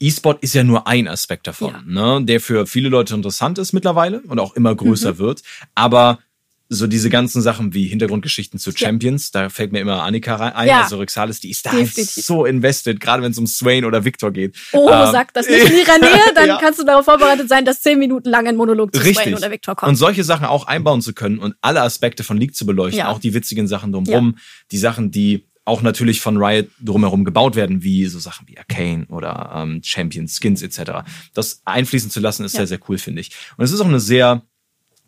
E-Sport 0.00 0.42
ist 0.42 0.54
ja 0.54 0.62
nur 0.62 0.86
ein 0.86 1.08
Aspekt 1.08 1.46
davon, 1.46 1.74
ne, 1.86 2.20
der 2.22 2.40
für 2.40 2.66
viele 2.66 2.88
Leute 2.88 3.14
interessant 3.14 3.58
ist 3.58 3.72
mittlerweile 3.72 4.20
und 4.28 4.38
auch 4.38 4.54
immer 4.54 4.74
größer 4.74 5.14
mhm. 5.14 5.18
wird. 5.18 5.42
Aber 5.74 6.20
so 6.70 6.86
diese 6.86 7.08
ganzen 7.08 7.40
Sachen 7.40 7.72
wie 7.72 7.86
Hintergrundgeschichten 7.86 8.58
zu 8.58 8.72
Champions, 8.72 9.30
ja. 9.32 9.42
da 9.42 9.48
fällt 9.48 9.72
mir 9.72 9.80
immer 9.80 10.02
Annika 10.02 10.36
ein, 10.36 10.68
ja. 10.68 10.82
also 10.82 10.98
Rexalis, 10.98 11.40
die 11.40 11.50
ist 11.50 11.64
da 11.64 11.72
halt 11.72 11.94
so 11.94 12.44
invested, 12.44 13.00
gerade 13.00 13.22
wenn 13.22 13.32
es 13.32 13.38
um 13.38 13.46
Swain 13.46 13.84
oder 13.84 14.04
Victor 14.04 14.30
geht. 14.32 14.56
Oh, 14.72 14.88
ähm, 14.90 15.10
sag 15.12 15.32
das 15.32 15.48
nicht 15.48 15.64
in 15.64 15.78
ihrer 15.78 15.98
Nähe, 15.98 16.34
dann 16.34 16.48
ja. 16.48 16.58
kannst 16.58 16.78
du 16.78 16.84
darauf 16.84 17.06
vorbereitet 17.06 17.48
sein, 17.48 17.64
dass 17.64 17.80
zehn 17.80 17.98
Minuten 17.98 18.28
lang 18.28 18.46
ein 18.46 18.56
Monolog 18.56 18.94
zu 18.94 19.00
Richtig. 19.00 19.24
Swain 19.24 19.34
oder 19.34 19.50
Victor 19.50 19.76
kommt. 19.76 19.88
Und 19.88 19.96
solche 19.96 20.24
Sachen 20.24 20.44
auch 20.44 20.66
einbauen 20.66 21.00
zu 21.00 21.14
können 21.14 21.38
und 21.38 21.54
alle 21.62 21.82
Aspekte 21.82 22.22
von 22.22 22.36
League 22.36 22.54
zu 22.54 22.66
beleuchten, 22.66 23.02
auch 23.02 23.18
die 23.18 23.32
witzigen 23.32 23.66
Sachen 23.66 23.92
drumherum, 23.92 24.36
die 24.70 24.78
Sachen, 24.78 25.10
die 25.10 25.48
auch 25.68 25.82
natürlich 25.82 26.20
von 26.20 26.38
Riot 26.38 26.68
drumherum 26.82 27.24
gebaut 27.24 27.54
werden, 27.54 27.82
wie 27.82 28.06
so 28.06 28.18
Sachen 28.18 28.48
wie 28.48 28.58
Arcane 28.58 29.06
oder 29.08 29.52
ähm, 29.54 29.80
Champion 29.84 30.26
Skins 30.26 30.62
etc. 30.62 31.04
Das 31.34 31.60
einfließen 31.66 32.10
zu 32.10 32.20
lassen, 32.20 32.44
ist 32.44 32.54
Ja. 32.54 32.60
sehr, 32.60 32.66
sehr 32.68 32.80
cool, 32.88 32.98
finde 32.98 33.20
ich. 33.20 33.30
Und 33.56 33.64
es 33.64 33.72
ist 33.72 33.80
auch 33.80 33.86
eine 33.86 34.00
sehr, 34.00 34.42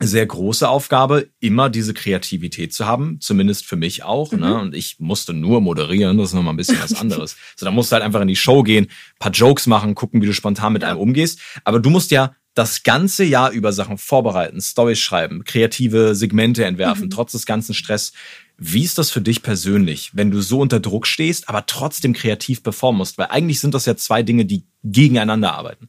sehr 0.03 0.25
große 0.25 0.69
Aufgabe, 0.69 1.29
immer 1.41 1.69
diese 1.69 1.93
Kreativität 1.93 2.73
zu 2.73 2.87
haben, 2.87 3.19
zumindest 3.21 3.67
für 3.67 3.77
mich 3.77 4.03
auch. 4.03 4.33
Ne? 4.33 4.59
Und 4.59 4.75
ich 4.75 4.99
musste 4.99 5.35
nur 5.35 5.61
moderieren, 5.61 6.17
das 6.17 6.29
ist 6.29 6.35
nochmal 6.35 6.55
ein 6.55 6.57
bisschen 6.57 6.81
was 6.81 6.95
anderes. 7.01 7.37
so, 7.57 7.67
da 7.67 7.71
musst 7.71 7.93
du 7.93 7.95
halt 7.95 8.03
einfach 8.03 8.23
in 8.23 8.29
die 8.29 8.37
Show 8.37 8.63
gehen, 8.63 8.89
paar 9.19 9.33
Jokes 9.33 9.67
machen, 9.67 9.95
gucken, 9.95 10.23
wie 10.23 10.27
du 10.27 10.33
spontan 10.33 10.73
mit 10.73 10.85
einem 10.85 10.99
umgehst. 10.99 11.41
Aber 11.65 11.81
du 11.81 11.91
musst 11.91 12.11
ja 12.11 12.35
das 12.55 12.83
ganze 12.83 13.25
Jahr 13.25 13.51
über 13.53 13.73
Sachen 13.73 13.99
vorbereiten, 13.99 14.61
Storys 14.61 14.99
schreiben, 14.99 15.45
kreative 15.45 16.15
Segmente 16.15 16.65
entwerfen, 16.65 17.11
trotz 17.11 17.33
des 17.33 17.47
ganzen 17.47 17.75
Stress. 17.75 18.13
Wie 18.57 18.83
ist 18.85 18.99
das 18.99 19.11
für 19.11 19.21
dich 19.21 19.43
persönlich, 19.43 20.11
wenn 20.15 20.31
du 20.31 20.41
so 20.41 20.61
unter 20.61 20.81
Druck 20.81 21.07
stehst, 21.07 21.49
aber 21.49 21.67
trotzdem 21.67 22.13
kreativ 22.13 22.63
performen 22.63 22.99
musst? 22.99 23.19
Weil 23.19 23.29
eigentlich 23.29 23.61
sind 23.61 23.75
das 23.75 23.87
ja 23.87 23.97
zwei 23.97 24.23
Dinge, 24.23 24.47
die 24.47 24.65
gegeneinander 24.83 25.55
arbeiten. 25.55 25.89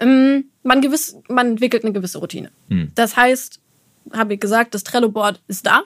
Ähm, 0.00 0.49
man, 0.62 0.80
gewiss, 0.80 1.16
man 1.28 1.48
entwickelt 1.48 1.84
eine 1.84 1.92
gewisse 1.92 2.18
Routine. 2.18 2.50
Hm. 2.68 2.92
Das 2.94 3.16
heißt, 3.16 3.60
habe 4.12 4.34
ich 4.34 4.40
gesagt, 4.40 4.74
das 4.74 4.84
Trello-Board 4.84 5.40
ist 5.48 5.66
da. 5.66 5.82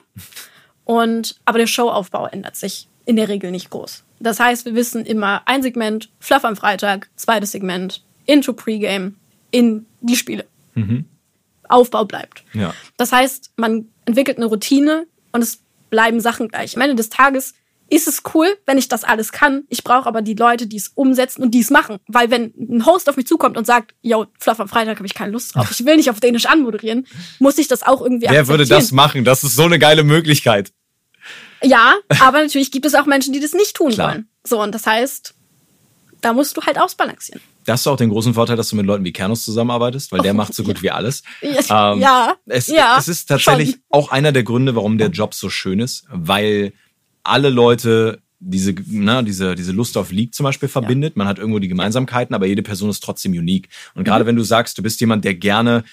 Und, 0.83 1.39
aber 1.45 1.57
der 1.57 1.67
Showaufbau 1.67 2.27
ändert 2.27 2.55
sich 2.55 2.87
in 3.05 3.15
der 3.15 3.29
Regel 3.29 3.51
nicht 3.51 3.69
groß. 3.69 4.03
Das 4.19 4.39
heißt, 4.39 4.65
wir 4.65 4.75
wissen 4.75 5.05
immer 5.05 5.41
ein 5.45 5.61
Segment, 5.61 6.09
Fluff 6.19 6.45
am 6.45 6.55
Freitag, 6.55 7.09
zweites 7.15 7.51
Segment, 7.51 8.03
Intro 8.25 8.53
Pregame, 8.53 9.13
in 9.51 9.85
die 10.01 10.15
Spiele. 10.15 10.45
Aufbau 11.67 12.05
bleibt. 12.05 12.43
Ja. 12.53 12.73
Das 12.97 13.11
heißt, 13.11 13.53
man 13.57 13.87
entwickelt 14.05 14.37
eine 14.37 14.45
Routine 14.45 15.07
und 15.31 15.41
es 15.41 15.61
bleiben 15.89 16.19
Sachen 16.19 16.49
gleich. 16.49 16.75
Am 16.75 16.81
Ende 16.81 16.95
des 16.95 17.09
Tages 17.09 17.53
ist 17.89 18.07
es 18.07 18.23
cool, 18.33 18.47
wenn 18.65 18.77
ich 18.77 18.87
das 18.87 19.03
alles 19.03 19.31
kann. 19.31 19.63
Ich 19.69 19.83
brauche 19.83 20.07
aber 20.07 20.21
die 20.21 20.33
Leute, 20.33 20.65
die 20.67 20.77
es 20.77 20.91
umsetzen 20.95 21.43
und 21.43 21.51
die 21.51 21.59
es 21.59 21.69
machen. 21.69 21.97
Weil 22.07 22.31
wenn 22.31 22.51
ein 22.57 22.85
Host 22.85 23.07
auf 23.09 23.15
mich 23.17 23.27
zukommt 23.27 23.57
und 23.57 23.65
sagt, 23.67 23.93
yo, 24.01 24.25
Fluff 24.39 24.59
am 24.59 24.67
Freitag 24.67 24.97
habe 24.97 25.05
ich 25.05 25.13
keine 25.13 25.31
Lust 25.31 25.55
drauf, 25.55 25.69
ich 25.71 25.85
will 25.85 25.95
nicht 25.97 26.09
auf 26.09 26.19
Dänisch 26.19 26.47
anmoderieren, 26.47 27.05
muss 27.39 27.57
ich 27.59 27.67
das 27.67 27.83
auch 27.83 28.01
irgendwie 28.01 28.27
Wer 28.29 28.47
würde 28.47 28.65
das 28.65 28.91
machen? 28.91 29.23
Das 29.23 29.43
ist 29.43 29.55
so 29.55 29.63
eine 29.63 29.77
geile 29.79 30.03
Möglichkeit. 30.03 30.71
Ja, 31.63 31.95
aber 32.19 32.41
natürlich 32.41 32.71
gibt 32.71 32.85
es 32.85 32.95
auch 32.95 33.05
Menschen, 33.05 33.33
die 33.33 33.39
das 33.39 33.53
nicht 33.53 33.75
tun 33.75 33.91
Klar. 33.91 34.11
wollen. 34.11 34.29
So, 34.43 34.61
und 34.61 34.73
das 34.73 34.85
heißt, 34.85 35.33
da 36.21 36.33
musst 36.33 36.57
du 36.57 36.61
halt 36.61 36.79
ausbalancieren. 36.79 37.41
Das 37.65 37.81
ist 37.81 37.87
auch 37.87 37.97
den 37.97 38.09
großen 38.09 38.35
Vorteil, 38.35 38.55
dass 38.57 38.69
du 38.69 38.75
mit 38.75 38.85
Leuten 38.85 39.03
wie 39.05 39.13
Kernus 39.13 39.43
zusammenarbeitest, 39.43 40.11
weil 40.11 40.21
der 40.21 40.33
Oh, 40.33 40.37
macht 40.37 40.53
so 40.53 40.63
gut 40.63 40.83
wie 40.83 40.91
alles. 40.91 41.23
Ja, 41.41 41.93
Ähm, 41.93 41.99
ja, 41.99 42.35
es, 42.45 42.67
ja, 42.67 42.97
es 42.99 43.07
ist 43.07 43.27
tatsächlich 43.27 43.71
schon. 43.71 43.79
auch 43.89 44.11
einer 44.11 44.31
der 44.31 44.43
Gründe, 44.43 44.75
warum 44.75 44.99
der 44.99 45.09
Job 45.09 45.33
so 45.33 45.49
schön 45.49 45.79
ist, 45.79 46.05
weil 46.11 46.73
alle 47.25 47.49
Leute 47.49 48.21
diese, 48.39 48.75
na, 48.87 49.21
diese, 49.21 49.55
diese 49.55 49.71
Lust 49.71 49.97
auf 49.97 50.11
League 50.11 50.35
zum 50.35 50.43
Beispiel 50.43 50.69
verbindet. 50.69 51.15
Man 51.17 51.27
hat 51.27 51.39
irgendwo 51.39 51.59
die 51.59 51.67
Gemeinsamkeiten, 51.67 52.35
aber 52.35 52.45
jede 52.45 52.61
Person 52.61 52.89
ist 52.89 53.01
trotzdem 53.01 53.31
unique. 53.31 53.69
Und 53.95 54.01
Mhm. 54.01 54.05
gerade 54.05 54.25
wenn 54.25 54.35
du 54.35 54.43
sagst, 54.43 54.77
du 54.77 54.83
bist 54.83 54.99
jemand, 55.01 55.25
der 55.25 55.35
gerne 55.35 55.83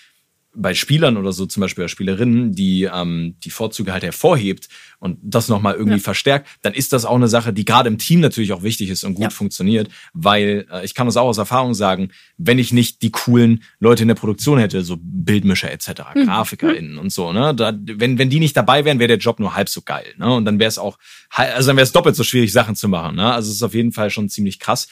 bei 0.55 0.75
Spielern 0.75 1.17
oder 1.17 1.33
so, 1.33 1.47
zum 1.47 1.62
Beispiel 1.62 1.85
bei 1.85 1.88
Spielerinnen, 1.88 2.53
die 2.53 2.83
ähm, 2.93 3.37
die 3.43 3.49
Vorzüge 3.51 3.93
halt 3.93 4.03
hervorhebt 4.03 4.69
und 4.99 5.19
das 5.23 5.49
nochmal 5.49 5.75
irgendwie 5.75 5.97
Ja. 5.97 6.03
verstärkt, 6.03 6.47
dann 6.61 6.75
ist 6.75 6.93
das 6.93 7.05
auch 7.07 7.17
eine 7.17 7.29
Sache, 7.29 7.53
die 7.55 7.65
gerade 7.65 7.88
im 7.88 7.97
Team 7.97 8.21
natürlich 8.21 8.53
auch 8.53 8.62
wichtig 8.62 8.91
ist 8.91 9.03
und 9.05 9.15
gut 9.15 9.25
Ja. 9.25 9.31
funktioniert, 9.31 9.88
weil 10.12 10.67
äh, 10.71 10.85
ich 10.85 10.95
kann 10.95 11.07
das 11.07 11.17
auch 11.17 11.27
aus 11.29 11.38
Erfahrung 11.38 11.73
sagen, 11.75 12.11
wenn 12.37 12.59
ich 12.59 12.73
nicht 12.73 13.01
die 13.01 13.11
coolen 13.11 13.62
Leute 13.81 14.03
in 14.03 14.09
der 14.09 14.15
Produktion 14.15 14.59
hätte, 14.59 14.83
so 14.85 14.99
Bildmischer 15.01 15.71
etc., 15.73 16.03
Mhm. 16.15 16.27
GrafikerInnen 16.27 16.99
und 16.99 17.11
so, 17.12 17.33
ne, 17.33 17.55
da, 17.55 17.73
wenn, 17.83 18.19
wenn 18.19 18.29
die 18.29 18.38
nicht 18.41 18.57
dabei 18.57 18.85
wären, 18.85 18.99
wäre 18.99 19.09
der 19.09 19.19
Job 19.19 19.41
nur 19.41 19.55
halb 19.57 19.69
so 19.71 19.81
geil, 19.83 20.15
ne, 20.19 20.35
und 20.35 20.45
dann 20.45 20.59
wäre 20.59 20.69
es 20.69 20.79
auch, 20.79 20.99
also 21.31 21.69
dann 21.69 21.77
wäre 21.77 21.85
es 21.85 21.93
doppelt 21.93 22.15
so 22.15 22.25
schwierig, 22.25 22.53
Sachen 22.53 22.77
zu 22.77 22.88
machen, 22.88 23.17
ne, 23.17 23.33
also 23.33 23.49
es 23.49 23.57
ist 23.57 23.62
auf 23.62 23.75
jeden 23.75 23.93
Fall 23.93 24.11
schon 24.11 24.29
ziemlich 24.29 24.59
krass. 24.59 24.87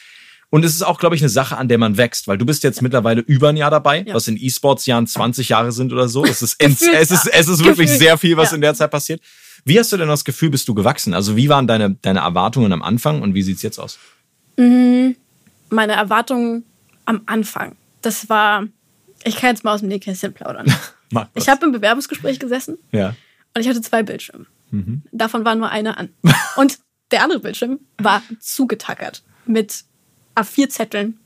Und 0.51 0.65
es 0.65 0.75
ist 0.75 0.83
auch, 0.83 0.99
glaube 0.99 1.15
ich, 1.15 1.23
eine 1.23 1.29
Sache, 1.29 1.57
an 1.57 1.69
der 1.69 1.79
man 1.79 1.97
wächst, 1.97 2.27
weil 2.27 2.37
du 2.37 2.45
bist 2.45 2.65
jetzt 2.65 2.83
mittlerweile 2.83 3.21
über 3.21 3.51
ein 3.51 3.57
Jahr 3.57 3.71
dabei, 3.71 4.03
Ja. 4.07 4.15
was 4.15 4.27
in 4.27 4.37
E-Sports-Jahren 4.37 5.07
20 5.07 5.49
Jahre 5.49 5.71
sind 5.71 5.93
oder 5.93 6.09
so. 6.09 6.25
Es 6.25 6.43
ist, 6.43 6.59
Gefühlt, 6.59 6.95
es 6.95 7.11
ist, 7.13 7.27
es 7.29 7.49
ist 7.49 7.65
wirklich 7.65 7.91
sehr 7.91 8.19
viel, 8.19 8.37
was 8.37 8.51
ja. 8.51 8.57
in 8.57 8.61
der 8.61 8.75
Zeit 8.75 8.91
passiert. 8.91 9.21
Wie 9.65 9.79
hast 9.79 9.93
du 9.93 9.97
denn 9.97 10.09
das 10.09 10.25
Gefühl, 10.25 10.51
bist 10.51 10.67
du 10.69 10.75
gewachsen? 10.75 11.15
Also 11.15 11.37
wie 11.37 11.49
waren 11.49 11.67
deine, 11.67 11.95
deine 12.03 12.21
Erwartungen 12.21 12.73
am 12.73 12.83
Anfang 12.83 13.23
und 13.23 13.35
wie 13.35 13.43
sieht's 13.43 13.63
jetzt 13.63 13.79
aus? 13.79 13.99
Meine 14.57 15.93
Erwartungen 15.93 16.65
am 17.05 17.23
Anfang, 17.27 17.77
das 18.03 18.29
war, 18.29 18.65
ich 19.25 19.37
kann 19.37 19.51
jetzt 19.51 19.65
mal 19.65 19.75
aus 19.75 19.81
dem 19.81 19.89
Nähkästchen 19.89 20.33
plaudern. 20.33 20.67
Ich 21.35 21.49
habe 21.49 21.67
im 21.67 21.73
Bewerbungsgespräch 21.73 22.39
gesessen 22.39 22.79
ja. 22.93 23.17
und 23.53 23.63
ich 23.63 23.69
hatte 23.69 23.81
zwei 23.81 24.05
Bildschirme. 24.05 24.47
Mhm. 24.71 25.03
Davon 25.11 25.45
war 25.45 25.57
nur 25.57 25.69
einer 25.69 25.99
an. 25.99 26.11
Und 26.57 26.79
der 27.11 27.25
andere 27.25 27.41
Bildschirm 27.41 27.81
war 27.99 28.23
zugetackert 28.39 29.25
mit 29.45 29.83
A4-Zetteln, 30.41 31.19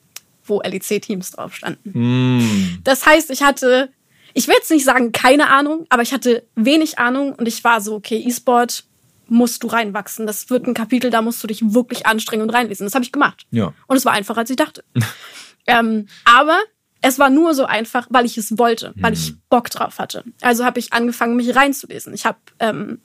wo 0.45 0.61
LEC-Teams 0.61 1.33
drauf 1.33 1.55
standen. 1.55 2.39
Mm. 2.39 2.79
Das 2.85 3.07
heißt, 3.07 3.31
ich 3.31 3.43
hatte, 3.43 3.91
ich 4.35 4.47
will 4.49 4.55
jetzt 4.55 4.71
nicht 4.71 4.85
sagen 4.85 5.13
keine 5.13 5.49
Ahnung, 5.49 5.87
aber 5.89 6.03
ich 6.03 6.13
hatte 6.13 6.45
wenig 6.55 6.99
Ahnung 6.99 7.35
und 7.35 7.47
ich 7.47 7.65
war 7.65 7.81
so, 7.81 7.95
okay, 7.95 8.17
E-Sport 8.17 8.85
musst 9.27 9.63
du 9.63 9.69
reinwachsen. 9.69 10.27
Das 10.27 10.51
wird 10.51 10.67
ein 10.67 10.75
Kapitel, 10.75 11.11
da 11.11 11.23
musst 11.23 11.43
du 11.43 11.47
dich 11.47 11.75
wirklich 11.75 12.07
anstrengen 12.07 12.43
und 12.43 12.51
reinlesen. 12.51 12.87
Das 12.87 12.95
habe 12.95 13.05
ich 13.05 13.13
gemacht. 13.13 13.47
Ja. 13.51 13.73
Und 13.87 13.97
es 13.97 14.05
war 14.05 14.13
einfacher, 14.13 14.41
als 14.41 14.51
ich 14.51 14.57
dachte. 14.57 14.85
ähm, 15.67 16.07
aber 16.25 16.59
es 17.01 17.19
war 17.19 17.31
nur 17.31 17.55
so 17.55 17.65
einfach, 17.65 18.07
weil 18.11 18.25
ich 18.25 18.39
es 18.39 18.59
wollte, 18.59 18.95
weil 18.97 19.13
ich 19.13 19.35
Bock 19.51 19.69
drauf 19.71 19.99
hatte. 19.99 20.25
Also 20.41 20.65
habe 20.65 20.79
ich 20.79 20.93
angefangen, 20.93 21.37
mich 21.37 21.55
reinzulesen. 21.55 22.15
Ich 22.15 22.25
habe 22.25 22.39
ähm, 22.61 23.01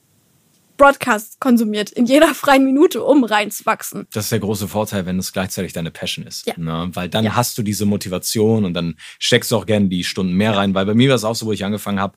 Broadcasts 0.80 1.38
konsumiert 1.40 1.90
in 1.90 2.06
jeder 2.06 2.28
freien 2.34 2.64
Minute, 2.64 3.02
um 3.04 3.22
reinzuwachsen. 3.24 4.06
Das 4.12 4.24
ist 4.24 4.32
der 4.32 4.40
große 4.40 4.66
Vorteil, 4.66 5.04
wenn 5.04 5.18
es 5.18 5.32
gleichzeitig 5.32 5.74
deine 5.74 5.90
Passion 5.90 6.26
ist. 6.26 6.46
Ja. 6.46 6.54
Ne? 6.56 6.88
Weil 6.94 7.08
dann 7.10 7.24
Ja. 7.24 7.36
hast 7.36 7.58
du 7.58 7.62
diese 7.62 7.84
Motivation 7.84 8.64
und 8.64 8.72
dann 8.74 8.96
steckst 9.18 9.50
du 9.50 9.56
auch 9.56 9.66
gerne 9.66 9.88
die 9.88 10.04
Stunden 10.04 10.32
mehr 10.32 10.56
rein. 10.56 10.74
Weil 10.74 10.86
bei 10.86 10.94
mir 10.94 11.10
war 11.10 11.16
es 11.16 11.24
auch 11.24 11.34
so, 11.34 11.44
wo 11.46 11.52
ich 11.52 11.64
angefangen 11.66 12.00
habe. 12.00 12.16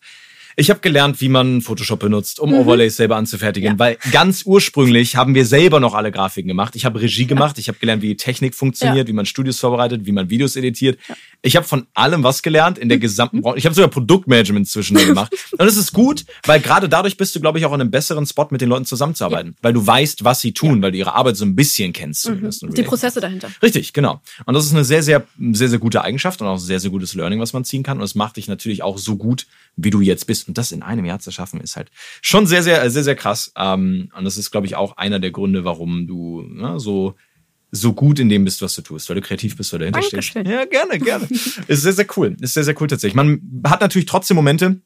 Ich 0.55 0.69
habe 0.69 0.79
gelernt, 0.79 1.19
wie 1.21 1.29
man 1.29 1.61
Photoshop 1.61 1.99
benutzt, 1.99 2.39
um 2.39 2.53
Overlays 2.53 2.95
selber 2.97 3.15
anzufertigen. 3.15 3.73
Mhm. 3.73 3.79
Ja. 3.79 3.79
Weil 3.79 3.97
ganz 4.11 4.43
ursprünglich 4.45 5.15
haben 5.15 5.35
wir 5.35 5.45
selber 5.45 5.79
noch 5.79 5.93
alle 5.93 6.11
Grafiken 6.11 6.47
gemacht. 6.47 6.75
Ich 6.75 6.85
habe 6.85 7.01
Regie 7.01 7.25
gemacht, 7.25 7.57
ich 7.59 7.67
habe 7.67 7.77
gelernt, 7.79 8.01
wie 8.01 8.09
die 8.09 8.17
Technik 8.17 8.55
funktioniert, 8.55 9.07
wie 9.07 9.13
man 9.13 9.25
Studios 9.25 9.59
vorbereitet, 9.59 10.05
wie 10.05 10.11
man 10.11 10.29
Videos 10.29 10.55
editiert. 10.55 10.97
Ich 11.41 11.55
habe 11.55 11.65
von 11.67 11.87
allem 11.93 12.23
was 12.23 12.41
gelernt 12.41 12.77
in 12.77 12.87
der 12.89 12.97
Mhm. 12.97 13.01
gesamten 13.01 13.41
Branche. 13.41 13.57
Ich 13.57 13.65
habe 13.65 13.75
sogar 13.75 13.89
Produktmanagement 13.89 14.67
zwischendurch 14.67 15.07
gemacht. 15.07 15.33
Und 15.57 15.65
es 15.67 15.75
ist 15.77 15.91
gut, 15.93 16.25
weil 16.45 16.59
gerade 16.59 16.87
dadurch 16.87 17.17
bist 17.17 17.35
du, 17.35 17.39
glaube 17.41 17.59
ich, 17.59 17.65
auch 17.65 17.73
in 17.73 17.81
einem 17.81 17.91
besseren 17.91 18.25
Spot 18.25 18.47
mit 18.51 18.61
den 18.61 18.69
Leuten 18.69 18.85
zusammenzuarbeiten. 18.85 19.55
Weil 19.61 19.73
du 19.73 19.85
weißt, 19.85 20.23
was 20.23 20.39
sie 20.41 20.51
tun, 20.53 20.81
weil 20.81 20.91
du 20.91 20.97
ihre 20.97 21.13
Arbeit 21.15 21.35
so 21.37 21.45
ein 21.45 21.55
bisschen 21.55 21.93
kennst 21.93 22.29
Mhm. 22.29 22.49
Die 22.75 22.83
Prozesse 22.83 23.19
dahinter. 23.19 23.49
Richtig, 23.61 23.93
genau. 23.93 24.21
Und 24.45 24.53
das 24.53 24.65
ist 24.65 24.73
eine 24.73 24.83
sehr, 24.85 25.03
sehr, 25.03 25.25
sehr, 25.51 25.69
sehr 25.69 25.79
gute 25.79 26.03
Eigenschaft 26.03 26.41
und 26.41 26.47
auch 26.47 26.53
ein 26.53 26.59
sehr, 26.59 26.79
sehr 26.79 26.91
gutes 26.91 27.13
Learning, 27.15 27.39
was 27.39 27.53
man 27.53 27.65
ziehen 27.65 27.83
kann. 27.83 27.97
Und 27.97 28.03
es 28.03 28.15
macht 28.15 28.37
dich 28.37 28.47
natürlich 28.47 28.83
auch 28.83 28.97
so 28.97 29.15
gut, 29.17 29.45
wie 29.75 29.89
du 29.89 30.01
jetzt 30.01 30.27
bist. 30.27 30.42
Und 30.47 30.57
das 30.57 30.71
in 30.71 30.83
einem 30.83 31.05
Jahr 31.05 31.19
zu 31.19 31.31
schaffen, 31.31 31.61
ist 31.61 31.75
halt 31.75 31.89
schon 32.21 32.47
sehr, 32.47 32.63
sehr, 32.63 32.89
sehr, 32.89 33.03
sehr 33.03 33.15
krass. 33.15 33.51
Ähm, 33.57 34.09
Und 34.15 34.25
das 34.25 34.37
ist, 34.37 34.51
glaube 34.51 34.67
ich, 34.67 34.75
auch 34.75 34.97
einer 34.97 35.19
der 35.19 35.31
Gründe, 35.31 35.65
warum 35.65 36.07
du 36.07 36.41
ne, 36.41 36.79
so 36.79 37.15
so 37.75 37.93
gut 37.93 38.19
in 38.19 38.29
dem 38.29 38.45
bist, 38.45 38.61
was 38.61 38.75
du 38.75 38.83
tust, 38.83 39.09
weil 39.09 39.15
du 39.15 39.21
kreativ 39.21 39.57
bist, 39.57 39.73
weil 39.73 39.79
du 39.79 39.91
dahinter 39.91 40.03
stehst. 40.21 40.35
Ja, 40.35 40.65
gerne, 40.65 40.99
gerne. 40.99 41.25
ist 41.67 41.81
sehr, 41.81 41.93
sehr 41.93 42.05
cool. 42.15 42.37
Ist 42.39 42.53
sehr, 42.53 42.63
sehr 42.63 42.79
cool 42.79 42.87
tatsächlich. 42.87 43.15
Man 43.15 43.41
hat 43.65 43.81
natürlich 43.81 44.05
trotzdem 44.05 44.35
Momente, 44.35 44.79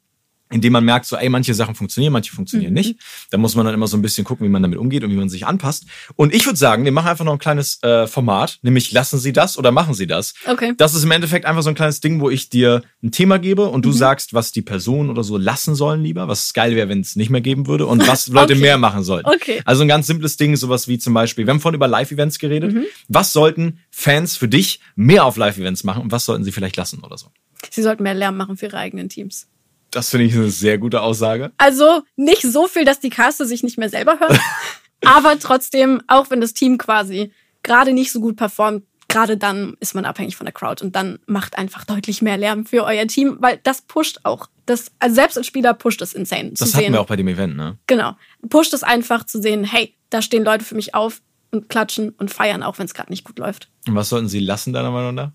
in 0.52 0.62
denen 0.62 0.74
man 0.74 0.86
merkt, 0.86 1.06
so, 1.06 1.16
ey, 1.18 1.30
manche 1.30 1.54
Sachen 1.54 1.76
funktionieren, 1.76 2.14
manche 2.14 2.34
funktionieren 2.34 2.72
Mhm. 2.72 2.78
nicht. 2.78 3.00
Da 3.32 3.38
muss 3.38 3.56
man 3.56 3.66
dann 3.66 3.74
immer 3.76 3.88
so 3.88 3.98
ein 3.98 4.02
bisschen 4.02 4.24
gucken, 4.24 4.46
wie 4.46 4.50
man 4.50 4.62
damit 4.62 4.80
umgeht 4.80 5.04
und 5.04 5.12
wie 5.12 5.16
man 5.16 5.30
sich 5.30 5.46
anpasst. 5.46 5.86
Und 6.16 6.34
ich 6.34 6.46
würde 6.46 6.58
sagen, 6.58 6.86
wir 6.86 6.92
machen 6.92 7.08
einfach 7.08 7.26
noch 7.26 7.34
ein 7.34 7.40
kleines 7.40 7.82
äh, 7.84 8.08
Format, 8.08 8.60
nämlich 8.62 8.92
lassen 8.92 9.20
Sie 9.20 9.34
das 9.34 9.58
oder 9.58 9.72
machen 9.72 9.94
Sie 9.94 10.08
das. 10.08 10.34
Okay. 10.46 10.74
Das 10.78 10.94
ist 10.96 11.04
im 11.04 11.12
Endeffekt 11.12 11.46
einfach 11.46 11.64
so 11.64 11.70
ein 11.70 11.76
kleines 11.76 12.00
Ding, 12.00 12.22
wo 12.22 12.30
ich 12.30 12.50
dir 12.50 12.82
ein 13.04 13.12
Thema 13.12 13.40
gebe 13.40 13.66
und 13.68 13.80
Mhm. 13.86 13.90
du 13.90 13.92
sagst, 13.92 14.34
was 14.34 14.52
die 14.52 14.62
Person 14.62 15.10
oder 15.10 15.24
so 15.24 15.38
lassen 15.38 15.76
sollen 15.76 16.02
lieber, 16.04 16.28
was 16.28 16.54
geil 16.54 16.76
wäre, 16.76 16.90
wenn 16.90 17.02
es 17.02 17.16
nicht 17.16 17.30
mehr 17.30 17.42
geben 17.42 17.68
würde 17.68 17.86
und 17.86 18.08
was 18.08 18.28
Leute 18.28 18.54
Okay. 18.54 18.62
mehr 18.62 18.78
machen 18.78 19.04
sollten. 19.04 19.30
Okay. 19.30 19.62
Also 19.66 19.82
ein 19.84 19.88
ganz 19.88 20.08
simples 20.08 20.38
Ding, 20.38 20.56
sowas 20.56 20.88
wie 20.88 20.98
zum 20.98 21.14
Beispiel, 21.14 21.46
wir 21.46 21.52
haben 21.54 21.60
vorhin 21.60 21.76
über 21.76 21.88
Live-Events 21.88 22.40
geredet. 22.40 22.74
Mhm. 22.74 22.86
Was 23.10 23.34
sollten 23.34 23.80
Fans 23.92 24.38
für 24.38 24.48
dich 24.48 24.80
mehr 24.96 25.26
auf 25.26 25.36
Live-Events 25.38 25.84
machen 25.84 26.04
und 26.04 26.12
was 26.12 26.26
sollten 26.26 26.44
sie 26.44 26.52
vielleicht 26.52 26.78
lassen 26.78 27.00
oder 27.04 27.18
so? 27.18 27.28
Sie 27.72 27.82
sollten 27.82 28.04
mehr 28.04 28.14
Lärm 28.14 28.38
machen 28.38 28.56
für 28.58 28.68
ihre 28.68 28.78
eigenen 28.78 29.10
Teams. 29.10 29.48
Das 29.92 30.10
finde 30.10 30.26
ich 30.26 30.36
eine 30.36 30.50
sehr 30.50 30.78
gute 30.78 31.02
Aussage. 31.02 31.52
Also 31.58 32.02
nicht 32.16 32.42
so 32.42 32.68
viel, 32.68 32.86
dass 32.86 33.00
die 33.00 33.10
Caster 33.10 33.46
sich 33.46 33.64
nicht 33.64 33.78
mehr 33.78 33.90
selber 33.90 34.20
hören, 34.20 34.40
aber 35.06 35.40
trotzdem, 35.40 36.02
auch 36.08 36.30
wenn 36.30 36.42
das 36.42 36.54
Team 36.54 36.78
quasi 36.78 37.32
gerade 37.64 37.94
nicht 37.94 38.12
so 38.12 38.20
gut 38.20 38.36
performt, 38.36 38.84
gerade 39.08 39.38
dann 39.38 39.76
ist 39.80 39.96
man 39.96 40.06
abhängig 40.06 40.36
von 40.36 40.46
der 40.46 40.54
Crowd 40.54 40.84
und 40.84 40.96
dann 40.96 41.20
macht 41.26 41.58
einfach 41.58 41.86
deutlich 41.86 42.22
mehr 42.22 42.38
Lärm 42.38 42.66
für 42.66 42.84
euer 42.84 43.08
Team, 43.08 43.38
weil 43.40 43.60
das 43.64 43.82
pusht 43.82 44.20
auch. 44.24 44.50
Das, 44.66 44.92
also 45.00 45.16
selbst 45.16 45.38
als 45.38 45.48
Spieler 45.48 45.74
pusht 45.74 46.02
es 46.02 46.14
insane 46.14 46.52
Das 46.52 46.74
hatten 46.74 46.84
sehen. 46.84 46.94
wir 46.94 47.02
auch 47.02 47.08
bei 47.08 47.16
dem 47.16 47.28
Event, 47.30 47.56
ne? 47.56 47.78
Genau. 47.88 48.18
Pusht 48.50 48.74
es 48.74 48.84
einfach 48.84 49.24
zu 49.26 49.42
sehen, 49.42 49.64
hey, 49.64 49.96
da 50.10 50.22
stehen 50.22 50.44
Leute 50.44 50.66
für 50.66 50.76
mich 50.76 50.94
auf 50.94 51.22
und 51.52 51.70
klatschen 51.70 52.10
und 52.12 52.32
feiern, 52.32 52.64
auch 52.64 52.78
wenn 52.80 52.86
es 52.86 52.94
gerade 52.94 53.10
nicht 53.10 53.24
gut 53.24 53.40
läuft. 53.40 53.70
Und 53.88 53.96
was 53.96 54.10
sollten 54.10 54.28
sie 54.28 54.40
lassen, 54.40 54.74
deiner 54.74 54.92
Meinung 54.92 55.16
nach? 55.16 55.32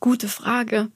Gute 0.00 0.28
Frage. 0.28 0.88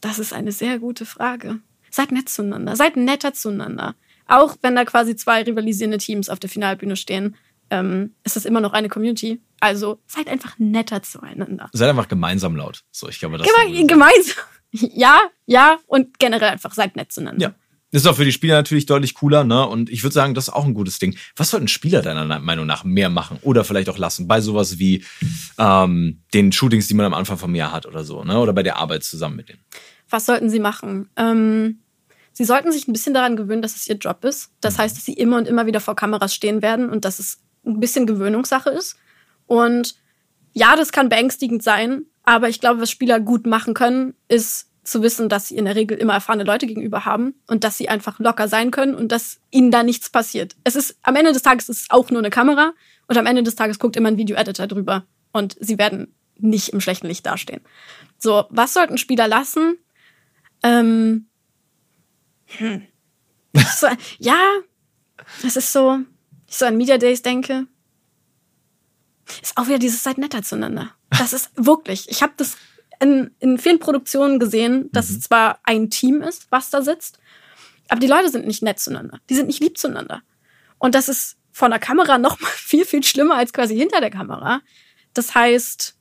Das 0.00 0.18
ist 0.18 0.32
eine 0.32 0.52
sehr 0.52 0.78
gute 0.78 1.04
Frage. 1.06 1.60
Seid 1.90 2.12
nett 2.12 2.28
zueinander. 2.28 2.76
Seid 2.76 2.96
netter 2.96 3.34
zueinander. 3.34 3.94
auch 4.26 4.56
wenn 4.62 4.76
da 4.76 4.84
quasi 4.84 5.16
zwei 5.16 5.42
rivalisierende 5.42 5.98
Teams 5.98 6.28
auf 6.28 6.38
der 6.38 6.48
Finalbühne 6.48 6.94
stehen, 6.94 7.36
ähm, 7.70 8.14
ist 8.24 8.36
das 8.36 8.44
immer 8.44 8.60
noch 8.60 8.72
eine 8.72 8.88
Community. 8.88 9.40
Also 9.60 10.00
seid 10.06 10.28
einfach 10.28 10.58
netter 10.58 11.02
zueinander. 11.02 11.68
Seid 11.72 11.88
einfach 11.88 12.08
gemeinsam 12.08 12.56
laut. 12.56 12.84
So, 12.92 13.08
ich 13.08 13.18
glaube, 13.18 13.38
das 13.38 13.46
Geme 13.46 13.86
gemeinsam. 13.86 14.36
Ja, 14.72 15.18
ja, 15.46 15.80
und 15.88 16.20
generell 16.20 16.50
einfach 16.50 16.72
seid 16.72 16.94
nett 16.94 17.10
zueinander. 17.10 17.42
Ja. 17.42 17.54
Das 17.90 18.02
ist 18.02 18.06
auch 18.06 18.14
für 18.14 18.24
die 18.24 18.30
Spieler 18.30 18.54
natürlich 18.54 18.86
deutlich 18.86 19.14
cooler, 19.14 19.42
ne? 19.42 19.66
Und 19.66 19.90
ich 19.90 20.04
würde 20.04 20.14
sagen, 20.14 20.34
das 20.34 20.46
ist 20.46 20.54
auch 20.54 20.64
ein 20.64 20.74
gutes 20.74 21.00
Ding. 21.00 21.16
Was 21.34 21.50
sollten 21.50 21.66
Spieler 21.66 22.02
deiner 22.02 22.38
Meinung 22.38 22.66
nach 22.66 22.84
mehr 22.84 23.10
machen 23.10 23.38
oder 23.42 23.64
vielleicht 23.64 23.88
auch 23.88 23.98
lassen 23.98 24.28
bei 24.28 24.40
sowas 24.40 24.78
wie 24.78 25.04
ähm, 25.58 26.22
den 26.32 26.52
Shootings, 26.52 26.86
die 26.86 26.94
man 26.94 27.06
am 27.06 27.14
Anfang 27.14 27.36
vom 27.36 27.54
Jahr 27.56 27.72
hat 27.72 27.86
oder 27.86 28.04
so, 28.04 28.22
ne? 28.22 28.38
Oder 28.38 28.52
bei 28.52 28.62
der 28.62 28.76
Arbeit 28.76 29.02
zusammen 29.02 29.36
mit 29.36 29.48
denen? 29.48 29.64
Was 30.10 30.26
sollten 30.26 30.50
sie 30.50 30.60
machen? 30.60 31.08
Ähm, 31.16 31.80
sie 32.32 32.44
sollten 32.44 32.72
sich 32.72 32.86
ein 32.86 32.92
bisschen 32.92 33.14
daran 33.14 33.36
gewöhnen, 33.36 33.62
dass 33.62 33.76
es 33.76 33.88
ihr 33.88 33.96
Job 33.96 34.24
ist. 34.24 34.50
Das 34.60 34.78
heißt, 34.78 34.96
dass 34.96 35.04
sie 35.04 35.14
immer 35.14 35.38
und 35.38 35.48
immer 35.48 35.66
wieder 35.66 35.80
vor 35.80 35.96
Kameras 35.96 36.34
stehen 36.34 36.62
werden 36.62 36.90
und 36.90 37.04
dass 37.04 37.18
es 37.18 37.38
ein 37.64 37.80
bisschen 37.80 38.06
Gewöhnungssache 38.06 38.70
ist. 38.70 38.96
Und 39.46 39.96
ja, 40.52 40.76
das 40.76 40.92
kann 40.92 41.08
beängstigend 41.08 41.62
sein, 41.62 42.06
aber 42.24 42.48
ich 42.48 42.60
glaube, 42.60 42.80
was 42.80 42.90
Spieler 42.90 43.20
gut 43.20 43.46
machen 43.46 43.74
können, 43.74 44.14
ist 44.28 44.70
zu 44.82 45.02
wissen, 45.02 45.28
dass 45.28 45.48
sie 45.48 45.56
in 45.56 45.66
der 45.66 45.76
Regel 45.76 45.96
immer 45.98 46.14
erfahrene 46.14 46.44
Leute 46.44 46.66
gegenüber 46.66 47.04
haben 47.04 47.34
und 47.46 47.64
dass 47.64 47.78
sie 47.78 47.88
einfach 47.88 48.18
locker 48.18 48.48
sein 48.48 48.70
können 48.70 48.94
und 48.94 49.12
dass 49.12 49.40
ihnen 49.50 49.70
da 49.70 49.82
nichts 49.82 50.10
passiert. 50.10 50.56
Es 50.64 50.74
ist 50.74 50.96
am 51.02 51.16
Ende 51.16 51.32
des 51.32 51.42
Tages 51.42 51.68
ist 51.68 51.82
es 51.82 51.90
auch 51.90 52.10
nur 52.10 52.20
eine 52.20 52.30
Kamera 52.30 52.72
und 53.06 53.16
am 53.16 53.26
Ende 53.26 53.42
des 53.42 53.54
Tages 53.54 53.78
guckt 53.78 53.96
immer 53.96 54.08
ein 54.08 54.16
Video-Editor 54.16 54.66
drüber 54.66 55.04
und 55.32 55.56
sie 55.60 55.78
werden 55.78 56.14
nicht 56.38 56.70
im 56.70 56.80
schlechten 56.80 57.06
Licht 57.06 57.26
dastehen. 57.26 57.60
So, 58.18 58.44
was 58.50 58.74
sollten 58.74 58.98
Spieler 58.98 59.28
lassen? 59.28 59.76
Ähm, 60.62 61.26
hm. 62.46 62.86
so, 63.54 63.86
ja, 64.18 64.38
es 65.44 65.56
ist 65.56 65.72
so, 65.72 66.00
ich 66.46 66.56
so 66.56 66.66
an 66.66 66.76
Media 66.76 66.98
Days 66.98 67.22
denke, 67.22 67.66
ist 69.42 69.56
auch 69.56 69.66
wieder 69.66 69.78
dieses 69.78 70.02
seid 70.02 70.18
netter 70.18 70.42
zueinander. 70.42 70.94
Das 71.10 71.32
ist 71.32 71.50
wirklich, 71.56 72.08
ich 72.10 72.22
habe 72.22 72.32
das 72.36 72.56
in, 73.00 73.30
in 73.38 73.58
vielen 73.58 73.78
Produktionen 73.78 74.38
gesehen, 74.38 74.90
dass 74.92 75.08
mhm. 75.08 75.16
es 75.16 75.22
zwar 75.22 75.60
ein 75.64 75.90
Team 75.90 76.22
ist, 76.22 76.50
was 76.50 76.70
da 76.70 76.82
sitzt, 76.82 77.18
aber 77.88 78.00
die 78.00 78.06
Leute 78.06 78.30
sind 78.30 78.46
nicht 78.46 78.62
nett 78.62 78.78
zueinander. 78.78 79.20
Die 79.28 79.34
sind 79.34 79.46
nicht 79.46 79.60
lieb 79.60 79.78
zueinander. 79.78 80.22
Und 80.78 80.94
das 80.94 81.08
ist 81.08 81.36
vor 81.50 81.68
der 81.68 81.78
Kamera 81.78 82.18
noch 82.18 82.40
mal 82.40 82.48
viel, 82.54 82.84
viel 82.84 83.02
schlimmer 83.02 83.36
als 83.36 83.52
quasi 83.52 83.76
hinter 83.76 84.00
der 84.00 84.10
Kamera. 84.10 84.60
Das 85.14 85.34
heißt, 85.34 85.96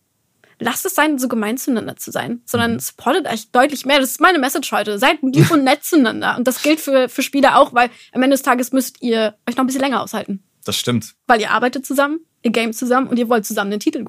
lasst 0.60 0.86
es 0.86 0.96
sein, 0.96 1.18
so 1.18 1.28
gemein 1.28 1.58
zueinander 1.58 1.96
zu 1.96 2.12
sein, 2.12 2.42
sondern 2.46 2.74
mhm. 2.74 2.80
supportet 2.80 3.28
euch 3.28 3.52
deutlich 3.52 3.86
mehr. 3.86 4.00
Das 4.00 4.12
ist 4.12 4.22
meine 4.22 4.40
Message 4.40 4.72
heute. 4.72 5.00
Seid 5.00 5.20
lieb 5.22 5.50
und 5.52 5.64
nett 5.64 5.84
zueinander. 5.84 6.38
Und 6.38 6.48
das 6.48 6.62
gilt 6.62 6.80
für, 6.80 7.10
für 7.10 7.22
Spieler 7.22 7.58
auch, 7.58 7.74
weil 7.74 7.90
am 8.12 8.22
Ende 8.22 8.36
des 8.36 8.44
Tages 8.44 8.72
müsst 8.72 9.02
ihr 9.02 9.36
euch 9.48 9.56
noch 9.56 9.64
ein 9.64 9.68
bisschen 9.68 9.82
länger 9.82 10.02
aushalten. 10.02 10.44
Das 10.66 10.76
stimmt. 10.76 11.16
Weil 11.28 11.42
ihr 11.42 11.52
arbeitet 11.52 11.86
zusammen, 11.86 12.20
game 12.44 12.72
zusammen 12.72 13.08
und 13.08 13.20
ihr 13.20 13.28
wollt 13.28 13.46
zusammen 13.46 13.70
den 13.72 13.82
Titel 13.82 14.06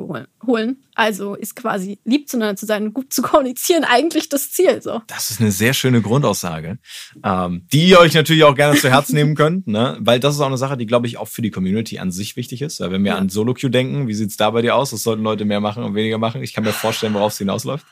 holen. 0.46 0.76
Also 0.94 1.34
ist 1.34 1.56
quasi 1.56 1.98
lieb 2.04 2.28
zueinander 2.28 2.56
zu 2.56 2.66
sein 2.66 2.84
und 2.84 2.94
gut 2.94 3.12
zu 3.12 3.22
kommunizieren 3.22 3.84
eigentlich 3.84 4.28
das 4.28 4.52
Ziel. 4.52 4.80
So. 4.80 5.02
Das 5.08 5.30
ist 5.30 5.40
eine 5.40 5.50
sehr 5.50 5.74
schöne 5.74 6.00
Grundaussage, 6.00 6.78
ähm, 7.24 7.66
die 7.72 7.88
ihr 7.88 7.98
euch 7.98 8.14
natürlich 8.14 8.44
auch 8.44 8.54
gerne 8.54 8.78
zu 8.78 8.88
Herzen 8.88 9.14
nehmen 9.14 9.34
könnt, 9.34 9.66
ne? 9.66 9.96
weil 10.00 10.20
das 10.20 10.34
ist 10.34 10.40
auch 10.40 10.46
eine 10.46 10.58
Sache, 10.58 10.76
die 10.76 10.86
glaube 10.86 11.08
ich 11.08 11.18
auch 11.18 11.28
für 11.28 11.42
die 11.42 11.50
Community 11.50 11.98
an 11.98 12.12
sich 12.12 12.36
wichtig 12.36 12.62
ist. 12.62 12.80
Wenn 12.80 13.02
wir 13.02 13.12
ja. 13.12 13.18
an 13.18 13.28
Solo 13.28 13.54
Queue 13.54 13.70
denken, 13.70 14.06
wie 14.06 14.14
sieht's 14.14 14.36
da 14.36 14.50
bei 14.50 14.62
dir 14.62 14.76
aus? 14.76 14.92
Was 14.92 15.02
sollten 15.02 15.22
Leute 15.22 15.44
mehr 15.44 15.60
machen 15.60 15.82
und 15.82 15.94
weniger 15.94 16.18
machen? 16.18 16.42
Ich 16.42 16.52
kann 16.52 16.64
mir 16.64 16.72
vorstellen, 16.72 17.14
worauf 17.14 17.32
es 17.32 17.38
hinausläuft. 17.38 17.86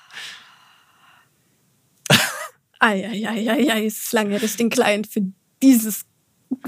Eieieiei, 2.80 3.86
es 3.86 4.04
ist 4.04 4.12
lange, 4.12 4.38
dass 4.38 4.52
ich 4.52 4.56
den 4.56 4.70
Client 4.70 5.08
für 5.08 5.22
dieses, 5.62 6.04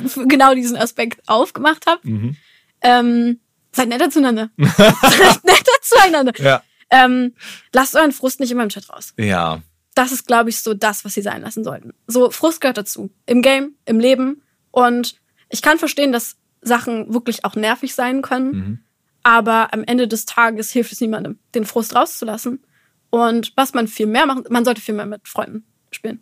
für 0.07 0.27
genau 0.27 0.55
diesen 0.55 0.77
Aspekt 0.77 1.23
aufgemacht 1.29 1.87
habe. 1.87 2.01
Mhm. 2.03 2.37
Ähm, 2.83 3.41
Seid 3.73 3.89
netter 3.89 4.11
zueinander. 4.11 4.51
Seid 4.59 5.45
netter 5.45 5.73
zueinander. 5.83 6.33
Ja. 6.39 6.63
Ähm, 6.91 7.35
lasst 7.73 7.95
euren 7.95 8.13
Frust 8.13 8.41
nicht 8.41 8.51
immer 8.51 8.65
im 8.65 8.69
Chat 8.69 8.91
raus. 8.91 9.15
Ja. 9.17 9.63
Das 9.95 10.13
ist, 10.13 10.27
glaube 10.27 10.51
ich, 10.51 10.61
so 10.61 10.75
das, 10.75 11.05
was 11.05 11.15
sie 11.15 11.23
sein 11.23 11.43
lassen 11.43 11.65
sollten. 11.65 11.93
So, 12.07 12.31
Frust 12.31 12.61
gehört 12.61 12.79
dazu. 12.79 13.11
Im 13.27 13.43
Game, 13.43 13.75
im 13.85 14.01
Leben. 14.01 14.43
Und 14.71 15.17
ich 15.49 15.63
kann 15.63 15.79
verstehen, 15.79 16.13
dass 16.13 16.37
Sachen 16.63 17.13
wirklich 17.13 17.45
auch 17.45 17.55
nervig 17.55 17.95
sein 17.95 18.23
können. 18.23 18.51
Mhm. 18.53 18.79
Aber 19.23 19.73
am 19.73 19.85
Ende 19.85 20.09
des 20.09 20.25
Tages 20.27 20.71
hilft 20.71 20.93
es 20.93 21.01
niemandem, 21.01 21.39
den 21.55 21.65
Frust 21.65 21.95
rauszulassen. 21.95 22.65
Und 23.11 23.53
was 23.57 23.75
man 23.75 23.89
viel 23.89 24.07
mehr 24.07 24.27
macht, 24.27 24.51
man 24.51 24.65
sollte 24.65 24.81
viel 24.81 24.95
mehr 24.95 25.07
mit 25.07 25.29
Freunden 25.29 25.65
spielen. 25.91 26.21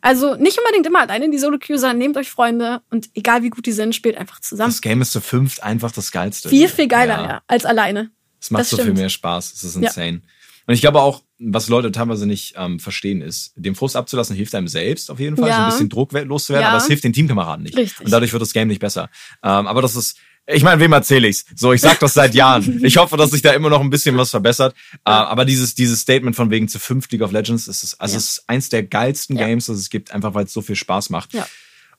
Also 0.00 0.34
nicht 0.36 0.58
unbedingt 0.58 0.86
immer 0.86 1.00
alleine 1.00 1.26
in 1.26 1.32
die 1.32 1.38
Solo-Queue, 1.38 1.78
sondern 1.78 1.98
nehmt 1.98 2.16
euch 2.16 2.30
Freunde 2.30 2.82
und 2.90 3.10
egal 3.14 3.42
wie 3.42 3.50
gut 3.50 3.66
die 3.66 3.72
sind, 3.72 3.94
spielt 3.94 4.16
einfach 4.16 4.40
zusammen. 4.40 4.70
Das 4.70 4.80
Game 4.80 5.02
ist 5.02 5.12
zu 5.12 5.20
fünft 5.20 5.62
einfach 5.62 5.92
das 5.92 6.10
Geilste. 6.10 6.48
Viel, 6.48 6.68
viel 6.68 6.88
geiler, 6.88 7.22
ja, 7.22 7.42
als 7.46 7.64
alleine. 7.64 8.10
Es 8.40 8.50
macht 8.50 8.62
das 8.62 8.70
so 8.70 8.76
stimmt. 8.76 8.88
viel 8.88 9.02
mehr 9.02 9.10
Spaß. 9.10 9.52
Es 9.52 9.64
ist 9.64 9.76
insane. 9.76 10.12
Ja. 10.12 10.20
Und 10.66 10.74
ich 10.74 10.80
glaube 10.80 11.00
auch, 11.00 11.22
was 11.38 11.68
Leute 11.68 11.90
teilweise 11.90 12.26
nicht 12.26 12.54
ähm, 12.56 12.78
verstehen, 12.78 13.22
ist, 13.22 13.52
den 13.56 13.74
Frust 13.74 13.96
abzulassen 13.96 14.36
hilft 14.36 14.54
einem 14.54 14.68
selbst 14.68 15.10
auf 15.10 15.18
jeden 15.18 15.36
Fall, 15.36 15.48
ja. 15.48 15.56
so 15.56 15.62
ein 15.62 15.68
bisschen 15.70 15.88
Druck 15.88 16.12
loszuwerden, 16.12 16.64
ja. 16.64 16.68
aber 16.68 16.78
es 16.78 16.86
hilft 16.86 17.02
den 17.04 17.12
Teamkameraden 17.12 17.64
nicht. 17.64 17.76
Richtig. 17.76 18.04
Und 18.04 18.12
dadurch 18.12 18.32
wird 18.32 18.42
das 18.42 18.52
Game 18.52 18.68
nicht 18.68 18.80
besser. 18.80 19.10
Ähm, 19.42 19.66
aber 19.66 19.82
das 19.82 19.96
ist, 19.96 20.18
ich 20.52 20.62
meine, 20.62 20.80
wem 20.80 20.92
erzähle 20.92 21.28
ich's? 21.28 21.44
So, 21.54 21.72
ich 21.72 21.80
sag 21.80 21.98
das 22.00 22.14
seit 22.14 22.34
Jahren. 22.34 22.80
Ich 22.90 22.96
hoffe, 22.96 23.16
dass 23.16 23.30
sich 23.30 23.42
da 23.42 23.52
immer 23.52 23.70
noch 23.70 23.80
ein 23.80 23.90
bisschen 23.90 24.16
was 24.16 24.30
verbessert. 24.30 24.74
Äh, 25.04 25.10
aber 25.10 25.44
dieses, 25.44 25.74
dieses 25.74 26.00
Statement 26.00 26.34
von 26.34 26.50
wegen 26.50 26.66
zu 26.66 26.78
fünf 26.78 27.10
League 27.10 27.22
of 27.22 27.30
Legends, 27.30 27.68
ist 27.68 27.84
es, 27.84 27.98
also 28.00 28.14
ja. 28.14 28.18
es 28.18 28.24
ist 28.24 28.44
eins 28.46 28.68
der 28.68 28.82
geilsten 28.82 29.36
ja. 29.36 29.46
Games, 29.46 29.66
das 29.66 29.78
es 29.78 29.90
gibt, 29.90 30.12
einfach 30.12 30.34
weil 30.34 30.44
es 30.44 30.52
so 30.52 30.62
viel 30.62 30.76
Spaß 30.76 31.10
macht. 31.10 31.32
Ja. 31.34 31.46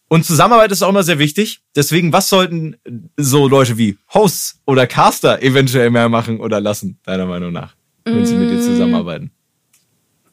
Und 0.07 0.25
Zusammenarbeit 0.25 0.71
ist 0.71 0.81
auch 0.81 0.89
immer 0.89 1.03
sehr 1.03 1.19
wichtig. 1.19 1.61
Deswegen, 1.75 2.11
was 2.11 2.27
sollten 2.27 2.75
so 3.15 3.47
Leute 3.47 3.77
wie 3.77 3.97
Hosts 4.13 4.59
oder 4.65 4.85
Caster 4.85 5.41
eventuell 5.41 5.89
mehr 5.89 6.09
machen 6.09 6.41
oder 6.41 6.59
lassen, 6.59 6.99
deiner 7.03 7.25
Meinung 7.25 7.53
nach, 7.53 7.75
wenn 8.03 8.21
mm. 8.21 8.25
sie 8.25 8.35
mit 8.35 8.49
dir 8.49 8.57
mm. 8.57 8.61
zusammenarbeiten? 8.61 9.31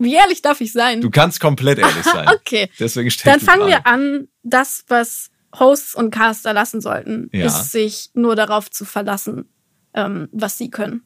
Wie 0.00 0.14
ehrlich 0.14 0.42
darf 0.42 0.60
ich 0.60 0.72
sein? 0.72 1.00
Du 1.00 1.10
kannst 1.10 1.38
komplett 1.38 1.78
ehrlich 1.78 2.02
sein. 2.04 2.26
okay. 2.28 2.68
Deswegen 2.78 3.10
Dann 3.24 3.38
fangen 3.38 3.68
wir 3.68 3.86
an, 3.86 4.26
das, 4.42 4.84
was 4.88 5.30
Hosts 5.58 5.94
und 5.94 6.10
Caster 6.10 6.52
lassen 6.52 6.80
sollten, 6.80 7.30
ja. 7.32 7.46
ist 7.46 7.72
sich 7.72 8.10
nur 8.14 8.36
darauf 8.36 8.70
zu 8.70 8.84
verlassen, 8.84 9.48
ähm, 9.94 10.28
was 10.32 10.58
sie 10.58 10.70
können. 10.70 11.02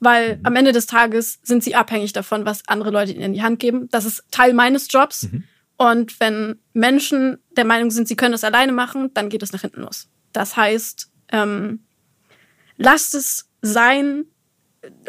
Weil 0.00 0.36
mhm. 0.36 0.46
am 0.46 0.56
Ende 0.56 0.72
des 0.72 0.86
Tages 0.86 1.38
sind 1.42 1.62
sie 1.62 1.74
abhängig 1.74 2.12
davon, 2.12 2.44
was 2.44 2.66
andere 2.68 2.90
Leute 2.90 3.12
ihnen 3.12 3.22
in 3.22 3.32
die 3.34 3.42
Hand 3.42 3.60
geben. 3.60 3.88
Das 3.90 4.04
ist 4.04 4.24
Teil 4.30 4.52
meines 4.54 4.88
Jobs. 4.90 5.24
Mhm. 5.24 5.44
Und 5.76 6.20
wenn 6.20 6.60
Menschen 6.72 7.38
der 7.56 7.64
Meinung 7.64 7.90
sind, 7.90 8.08
sie 8.08 8.16
können 8.16 8.32
das 8.32 8.44
alleine 8.44 8.72
machen, 8.72 9.12
dann 9.14 9.28
geht 9.28 9.42
es 9.42 9.52
nach 9.52 9.62
hinten 9.62 9.80
los. 9.82 10.08
Das 10.32 10.56
heißt, 10.56 11.10
ähm, 11.30 11.84
lasst 12.76 13.14
es 13.14 13.48
sein, 13.62 14.24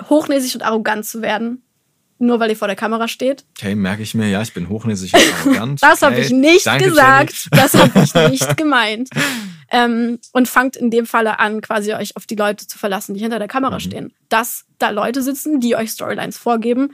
hochnäsig 0.09 0.55
und 0.55 0.61
arrogant 0.61 1.05
zu 1.05 1.21
werden 1.21 1.63
nur 2.19 2.39
weil 2.39 2.49
ihr 2.49 2.55
vor 2.55 2.67
der 2.67 2.75
Kamera 2.75 3.07
steht. 3.07 3.45
Okay, 3.57 3.75
merke 3.75 4.03
ich 4.03 4.13
mir, 4.13 4.29
ja, 4.29 4.41
ich 4.41 4.53
bin 4.53 4.69
hochnäsig 4.69 5.13
und 5.13 5.21
arrogant. 5.45 5.83
das 5.83 6.01
habe 6.01 6.19
ich 6.19 6.31
nicht 6.31 6.65
Danke, 6.65 6.85
gesagt. 6.85 7.33
Jenny. 7.33 7.61
Das 7.61 7.73
habe 7.73 8.03
ich 8.03 8.13
nicht 8.31 8.57
gemeint. 8.57 9.09
Ähm, 9.69 10.19
und 10.33 10.47
fangt 10.47 10.75
in 10.75 10.91
dem 10.91 11.07
Falle 11.07 11.39
an, 11.39 11.61
quasi 11.61 11.93
euch 11.93 12.15
auf 12.15 12.27
die 12.27 12.35
Leute 12.35 12.67
zu 12.67 12.77
verlassen, 12.77 13.15
die 13.15 13.21
hinter 13.21 13.39
der 13.39 13.47
Kamera 13.47 13.75
mhm. 13.75 13.79
stehen. 13.79 14.13
Dass 14.29 14.65
da 14.77 14.91
Leute 14.91 15.23
sitzen, 15.23 15.59
die 15.59 15.75
euch 15.75 15.89
Storylines 15.89 16.37
vorgeben, 16.37 16.91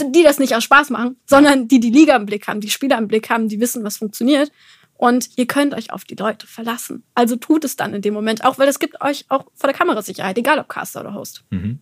die 0.00 0.22
das 0.22 0.38
nicht 0.38 0.54
aus 0.54 0.64
Spaß 0.64 0.90
machen, 0.90 1.16
sondern 1.26 1.68
die 1.68 1.78
die 1.78 1.90
Liga 1.90 2.16
im 2.16 2.24
Blick 2.24 2.48
haben, 2.48 2.60
die 2.60 2.70
Spieler 2.70 2.96
im 2.96 3.06
Blick 3.06 3.28
haben, 3.28 3.48
die 3.48 3.60
wissen, 3.60 3.84
was 3.84 3.98
funktioniert. 3.98 4.50
Und 4.94 5.30
ihr 5.36 5.46
könnt 5.46 5.74
euch 5.74 5.92
auf 5.92 6.04
die 6.04 6.14
Leute 6.14 6.46
verlassen. 6.46 7.04
Also 7.14 7.36
tut 7.36 7.64
es 7.64 7.76
dann 7.76 7.94
in 7.94 8.02
dem 8.02 8.14
Moment 8.14 8.44
auch, 8.44 8.58
weil 8.58 8.68
es 8.68 8.78
gibt 8.78 9.00
euch 9.00 9.24
auch 9.28 9.46
vor 9.54 9.68
der 9.68 9.76
Kamera 9.76 10.02
Sicherheit, 10.02 10.36
egal 10.36 10.58
ob 10.58 10.68
Caster 10.68 11.00
oder 11.00 11.14
Host. 11.14 11.44
Mhm. 11.50 11.80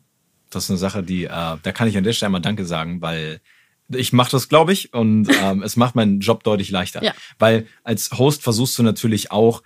Das 0.50 0.64
ist 0.64 0.70
eine 0.70 0.78
Sache, 0.78 1.02
die, 1.02 1.24
äh, 1.24 1.28
da 1.28 1.72
kann 1.72 1.88
ich 1.88 1.96
an 1.96 2.04
der 2.04 2.12
Stelle 2.12 2.30
mal 2.30 2.40
Danke 2.40 2.64
sagen, 2.64 3.00
weil 3.00 3.40
ich 3.88 4.12
mache 4.12 4.30
das, 4.30 4.48
glaube 4.48 4.72
ich, 4.72 4.92
und 4.92 5.28
ähm, 5.42 5.62
es 5.62 5.76
macht 5.76 5.94
meinen 5.94 6.20
Job 6.20 6.44
deutlich 6.44 6.70
leichter. 6.70 7.02
Ja. 7.02 7.14
Weil 7.38 7.66
als 7.84 8.10
Host 8.12 8.42
versuchst 8.42 8.78
du 8.78 8.82
natürlich 8.82 9.30
auch 9.30 9.62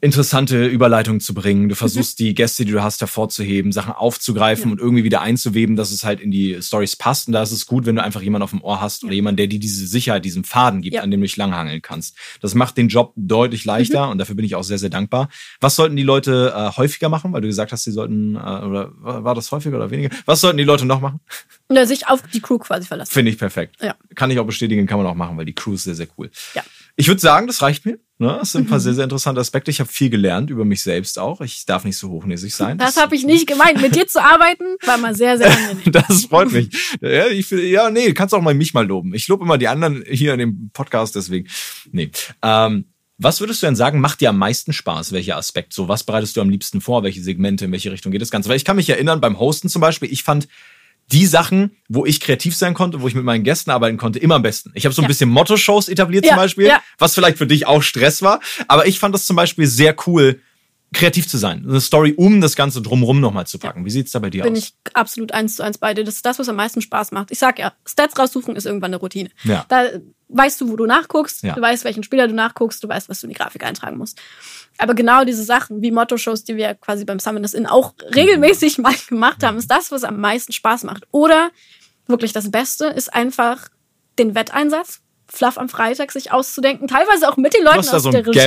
interessante 0.00 0.66
Überleitungen 0.66 1.20
zu 1.20 1.34
bringen. 1.34 1.68
Du 1.68 1.74
mhm. 1.74 1.78
versuchst 1.78 2.20
mhm. 2.20 2.24
die 2.24 2.34
Gäste, 2.34 2.64
die 2.64 2.72
du 2.72 2.82
hast, 2.82 3.00
hervorzuheben, 3.00 3.72
Sachen 3.72 3.92
aufzugreifen 3.92 4.66
ja. 4.66 4.72
und 4.72 4.80
irgendwie 4.80 5.04
wieder 5.04 5.20
einzuweben, 5.20 5.76
dass 5.76 5.90
es 5.90 6.04
halt 6.04 6.20
in 6.20 6.30
die 6.30 6.58
Stories 6.62 6.96
passt. 6.96 7.26
Und 7.26 7.32
da 7.32 7.42
ist 7.42 7.50
es 7.50 7.66
gut, 7.66 7.86
wenn 7.86 7.96
du 7.96 8.02
einfach 8.02 8.22
jemanden 8.22 8.44
auf 8.44 8.50
dem 8.50 8.62
Ohr 8.62 8.80
hast 8.80 9.02
ja. 9.02 9.06
oder 9.06 9.14
jemand, 9.14 9.38
der 9.38 9.48
dir 9.48 9.58
diese 9.58 9.86
Sicherheit, 9.86 10.24
diesen 10.24 10.44
Faden 10.44 10.82
gibt, 10.82 10.94
ja. 10.94 11.02
an 11.02 11.10
dem 11.10 11.20
du 11.20 11.26
dich 11.26 11.36
langhangeln 11.36 11.82
kannst. 11.82 12.16
Das 12.40 12.54
macht 12.54 12.76
den 12.76 12.88
Job 12.88 13.12
deutlich 13.16 13.64
leichter 13.64 14.06
mhm. 14.06 14.12
und 14.12 14.18
dafür 14.18 14.36
bin 14.36 14.44
ich 14.44 14.54
auch 14.54 14.62
sehr, 14.62 14.78
sehr 14.78 14.90
dankbar. 14.90 15.28
Was 15.60 15.74
sollten 15.74 15.96
die 15.96 16.04
Leute 16.04 16.52
äh, 16.54 16.76
häufiger 16.76 17.08
machen? 17.08 17.32
Weil 17.32 17.40
du 17.40 17.48
gesagt 17.48 17.72
hast, 17.72 17.84
sie 17.84 17.92
sollten, 17.92 18.36
äh, 18.36 18.38
oder 18.38 18.92
war 18.98 19.34
das 19.34 19.50
häufiger 19.50 19.76
oder 19.76 19.90
weniger? 19.90 20.14
Was 20.26 20.40
sollten 20.40 20.58
die 20.58 20.64
Leute 20.64 20.84
noch 20.84 21.00
machen? 21.00 21.20
Ja, 21.70 21.84
sich 21.84 22.06
auf 22.06 22.22
die 22.22 22.40
Crew 22.40 22.58
quasi 22.58 22.86
verlassen. 22.86 23.12
Finde 23.12 23.30
ich 23.30 23.38
perfekt. 23.38 23.76
Ja. 23.82 23.96
Kann 24.14 24.30
ich 24.30 24.38
auch 24.38 24.46
bestätigen, 24.46 24.86
kann 24.86 24.98
man 24.98 25.06
auch 25.06 25.14
machen, 25.14 25.36
weil 25.36 25.44
die 25.44 25.54
Crew 25.54 25.74
ist 25.74 25.84
sehr, 25.84 25.94
sehr 25.94 26.08
cool. 26.16 26.30
Ja. 26.54 26.62
Ich 27.00 27.06
würde 27.06 27.20
sagen, 27.20 27.46
das 27.46 27.62
reicht 27.62 27.86
mir. 27.86 28.00
Ne? 28.18 28.36
Das 28.40 28.50
sind 28.50 28.62
ein 28.62 28.66
paar 28.66 28.78
mhm. 28.78 28.82
sehr, 28.82 28.94
sehr 28.94 29.04
interessante 29.04 29.40
Aspekte. 29.40 29.70
Ich 29.70 29.78
habe 29.78 29.88
viel 29.88 30.10
gelernt 30.10 30.50
über 30.50 30.64
mich 30.64 30.82
selbst 30.82 31.16
auch. 31.16 31.40
Ich 31.40 31.64
darf 31.64 31.84
nicht 31.84 31.96
so 31.96 32.10
hochnäsig 32.10 32.52
sein. 32.52 32.76
Das, 32.76 32.94
das 32.94 33.02
habe 33.04 33.14
ich 33.14 33.24
nicht 33.24 33.46
gemeint. 33.46 33.80
Mit 33.80 33.94
dir 33.94 34.08
zu 34.08 34.20
arbeiten 34.20 34.64
war 34.84 34.98
mal 34.98 35.14
sehr, 35.14 35.38
sehr 35.38 35.48
angenehm. 35.48 35.92
das 35.92 36.24
freut 36.24 36.50
mich. 36.50 36.70
Ja, 37.00 37.28
ich, 37.28 37.48
ja, 37.52 37.88
nee, 37.90 38.12
kannst 38.14 38.34
auch 38.34 38.42
mal 38.42 38.52
mich 38.52 38.74
mal 38.74 38.84
loben. 38.84 39.14
Ich 39.14 39.28
lobe 39.28 39.44
immer 39.44 39.58
die 39.58 39.68
anderen 39.68 40.02
hier 40.08 40.32
in 40.32 40.40
dem 40.40 40.70
Podcast, 40.72 41.14
deswegen. 41.14 41.46
Nee. 41.92 42.10
Ähm, 42.42 42.86
Was 43.18 43.38
würdest 43.38 43.62
du 43.62 43.66
denn 43.66 43.76
sagen, 43.76 44.00
macht 44.00 44.20
dir 44.20 44.30
am 44.30 44.38
meisten 44.38 44.72
Spaß? 44.72 45.12
Welcher 45.12 45.36
Aspekt? 45.36 45.72
So, 45.72 45.86
was 45.86 46.02
bereitest 46.02 46.36
du 46.36 46.40
am 46.40 46.50
liebsten 46.50 46.80
vor? 46.80 47.04
Welche 47.04 47.22
Segmente? 47.22 47.66
In 47.66 47.70
welche 47.72 47.92
Richtung 47.92 48.10
geht 48.10 48.22
das 48.22 48.32
Ganze? 48.32 48.48
Weil 48.48 48.56
ich 48.56 48.64
kann 48.64 48.74
mich 48.74 48.90
erinnern, 48.90 49.20
beim 49.20 49.38
Hosten 49.38 49.68
zum 49.68 49.80
Beispiel, 49.80 50.12
ich 50.12 50.24
fand 50.24 50.48
die 51.12 51.26
Sachen, 51.26 51.72
wo 51.88 52.04
ich 52.04 52.20
kreativ 52.20 52.54
sein 52.54 52.74
konnte, 52.74 53.00
wo 53.00 53.08
ich 53.08 53.14
mit 53.14 53.24
meinen 53.24 53.44
Gästen 53.44 53.70
arbeiten 53.70 53.96
konnte, 53.96 54.18
immer 54.18 54.34
am 54.36 54.42
besten. 54.42 54.72
Ich 54.74 54.84
habe 54.84 54.94
so 54.94 55.00
ein 55.00 55.04
Ja. 55.04 55.08
bisschen 55.08 55.30
Motto-Shows 55.30 55.88
etabliert 55.88 56.24
Ja, 56.24 56.30
zum 56.32 56.36
Beispiel, 56.36 56.66
ja. 56.66 56.82
was 56.98 57.14
vielleicht 57.14 57.38
für 57.38 57.46
dich 57.46 57.66
auch 57.66 57.82
Stress 57.82 58.20
war. 58.22 58.40
Aber 58.66 58.86
ich 58.86 58.98
fand 58.98 59.14
das 59.14 59.26
zum 59.26 59.36
Beispiel 59.36 59.66
sehr 59.66 59.96
cool, 60.06 60.40
kreativ 60.94 61.28
zu 61.28 61.36
sein. 61.36 61.64
Eine 61.68 61.80
Story 61.80 62.14
um 62.16 62.40
das 62.40 62.56
Ganze 62.56 62.80
drumrum 62.80 63.20
nochmal 63.20 63.46
zu 63.46 63.58
packen. 63.58 63.84
Wie 63.84 63.90
sieht's 63.90 64.12
da 64.12 64.18
bei 64.20 64.30
dir 64.30 64.42
Bin 64.42 64.54
aus? 64.54 64.58
ich 64.58 64.74
absolut 64.94 65.32
eins 65.32 65.56
zu 65.56 65.62
eins 65.62 65.78
bei 65.78 65.92
dir. 65.94 66.04
Das 66.04 66.14
ist 66.14 66.24
das, 66.26 66.38
was 66.38 66.48
am 66.48 66.56
meisten 66.56 66.80
Spaß 66.80 67.12
macht. 67.12 67.30
Ich 67.30 67.38
sag 67.38 67.58
ja, 67.58 67.72
Stats 67.86 68.18
raussuchen 68.18 68.56
ist 68.56 68.64
irgendwann 68.66 68.90
eine 68.90 68.96
Routine. 68.96 69.28
Ja. 69.44 69.66
Da 69.68 69.84
weißt 70.28 70.60
du, 70.60 70.70
wo 70.70 70.76
du 70.76 70.86
nachguckst, 70.86 71.42
Ja. 71.42 71.54
du 71.54 71.60
weißt, 71.60 71.84
welchen 71.84 72.02
Spieler 72.02 72.26
du 72.28 72.34
nachguckst, 72.34 72.82
du 72.82 72.88
weißt, 72.88 73.08
was 73.08 73.20
du 73.20 73.26
in 73.26 73.32
die 73.32 73.36
Grafik 73.38 73.64
eintragen 73.64 73.98
musst. 73.98 74.18
Aber 74.78 74.94
genau 74.94 75.24
diese 75.24 75.42
Sachen, 75.42 75.82
wie 75.82 75.90
Motto-Shows, 75.90 76.44
die 76.44 76.56
wir 76.56 76.74
quasi 76.74 77.04
beim 77.04 77.18
Summoners 77.18 77.54
Inn 77.54 77.66
auch 77.66 77.94
regelmäßig 78.14 78.78
mal 78.78 78.94
gemacht 79.08 79.42
haben, 79.42 79.58
ist 79.58 79.70
das, 79.70 79.90
was 79.90 80.04
am 80.04 80.20
meisten 80.20 80.52
Spaß 80.52 80.84
macht. 80.84 81.04
Oder 81.10 81.50
wirklich 82.06 82.32
das 82.32 82.50
Beste 82.50 82.86
ist 82.86 83.12
einfach 83.12 83.68
den 84.18 84.34
Wetteinsatz, 84.34 85.00
Fluff 85.30 85.58
am 85.58 85.68
Freitag 85.68 86.10
sich 86.12 86.32
auszudenken, 86.32 86.88
teilweise 86.88 87.28
auch 87.28 87.36
mit 87.36 87.52
den 87.54 87.60
Du 87.60 87.66
Leuten 87.66 87.78
hast 87.78 87.92
da 87.92 87.96
aus 87.98 88.02
so 88.04 88.10
der 88.10 88.20
ein 88.20 88.24
Regie. 88.26 88.38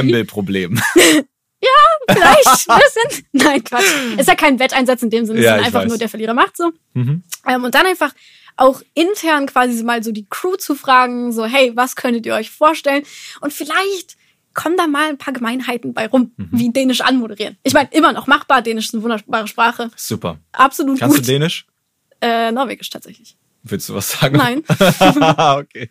Gamble-Problem. 1.62 2.36
Vielleicht 2.46 2.70
ein 2.70 2.80
bisschen. 2.80 3.26
Nein, 3.34 3.64
Quatsch. 3.64 4.20
Ist 4.20 4.28
ja 4.28 4.36
kein 4.36 4.60
Wetteinsatz 4.60 5.02
in 5.04 5.10
dem 5.10 5.26
Sinne, 5.26 5.40
Ja, 5.42 5.50
sondern 5.52 5.60
ich 5.62 5.66
einfach 5.68 5.82
weiß. 5.84 5.90
nur 5.90 5.98
der 5.98 6.10
Verlierer 6.10 6.34
macht 6.34 6.58
so. 6.58 6.72
Mhm. 6.94 7.24
Ähm, 7.48 7.64
und 7.64 7.76
dann 7.76 7.86
einfach 7.86 8.14
auch 8.58 8.82
intern 8.94 9.46
quasi 9.48 9.82
mal 9.84 10.04
so 10.04 10.12
die 10.12 10.26
Crew 10.30 10.56
zu 10.58 10.76
fragen, 10.76 11.32
so, 11.32 11.46
hey, 11.46 11.72
was 11.76 11.96
könntet 11.96 12.26
ihr 12.26 12.34
euch 12.36 12.50
vorstellen? 12.52 13.04
Und 13.40 13.54
vielleicht 13.54 14.18
kommen 14.54 14.76
da 14.76 14.86
mal 14.88 15.08
ein 15.10 15.18
paar 15.18 15.34
Gemeinheiten 15.34 15.94
bei 15.94 16.08
rum, 16.08 16.34
Mhm. 16.36 16.50
wie 16.52 16.70
Dänisch 16.72 17.02
anmoderieren. 17.02 17.58
Ich 17.64 17.74
meine, 17.74 17.90
immer 17.92 18.12
noch 18.12 18.28
machbar. 18.28 18.62
Dänisch 18.62 18.88
ist 18.88 18.94
eine 18.94 19.04
wunderbare 19.04 19.48
Sprache. 19.48 19.90
Super. 19.96 20.40
Absolut 20.52 21.00
Kannst 21.00 21.16
gut. 21.18 21.26
du 21.26 21.32
Dänisch? 21.32 21.66
Äh, 22.20 22.52
Norwegisch 22.52 22.90
tatsächlich. 22.90 23.38
Willst 23.64 23.88
du 23.90 23.94
was 23.96 24.12
sagen? 24.12 24.38
Nein. 24.38 24.64
okay. 24.68 25.88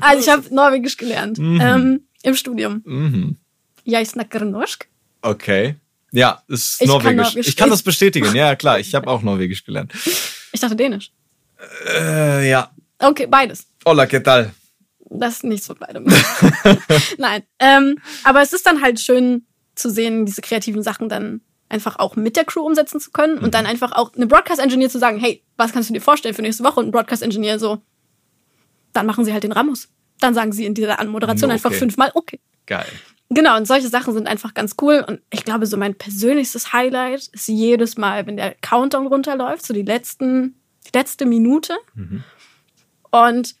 Also 0.00 0.20
ich 0.22 0.28
habe 0.28 0.54
Norwegisch 0.54 0.96
gelernt. 0.96 1.38
Ähm, 1.38 2.06
Im 2.22 2.34
Studium. 2.36 2.82
Mhm. 2.84 3.36
Jeg 3.84 4.06
snakker 4.06 4.44
norsk. 4.44 4.86
Okay. 5.24 5.76
Ja, 6.12 6.42
ist 6.48 6.80
Ich 6.80 6.86
kann 6.86 6.88
Norwegisch. 6.88 7.16
Norwegisch. 7.16 7.48
Ich 7.48 7.56
kann 7.56 7.70
das 7.70 7.82
bestätigen. 7.82 8.34
Ja, 8.34 8.54
klar. 8.56 8.78
Ich 8.78 8.94
habe 8.94 9.06
auch 9.12 9.22
Norwegisch 9.22 9.64
gelernt. 9.64 9.92
Ich 10.52 10.60
dachte 10.60 10.76
Dänisch. 10.76 11.10
Äh, 11.88 12.48
ja. 12.48 12.70
Okay, 12.98 13.26
beides. 13.26 13.66
Hola, 13.86 14.04
¿qué 14.04 14.20
tal? 14.22 14.52
Das 15.10 15.36
ist 15.36 15.44
nichts 15.44 15.66
für 15.66 15.74
beide. 15.74 16.02
Nein. 17.18 17.42
Ähm, 17.58 17.98
aber 18.22 18.42
es 18.42 18.52
ist 18.52 18.66
dann 18.66 18.82
halt 18.82 19.00
schön 19.00 19.46
zu 19.74 19.90
sehen, 19.90 20.26
diese 20.26 20.42
kreativen 20.42 20.82
Sachen 20.82 21.08
dann 21.08 21.40
einfach 21.68 21.98
auch 21.98 22.16
mit 22.16 22.36
der 22.36 22.44
Crew 22.44 22.60
umsetzen 22.66 23.00
zu 23.00 23.10
können 23.10 23.38
und 23.38 23.54
dann 23.54 23.66
einfach 23.66 23.92
auch 23.92 24.14
einem 24.14 24.28
Broadcast-Engineer 24.28 24.90
zu 24.90 24.98
sagen, 24.98 25.18
hey, 25.18 25.42
was 25.56 25.72
kannst 25.72 25.88
du 25.88 25.94
dir 25.94 26.00
vorstellen 26.00 26.34
für 26.34 26.42
nächste 26.42 26.64
Woche? 26.64 26.80
Und 26.80 26.86
ein 26.88 26.92
Broadcast-Engineer 26.92 27.58
so, 27.58 27.80
dann 28.92 29.06
machen 29.06 29.24
sie 29.24 29.32
halt 29.32 29.42
den 29.42 29.52
Ramos. 29.52 29.88
Dann 30.20 30.34
sagen 30.34 30.52
sie 30.52 30.66
in 30.66 30.74
dieser 30.74 31.00
Anmoderation 31.00 31.50
Okay. 31.50 31.54
einfach 31.54 31.72
fünfmal, 31.72 32.10
okay. 32.14 32.40
Geil. 32.66 32.86
Genau, 33.34 33.56
und 33.56 33.66
solche 33.66 33.88
Sachen 33.88 34.14
sind 34.14 34.28
einfach 34.28 34.54
ganz 34.54 34.76
cool. 34.80 35.04
Und 35.06 35.20
ich 35.30 35.44
glaube, 35.44 35.66
so 35.66 35.76
mein 35.76 35.94
persönlichstes 35.94 36.72
Highlight 36.72 37.28
ist 37.32 37.48
jedes 37.48 37.96
Mal, 37.96 38.26
wenn 38.26 38.36
der 38.36 38.54
Countdown 38.60 39.06
runterläuft, 39.06 39.66
so 39.66 39.74
die 39.74 39.82
letzten, 39.82 40.54
die 40.86 40.96
letzte 40.96 41.26
Minute. 41.26 41.74
Und 43.10 43.56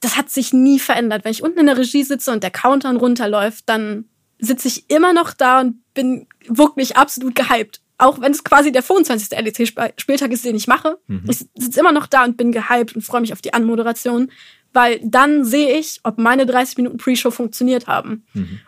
das 0.00 0.16
hat 0.16 0.30
sich 0.30 0.52
nie 0.52 0.78
verändert. 0.78 1.24
Wenn 1.24 1.32
ich 1.32 1.42
unten 1.42 1.60
in 1.60 1.66
der 1.66 1.78
Regie 1.78 2.02
sitze 2.02 2.32
und 2.32 2.42
der 2.42 2.50
Countdown 2.50 2.96
runterläuft, 2.96 3.68
dann 3.68 4.04
sitze 4.38 4.68
ich 4.68 4.90
immer 4.90 5.12
noch 5.12 5.32
da 5.32 5.60
und 5.60 5.80
bin 5.94 6.26
wirklich 6.46 6.96
absolut 6.96 7.34
gehypt. 7.34 7.80
Auch 7.98 8.20
wenn 8.20 8.32
es 8.32 8.42
quasi 8.42 8.72
der 8.72 8.82
25. 8.82 9.38
LEC-Spieltag 9.38 10.32
ist, 10.32 10.44
den 10.44 10.56
ich 10.56 10.66
mache. 10.66 10.98
Ich 11.28 11.46
sitze 11.54 11.80
immer 11.80 11.92
noch 11.92 12.06
da 12.06 12.24
und 12.24 12.36
bin 12.36 12.50
gehypt 12.50 12.96
und 12.96 13.02
freue 13.02 13.20
mich 13.20 13.32
auf 13.32 13.40
die 13.40 13.54
Anmoderation, 13.54 14.32
weil 14.72 15.00
dann 15.04 15.44
sehe 15.44 15.78
ich, 15.78 16.00
ob 16.02 16.18
meine 16.18 16.46
30 16.46 16.76
Minuten 16.78 16.98
Pre-Show 16.98 17.30
funktioniert 17.30 17.86
haben 17.86 18.24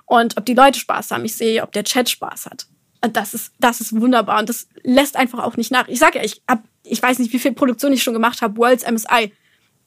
und 0.07 0.36
ob 0.36 0.44
die 0.44 0.55
Leute 0.55 0.78
Spaß 0.78 1.11
haben. 1.11 1.24
Ich 1.24 1.36
sehe, 1.36 1.62
ob 1.62 1.72
der 1.72 1.84
Chat 1.84 2.11
Spaß 2.11 2.46
hat. 2.46 2.66
Und 3.05 3.16
das 3.16 3.34
ist, 3.34 3.52
das 3.61 3.80
ist 3.80 3.98
wunderbar 3.98 4.40
und 4.40 4.48
das 4.48 4.66
lässt 4.82 5.16
einfach 5.16 5.40
auch 5.40 5.57
nicht 5.59 5.70
nach. 5.70 5.88
Ich 5.88 5.98
sage 5.98 6.18
ja, 6.18 6.24
ich 6.24 6.42
hab, 6.48 6.64
ich 6.84 7.02
weiß 7.02 7.18
nicht, 7.18 7.32
wie 7.32 7.38
viel 7.38 7.52
Produktion 7.52 7.92
ich 7.92 8.02
schon 8.02 8.14
gemacht 8.14 8.40
habe. 8.40 8.57
Worlds 8.57 8.90
MSI. 8.90 9.32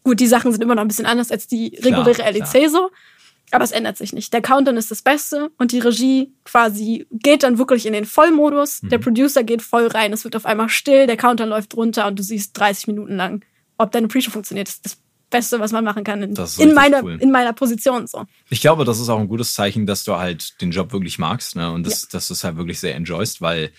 Gut, 0.04 0.20
die 0.20 0.28
Sachen 0.28 0.52
sind 0.52 0.62
immer 0.62 0.76
noch 0.76 0.84
ein 0.84 0.88
bisschen 0.88 1.08
anders 1.08 1.32
als 1.32 1.48
die 1.48 1.78
reguläre 1.82 2.14
Klar, 2.14 2.32
LEC 2.32 2.70
so. 2.70 2.92
Aber 3.52 3.64
es 3.64 3.72
ändert 3.72 3.98
sich 3.98 4.14
nicht. 4.14 4.34
Der 4.34 4.42
Countdown 4.42 4.78
ist 4.78 4.92
das 4.92 5.02
Beste 5.02 5.52
und 5.58 5.72
die 5.72 5.80
Regie 5.80 6.34
quasi 6.44 7.08
geht 7.12 7.44
dann 7.44 7.58
wirklich 7.58 7.86
in 7.86 7.94
den 7.94 8.06
Vollmodus. 8.06 8.84
Mhm. 8.84 8.90
Der 8.90 8.98
Producer 9.00 9.44
geht 9.44 9.62
voll 9.62 9.88
rein. 9.88 10.14
Es 10.14 10.24
wird 10.24 10.36
auf 10.36 10.46
einmal 10.46 10.70
still, 10.70 11.08
der 11.08 11.18
Countdown 11.18 11.50
läuft 11.50 11.76
runter 11.76 12.08
und 12.08 12.20
du 12.20 12.24
siehst 12.24 12.58
30 12.60 12.88
Minuten 12.88 13.16
lang, 13.16 13.46
ob 13.78 13.92
deine 13.92 14.08
Pre-Show 14.08 14.32
funktioniert. 14.32 14.68
Das 14.68 14.82
das 14.82 14.98
Beste, 15.30 15.60
was 15.60 15.72
man 15.72 15.84
machen 15.84 16.04
kann 16.04 16.24
in, 16.24 16.36
in, 16.60 16.74
meiner, 16.74 17.04
cool. 17.04 17.18
in 17.20 17.32
meiner 17.32 17.54
Position 17.54 18.08
so. 18.08 18.26
Ich 18.50 18.62
glaube, 18.62 18.86
das 18.86 19.00
ist 19.00 19.10
auch 19.10 19.20
ein 19.20 19.28
gutes 19.28 19.54
Zeichen, 19.54 19.86
dass 19.86 20.04
du 20.04 20.16
halt 20.16 20.62
den 20.62 20.72
Job 20.72 20.94
wirklich 20.94 21.20
magst, 21.20 21.56
ne? 21.56 21.72
Und 21.72 21.86
das, 21.86 22.08
dass 22.08 22.28
du 22.30 22.34
es 22.34 22.44
halt 22.44 22.58
wirklich 22.58 22.80
sehr 22.80 22.96
enjoyst, 22.96 23.42
weil 23.42 23.72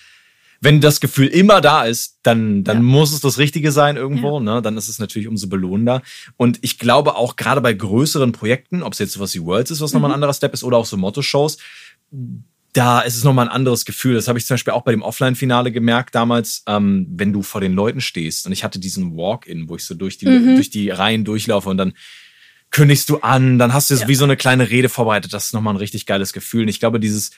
wenn 0.60 0.80
das 0.80 1.00
Gefühl 1.00 1.28
immer 1.28 1.60
da 1.60 1.84
ist, 1.84 2.18
dann, 2.24 2.64
dann 2.64 2.78
Ja. 2.78 2.82
muss 2.82 3.12
es 3.12 3.20
das 3.20 3.38
Richtige 3.38 3.70
sein 3.70 3.96
irgendwo, 3.96 4.40
ne? 4.40 4.60
Dann 4.60 4.76
ist 4.76 4.88
es 4.88 4.98
natürlich 4.98 5.28
umso 5.28 5.48
belohnender. 5.48 6.02
Und 6.36 6.58
ich 6.62 6.78
glaube 6.78 7.14
auch 7.14 7.36
gerade 7.36 7.60
bei 7.60 7.72
größeren 7.72 8.32
Projekten, 8.32 8.82
ob 8.82 8.92
es 8.92 8.98
jetzt 8.98 9.12
sowas 9.12 9.34
wie 9.34 9.42
Worlds 9.44 9.70
ist, 9.70 9.80
was 9.80 9.92
nochmal 9.92 10.10
ein 10.10 10.14
anderer 10.14 10.34
Step 10.34 10.52
ist, 10.52 10.64
oder 10.64 10.76
auch 10.76 10.86
so 10.86 10.96
Motto-Shows, 10.96 11.58
da 12.74 13.00
ist 13.00 13.16
es 13.16 13.24
nochmal 13.24 13.46
ein 13.48 13.52
anderes 13.54 13.84
Gefühl. 13.84 14.14
Das 14.14 14.28
habe 14.28 14.38
ich 14.38 14.46
zum 14.46 14.54
Beispiel 14.54 14.72
auch 14.74 14.82
bei 14.82 14.92
dem 14.92 15.02
Offline-Finale 15.02 15.72
gemerkt 15.72 16.14
damals, 16.14 16.62
ähm, 16.66 17.06
wenn 17.10 17.32
du 17.32 17.42
vor 17.42 17.60
den 17.60 17.72
Leuten 17.72 18.00
stehst. 18.00 18.46
Und 18.46 18.52
ich 18.52 18.62
hatte 18.62 18.78
diesen 18.78 19.16
Walk-In, 19.16 19.68
wo 19.68 19.76
ich 19.76 19.84
so 19.84 19.94
durch 19.94 20.18
die, 20.18 20.26
durch 20.26 20.70
die 20.70 20.90
Reihen 20.90 21.24
durchlaufe 21.24 21.68
und 21.68 21.78
dann 21.78 21.94
kündigst 22.70 23.08
du 23.08 23.18
an, 23.18 23.58
dann 23.58 23.72
hast 23.72 23.90
du 23.90 23.94
Ja. 23.94 24.06
wie 24.08 24.14
so 24.14 24.24
eine 24.24 24.36
kleine 24.36 24.68
Rede 24.68 24.88
vorbereitet. 24.88 25.32
Das 25.32 25.46
ist 25.46 25.54
nochmal 25.54 25.74
ein 25.74 25.78
richtig 25.78 26.04
geiles 26.06 26.32
Gefühl. 26.32 26.62
Und 26.62 26.68
ich 26.68 26.78
glaube, 26.78 27.00
dieses, 27.00 27.30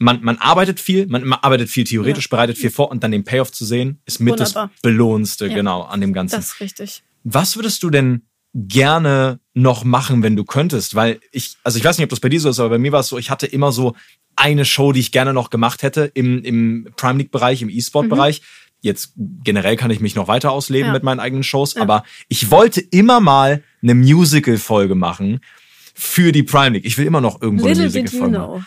man, 0.00 0.22
man 0.22 0.38
arbeitet 0.38 0.80
viel, 0.80 1.06
man, 1.06 1.24
man 1.24 1.38
arbeitet 1.42 1.68
viel 1.68 1.84
theoretisch, 1.84 2.28
bereitet 2.30 2.56
viel 2.56 2.70
vor 2.70 2.90
und 2.90 3.04
dann 3.04 3.12
den 3.12 3.24
Payoff 3.24 3.52
zu 3.52 3.66
sehen, 3.66 4.00
ist 4.06 4.20
mit 4.20 4.32
Wunderbar. 4.32 4.70
das 4.72 4.80
Belohnendste, 4.82 5.46
Ja. 5.48 5.54
genau, 5.54 5.82
an 5.82 6.00
dem 6.00 6.14
Ganzen. 6.14 6.36
Das 6.36 6.46
ist 6.46 6.60
richtig. 6.60 7.02
Was 7.24 7.56
würdest 7.56 7.82
du 7.82 7.90
denn 7.90 8.22
gerne 8.54 9.40
noch 9.54 9.84
machen, 9.84 10.22
wenn 10.22 10.36
du 10.36 10.44
könntest? 10.44 10.94
Weil 10.94 11.20
ich, 11.30 11.56
also 11.64 11.78
ich 11.78 11.84
weiß 11.84 11.98
nicht, 11.98 12.04
ob 12.04 12.10
das 12.10 12.20
bei 12.20 12.28
dir 12.28 12.40
so 12.40 12.48
ist, 12.50 12.60
aber 12.60 12.70
bei 12.70 12.78
mir 12.78 12.92
war 12.92 13.00
es 13.00 13.08
so, 13.08 13.18
ich 13.18 13.30
hatte 13.30 13.46
immer 13.46 13.72
so 13.72 13.94
eine 14.36 14.64
Show, 14.64 14.92
die 14.92 15.00
ich 15.00 15.12
gerne 15.12 15.32
noch 15.32 15.50
gemacht 15.50 15.82
hätte 15.82 16.10
im, 16.14 16.42
im 16.42 16.88
Prime 16.96 17.18
League-Bereich, 17.18 17.62
im 17.62 17.68
E-Sport-Bereich. 17.68 18.42
Jetzt 18.80 19.12
generell 19.16 19.76
kann 19.76 19.90
ich 19.90 20.00
mich 20.00 20.14
noch 20.16 20.26
weiter 20.28 20.50
ausleben 20.50 20.88
Ja. 20.88 20.92
mit 20.92 21.02
meinen 21.02 21.20
eigenen 21.20 21.44
Shows, 21.44 21.76
aber 21.76 22.02
ich 22.28 22.50
wollte 22.50 22.80
immer 22.80 23.20
mal 23.20 23.62
eine 23.82 23.94
Musical-Folge 23.94 24.94
machen 24.94 25.40
für 25.94 26.32
die 26.32 26.42
Prime 26.42 26.70
League. 26.70 26.84
Ich 26.86 26.98
will 26.98 27.06
immer 27.06 27.20
noch 27.20 27.40
irgendwo 27.40 27.66
eine 27.66 27.74
Little 27.84 28.00
you 28.00 28.02
Musical-Folge 28.02 28.38
machen. 28.38 28.58
know. 28.58 28.64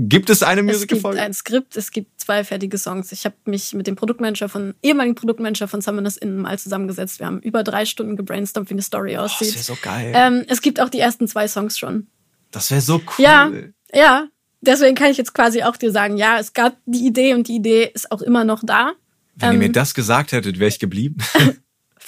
Gibt 0.00 0.30
es 0.30 0.42
eine 0.44 0.60
Es 0.60 0.66
gibt 0.66 0.74
Musical-Folge? 0.78 1.20
ein 1.22 1.34
Skript, 1.34 1.76
es 1.76 1.90
gibt 1.90 2.17
zwei 2.28 2.44
fertige 2.44 2.76
Songs. 2.76 3.10
Ich 3.10 3.24
habe 3.24 3.36
mich 3.46 3.72
mit 3.72 3.86
dem 3.86 3.96
Produktmanager 3.96 4.50
von, 4.50 4.74
ehemaligen 4.82 5.14
Produktmanager 5.14 5.66
von 5.66 5.80
Summoners 5.80 6.18
Inn 6.18 6.36
mal 6.36 6.58
zusammengesetzt. 6.58 7.20
Wir 7.20 7.26
haben 7.26 7.40
über 7.40 7.64
drei 7.64 7.86
Stunden 7.86 8.16
gebrainstormt, 8.16 8.68
wie 8.68 8.74
eine 8.74 8.82
Story 8.82 9.16
Oh, 9.16 9.22
das 9.22 9.32
aussieht. 9.32 9.54
wäre 9.54 9.64
so 9.64 9.78
geil. 9.80 10.12
ähm, 10.14 10.44
es 10.46 10.60
gibt 10.60 10.78
auch 10.78 10.90
die 10.90 11.00
ersten 11.00 11.26
zwei 11.26 11.48
Songs 11.48 11.78
schon. 11.78 12.08
das 12.50 12.70
wäre 12.70 12.82
so 12.82 12.96
cool. 12.96 13.24
Ja, 13.24 13.50
ja. 13.94 14.28
Deswegen 14.60 14.94
kann 14.94 15.10
ich 15.10 15.16
jetzt 15.16 15.32
quasi 15.32 15.62
auch 15.62 15.76
dir 15.76 15.90
sagen, 15.90 16.18
ja, 16.18 16.38
es 16.38 16.52
gab 16.52 16.76
die 16.84 17.06
Idee 17.06 17.32
und 17.32 17.48
die 17.48 17.56
Idee 17.56 17.90
ist 17.94 18.12
auch 18.12 18.20
immer 18.20 18.44
noch 18.44 18.62
da. 18.62 18.92
Wenn 19.36 19.48
ihr 19.48 19.52
ähm, 19.54 19.58
mir 19.60 19.72
das 19.72 19.94
gesagt 19.94 20.32
hättet, 20.32 20.58
wäre 20.58 20.68
ich 20.68 20.78
geblieben. 20.78 21.16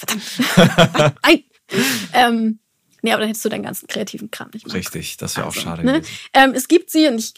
Nein. 1.23 1.43
ähm, 2.13 2.59
nee, 3.01 3.11
aber 3.11 3.19
dann 3.21 3.27
hättest 3.29 3.45
du 3.45 3.49
deinen 3.49 3.63
ganzen 3.63 3.87
kreativen 3.87 4.31
Kram 4.31 4.49
nicht 4.53 4.65
mehr. 4.65 4.75
Richtig, 4.75 5.17
das 5.17 5.35
wäre 5.37 5.47
auch 5.47 5.51
Also, 5.51 5.61
schade 5.61 5.83
ne? 5.83 6.01
Ähm, 6.33 6.53
es 6.55 6.67
gibt 6.67 6.89
sie 6.89 7.07
und 7.07 7.17
ich, 7.19 7.33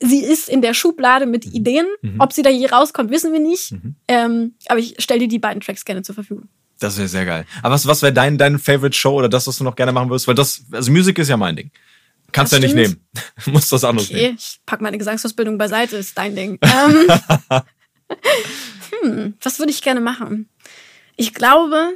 sie 0.00 0.22
ist 0.24 0.48
in 0.48 0.62
der 0.62 0.74
Schublade 0.74 1.26
mit 1.26 1.46
Mhm. 1.46 1.52
Ideen. 1.52 1.86
Ob 2.18 2.32
sie 2.32 2.42
da 2.42 2.50
je 2.50 2.66
rauskommt, 2.66 3.10
wissen 3.10 3.32
wir 3.32 3.40
nicht. 3.40 3.74
Ähm, 4.08 4.54
aber 4.68 4.78
ich 4.80 4.94
stelle 4.98 5.20
dir 5.20 5.28
die 5.28 5.38
beiden 5.38 5.60
Tracks 5.60 5.84
gerne 5.84 6.02
zur 6.02 6.14
Verfügung. 6.14 6.48
Das 6.78 6.98
wäre 6.98 7.06
sehr 7.08 7.24
geil. 7.24 7.44
Aber 7.62 7.74
was, 7.74 7.86
was 7.86 8.02
wäre 8.02 8.12
dein, 8.12 8.38
dein 8.38 8.58
Favorite 8.58 8.96
Show 8.96 9.14
oder 9.18 9.28
das, 9.28 9.46
was 9.46 9.56
du 9.58 9.64
noch 9.64 9.76
gerne 9.76 9.92
machen 9.92 10.10
würdest? 10.10 10.26
Weil 10.26 10.34
das, 10.34 10.64
also 10.72 10.90
Musik 10.90 11.18
ist 11.18 11.28
ja 11.28 11.36
mein 11.36 11.54
Ding. 11.56 11.70
Kannst 12.32 12.52
du 12.52 12.56
ja 12.56 12.62
nicht 12.62 12.74
nehmen. 12.74 13.04
Musst 13.46 13.70
das 13.72 13.84
anderes 13.84 14.08
Okay, 14.10 14.22
nehmen. 14.22 14.36
ich 14.38 14.58
pack 14.66 14.80
meine 14.80 14.98
Gesangsausbildung 14.98 15.58
beiseite, 15.58 15.96
ist 15.98 16.16
dein 16.18 16.34
Ding. 16.34 16.58
Ähm, 16.62 17.06
hm, 19.02 19.34
was 19.42 19.58
würde 19.58 19.70
ich 19.70 19.82
gerne 19.82 20.00
machen? 20.00 20.48
Ich 21.16 21.34
glaube, 21.34 21.92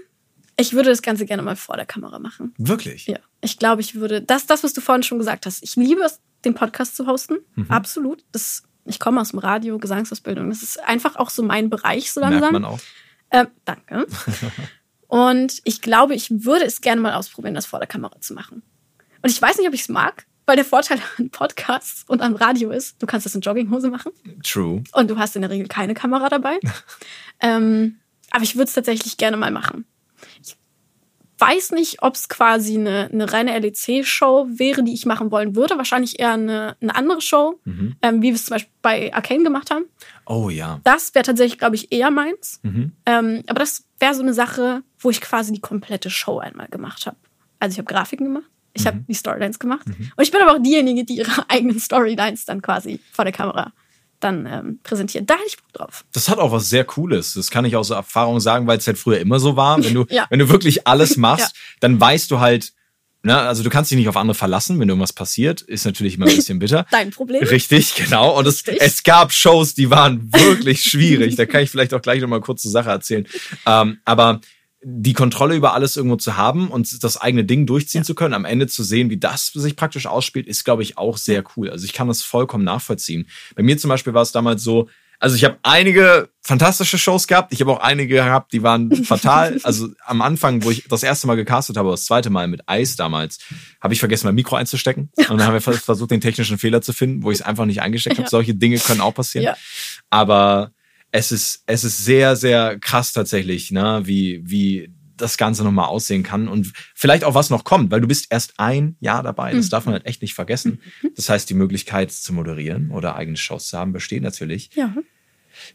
ich 0.56 0.72
würde 0.72 0.90
das 0.90 1.02
Ganze 1.02 1.26
gerne 1.26 1.42
mal 1.42 1.56
vor 1.56 1.76
der 1.76 1.86
Kamera 1.86 2.18
machen. 2.18 2.54
Wirklich? 2.58 3.06
Ja, 3.06 3.18
ich 3.40 3.58
glaube, 3.58 3.82
ich 3.82 3.94
würde 3.94 4.22
das, 4.22 4.46
das, 4.46 4.64
was 4.64 4.72
du 4.72 4.80
vorhin 4.80 5.02
schon 5.02 5.18
gesagt 5.18 5.46
hast. 5.46 5.62
Ich 5.62 5.76
liebe 5.76 6.02
es, 6.02 6.20
den 6.44 6.54
Podcast 6.54 6.96
zu 6.96 7.06
hosten. 7.06 7.38
Mhm. 7.54 7.70
Absolut. 7.70 8.24
Das, 8.32 8.62
ich 8.84 8.98
komme 8.98 9.20
aus 9.20 9.30
dem 9.30 9.38
Radio, 9.38 9.78
Gesangsausbildung. 9.78 10.48
Das 10.48 10.62
ist 10.62 10.82
einfach 10.82 11.16
auch 11.16 11.30
so 11.30 11.42
mein 11.42 11.70
Bereich 11.70 12.12
so 12.12 12.20
Merkt 12.20 12.34
langsam. 12.34 12.52
man 12.52 12.64
auch. 12.64 12.80
Ähm, 13.30 13.48
danke. 13.64 14.06
Und 15.08 15.60
ich 15.64 15.82
glaube, 15.82 16.14
ich 16.14 16.44
würde 16.44 16.64
es 16.64 16.80
gerne 16.80 17.00
mal 17.00 17.14
ausprobieren, 17.14 17.54
das 17.54 17.66
vor 17.66 17.78
der 17.78 17.88
Kamera 17.88 18.20
zu 18.20 18.34
machen. 18.34 18.62
Und 19.22 19.30
ich 19.30 19.40
weiß 19.40 19.58
nicht, 19.58 19.68
ob 19.68 19.74
ich 19.74 19.82
es 19.82 19.88
mag. 19.88 20.26
Weil 20.46 20.56
der 20.56 20.64
Vorteil 20.64 21.00
an 21.18 21.30
Podcasts 21.30 22.04
und 22.06 22.22
am 22.22 22.36
Radio 22.36 22.70
ist, 22.70 23.02
du 23.02 23.06
kannst 23.06 23.26
das 23.26 23.34
in 23.34 23.40
Jogginghose 23.40 23.90
machen. 23.90 24.12
True. 24.44 24.84
Und 24.92 25.10
du 25.10 25.18
hast 25.18 25.34
in 25.34 25.42
der 25.42 25.50
Regel 25.50 25.66
keine 25.66 25.94
Kamera 25.94 26.28
dabei. 26.28 26.60
ähm, 27.40 27.98
aber 28.30 28.44
ich 28.44 28.54
würde 28.54 28.68
es 28.68 28.74
tatsächlich 28.74 29.16
gerne 29.16 29.36
mal 29.36 29.50
machen. 29.50 29.86
Ich 30.42 30.56
weiß 31.38 31.72
nicht, 31.72 32.02
ob 32.02 32.14
es 32.14 32.28
quasi 32.30 32.78
eine, 32.78 33.10
eine 33.12 33.30
reine 33.30 33.58
LEC-Show 33.58 34.46
wäre, 34.52 34.82
die 34.82 34.94
ich 34.94 35.04
machen 35.04 35.30
wollen 35.30 35.54
würde. 35.54 35.76
Wahrscheinlich 35.76 36.18
eher 36.18 36.32
eine, 36.32 36.76
eine 36.80 36.94
andere 36.94 37.20
Show, 37.20 37.60
Mhm. 37.64 37.96
ähm, 38.00 38.22
wie 38.22 38.28
wir 38.28 38.34
es 38.34 38.46
zum 38.46 38.54
Beispiel 38.54 38.72
bei 38.80 39.12
Arcane 39.14 39.42
gemacht 39.44 39.70
haben. 39.70 39.84
Oh 40.24 40.48
ja. 40.48 40.80
Das 40.84 41.14
wäre 41.14 41.24
tatsächlich, 41.26 41.58
glaube 41.58 41.74
ich, 41.76 41.92
eher 41.92 42.10
meins. 42.10 42.60
Mhm. 42.62 42.92
Ähm, 43.04 43.42
aber 43.48 43.58
das 43.60 43.84
wäre 44.00 44.14
so 44.14 44.22
eine 44.22 44.32
Sache, 44.32 44.82
wo 44.98 45.10
ich 45.10 45.20
quasi 45.20 45.52
die 45.52 45.60
komplette 45.60 46.08
Show 46.08 46.38
einmal 46.38 46.68
gemacht 46.68 47.04
habe. 47.06 47.16
Also 47.58 47.74
ich 47.74 47.78
habe 47.78 47.92
Grafiken 47.92 48.26
gemacht, 48.26 48.50
ich 48.72 48.82
Mhm. 48.84 48.86
habe 48.88 49.04
die 49.08 49.14
Storylines 49.14 49.58
gemacht 49.58 49.86
und 49.86 50.22
ich 50.22 50.30
bin 50.30 50.40
aber 50.40 50.52
auch 50.54 50.62
diejenige, 50.62 51.04
die 51.04 51.16
ihre 51.18 51.30
eigenen 51.50 51.78
Storylines 51.78 52.46
dann 52.46 52.62
quasi 52.62 52.98
vor 53.12 53.24
der 53.26 53.32
Kamera 53.32 53.72
dann 54.26 54.46
ähm, 54.46 54.80
präsentiert. 54.82 55.28
Da 55.30 55.34
hätte 55.34 55.46
ich 55.48 55.56
Bock 55.56 55.72
drauf. 55.72 56.04
Das 56.12 56.28
hat 56.28 56.38
auch 56.38 56.52
was 56.52 56.68
sehr 56.68 56.84
Cooles. 56.84 57.34
Das 57.34 57.50
kann 57.50 57.64
ich 57.64 57.76
aus 57.76 57.90
Erfahrung 57.90 58.40
sagen, 58.40 58.66
weil 58.66 58.78
es 58.78 58.86
halt 58.86 58.98
früher 58.98 59.18
immer 59.20 59.38
so 59.40 59.56
war. 59.56 59.82
Wenn 59.82 59.94
du, 59.94 60.04
Ja. 60.10 60.26
wenn 60.30 60.38
du 60.38 60.48
wirklich 60.48 60.86
alles 60.86 61.16
machst, 61.16 61.54
Ja. 61.54 61.60
dann 61.80 62.00
weißt 62.00 62.30
du 62.30 62.40
halt, 62.40 62.72
ne, 63.22 63.36
also 63.38 63.62
du 63.62 63.70
kannst 63.70 63.90
dich 63.90 63.98
nicht 63.98 64.08
auf 64.08 64.16
andere 64.16 64.34
verlassen, 64.34 64.78
wenn 64.78 64.88
irgendwas 64.88 65.12
passiert, 65.12 65.60
ist 65.62 65.84
natürlich 65.84 66.14
immer 66.16 66.26
ein 66.26 66.36
bisschen 66.36 66.58
bitter. 66.58 66.86
Dein 66.90 67.10
Problem. 67.10 67.42
Richtig, 67.42 67.94
genau. 67.94 68.36
Und 68.38 68.46
es, 68.46 68.62
es 68.66 69.02
gab 69.02 69.32
Shows, 69.32 69.74
die 69.74 69.90
waren 69.90 70.32
wirklich 70.32 70.82
schwierig. 70.82 71.36
Da 71.36 71.46
kann 71.46 71.62
ich 71.62 71.70
vielleicht 71.70 71.94
auch 71.94 72.02
gleich 72.02 72.20
noch 72.20 72.28
mal 72.28 72.40
kurz 72.40 72.62
zur 72.62 72.70
Sache 72.70 72.90
erzählen. 72.90 73.26
Ähm, 73.66 73.98
aber 74.04 74.40
die 74.88 75.14
Kontrolle 75.14 75.56
über 75.56 75.74
alles 75.74 75.96
irgendwo 75.96 76.14
zu 76.14 76.36
haben 76.36 76.68
und 76.68 77.02
das 77.02 77.16
eigene 77.16 77.44
Ding 77.44 77.66
durchziehen 77.66 78.04
zu 78.04 78.14
können, 78.14 78.34
am 78.34 78.44
Ende 78.44 78.68
zu 78.68 78.84
sehen, 78.84 79.10
wie 79.10 79.16
das 79.18 79.46
sich 79.48 79.74
praktisch 79.74 80.06
ausspielt, 80.06 80.46
ist, 80.46 80.64
glaube 80.64 80.84
ich, 80.84 80.96
auch 80.96 81.16
sehr 81.16 81.42
cool. 81.56 81.70
Also 81.70 81.84
ich 81.84 81.92
kann 81.92 82.06
das 82.06 82.22
vollkommen 82.22 82.62
nachvollziehen. 82.62 83.26
Bei 83.56 83.64
mir 83.64 83.76
zum 83.78 83.88
Beispiel 83.88 84.14
war 84.14 84.22
es 84.22 84.30
damals 84.30 84.62
so, 84.62 84.88
also 85.18 85.34
ich 85.34 85.44
habe 85.44 85.56
einige 85.64 86.28
fantastische 86.42 86.98
Shows 86.98 87.26
gehabt, 87.26 87.52
ich 87.52 87.60
habe 87.62 87.72
auch 87.72 87.80
einige 87.80 88.14
gehabt, 88.14 88.52
die 88.52 88.62
waren 88.62 88.94
fatal. 89.04 89.58
Also 89.64 89.88
am 90.04 90.22
Anfang, 90.22 90.62
wo 90.62 90.70
ich 90.70 90.84
das 90.88 91.02
erste 91.02 91.26
Mal 91.26 91.34
gecastet 91.34 91.76
habe, 91.76 91.90
das 91.90 92.04
zweite 92.04 92.30
Mal 92.30 92.46
mit 92.46 92.60
Eis 92.68 92.94
damals, 92.94 93.38
habe 93.80 93.92
ich 93.92 93.98
vergessen, 93.98 94.26
mein 94.26 94.36
Mikro 94.36 94.54
einzustecken. 94.54 95.10
Und 95.16 95.30
dann 95.38 95.44
haben 95.44 95.54
wir 95.54 95.60
vers- 95.62 95.78
versucht, 95.82 96.12
den 96.12 96.20
technischen 96.20 96.58
Fehler 96.58 96.80
zu 96.80 96.92
finden, 96.92 97.24
wo 97.24 97.32
ich 97.32 97.40
es 97.40 97.42
einfach 97.42 97.64
nicht 97.64 97.80
eingesteckt 97.82 98.18
habe. 98.18 98.26
Ja. 98.26 98.30
Solche 98.30 98.54
Dinge 98.54 98.78
können 98.78 99.00
auch 99.00 99.14
passieren. 99.14 99.46
Ja. 99.46 99.56
Aber 100.10 100.70
es 101.16 101.32
ist, 101.32 101.62
es 101.66 101.82
ist 101.82 102.04
sehr, 102.04 102.36
sehr 102.36 102.78
krass 102.78 103.12
tatsächlich, 103.14 103.70
ne, 103.70 104.02
wie, 104.04 104.42
wie 104.44 104.90
das 105.16 105.38
Ganze 105.38 105.64
nochmal 105.64 105.86
aussehen 105.86 106.22
kann 106.22 106.46
und 106.46 106.72
vielleicht 106.94 107.24
auch 107.24 107.34
was 107.34 107.48
noch 107.48 107.64
kommt, 107.64 107.90
weil 107.90 108.02
du 108.02 108.06
bist 108.06 108.26
erst 108.28 108.54
ein 108.58 108.96
Jahr 109.00 109.22
dabei. 109.22 109.54
Das 109.54 109.70
darf 109.70 109.86
man 109.86 109.94
halt 109.94 110.04
echt 110.04 110.20
nicht 110.20 110.34
vergessen. 110.34 110.80
Das 111.16 111.30
heißt, 111.30 111.48
die 111.48 111.54
Möglichkeit 111.54 112.12
zu 112.12 112.34
moderieren 112.34 112.90
oder 112.90 113.16
eigene 113.16 113.38
Shows 113.38 113.68
zu 113.68 113.78
haben, 113.78 113.94
besteht 113.94 114.22
natürlich. 114.22 114.68
Ja. 114.74 114.94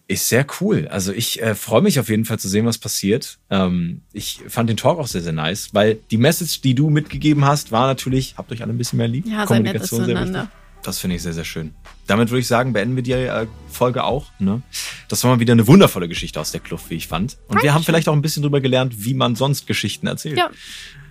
Ist 0.07 0.29
sehr 0.29 0.45
cool. 0.59 0.87
Also 0.89 1.11
ich 1.11 1.41
äh, 1.41 1.55
freue 1.55 1.81
mich 1.81 1.99
auf 1.99 2.09
jeden 2.09 2.25
Fall 2.25 2.37
zu 2.37 2.47
sehen, 2.47 2.67
was 2.67 2.77
passiert. 2.77 3.39
Ähm, 3.49 4.01
ich 4.13 4.41
fand 4.47 4.69
den 4.69 4.77
Talk 4.77 4.99
auch 4.99 5.07
sehr, 5.07 5.21
sehr 5.21 5.33
nice, 5.33 5.69
weil 5.73 5.95
die 6.11 6.17
Message, 6.17 6.61
die 6.61 6.75
du 6.75 6.91
mitgegeben 6.91 7.45
hast, 7.45 7.71
war 7.71 7.87
natürlich, 7.87 8.35
habt 8.37 8.51
euch 8.51 8.61
alle 8.61 8.73
ein 8.73 8.77
bisschen 8.77 8.97
mehr 8.97 9.07
lieb. 9.07 9.25
Ja, 9.25 9.47
nett 9.63 9.83
sehr 9.87 10.05
wichtig. 10.05 10.60
Das 10.83 10.99
finde 10.99 11.15
ich 11.15 11.21
sehr, 11.21 11.33
sehr 11.33 11.45
schön. 11.45 11.73
Damit 12.07 12.29
würde 12.29 12.39
ich 12.39 12.47
sagen, 12.47 12.73
beenden 12.73 12.95
wir 12.95 13.03
die 13.03 13.11
äh, 13.11 13.47
Folge 13.69 14.03
auch. 14.03 14.27
Ne? 14.39 14.61
Das 15.07 15.23
war 15.23 15.31
mal 15.31 15.39
wieder 15.39 15.53
eine 15.53 15.67
wundervolle 15.67 16.07
Geschichte 16.07 16.39
aus 16.39 16.51
der 16.51 16.59
Kluft, 16.59 16.89
wie 16.89 16.95
ich 16.95 17.07
fand. 17.07 17.37
Und 17.47 17.61
wir 17.61 17.73
haben 17.73 17.83
vielleicht 17.83 18.09
auch 18.09 18.13
ein 18.13 18.21
bisschen 18.21 18.43
drüber 18.43 18.61
gelernt, 18.61 19.05
wie 19.05 19.13
man 19.13 19.35
sonst 19.35 19.67
Geschichten 19.67 20.07
erzählt. 20.07 20.37
Ja. 20.37 20.49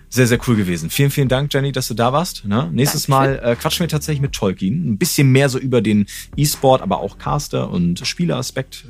Sehr, 0.09 0.27
sehr 0.27 0.39
cool 0.45 0.57
gewesen. 0.57 0.89
Vielen, 0.89 1.09
vielen 1.09 1.29
Dank, 1.29 1.53
Jenny, 1.53 1.71
dass 1.71 1.87
du 1.87 1.93
da 1.93 2.11
warst. 2.11 2.43
Ne? 2.43 2.69
Nächstes 2.73 3.07
Mal 3.07 3.39
äh, 3.41 3.55
quatschen 3.55 3.85
wir 3.85 3.87
tatsächlich 3.87 4.21
mit 4.21 4.33
Tolkien. 4.33 4.91
Ein 4.91 4.97
bisschen 4.97 5.31
mehr 5.31 5.47
so 5.47 5.57
über 5.57 5.81
den 5.81 6.05
E-Sport, 6.35 6.81
aber 6.81 6.99
auch 6.99 7.17
Caster 7.17 7.69
und 7.69 8.05
Spieleraspekt, 8.05 8.83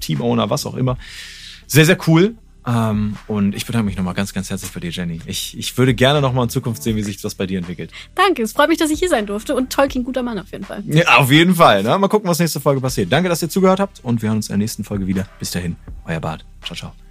Teamowner, 0.00 0.48
was 0.48 0.64
auch 0.64 0.74
immer. 0.74 0.96
Sehr, 1.66 1.84
sehr 1.84 1.98
cool. 2.06 2.36
Ähm, 2.66 3.16
und 3.26 3.54
ich 3.54 3.66
bedanke 3.66 3.86
mich 3.86 3.96
nochmal 3.96 4.14
ganz, 4.14 4.32
ganz 4.32 4.50
herzlich 4.50 4.70
bei 4.72 4.80
dir, 4.80 4.90
Jenny. 4.90 5.20
Ich, 5.26 5.58
ich 5.58 5.76
würde 5.76 5.94
gerne 5.94 6.20
nochmal 6.20 6.44
in 6.44 6.50
Zukunft 6.50 6.82
sehen, 6.82 6.96
wie 6.96 7.02
sich 7.02 7.20
das 7.20 7.34
bei 7.34 7.46
dir 7.46 7.58
entwickelt. 7.58 7.90
Danke, 8.14 8.42
es 8.42 8.52
freut 8.52 8.68
mich, 8.68 8.78
dass 8.78 8.90
ich 8.90 8.98
hier 8.98 9.08
sein 9.08 9.26
durfte 9.26 9.54
und 9.54 9.70
Tolkien, 9.70 10.04
guter 10.04 10.22
Mann 10.22 10.38
auf 10.38 10.52
jeden 10.52 10.64
Fall. 10.64 10.82
Ja, 10.86 11.18
auf 11.18 11.30
jeden 11.30 11.54
Fall. 11.54 11.82
Ne? 11.82 11.98
Mal 11.98 12.08
gucken, 12.08 12.28
was 12.28 12.38
nächste 12.38 12.60
Folge 12.60 12.80
passiert. 12.80 13.12
Danke, 13.12 13.28
dass 13.28 13.42
ihr 13.42 13.48
zugehört 13.48 13.80
habt 13.80 14.00
und 14.04 14.22
wir 14.22 14.28
hören 14.28 14.36
uns 14.36 14.48
in 14.48 14.52
der 14.52 14.58
nächsten 14.58 14.84
Folge 14.84 15.06
wieder. 15.06 15.26
Bis 15.38 15.50
dahin, 15.50 15.76
euer 16.06 16.20
Bart. 16.20 16.44
Ciao, 16.62 16.76
ciao. 16.76 17.01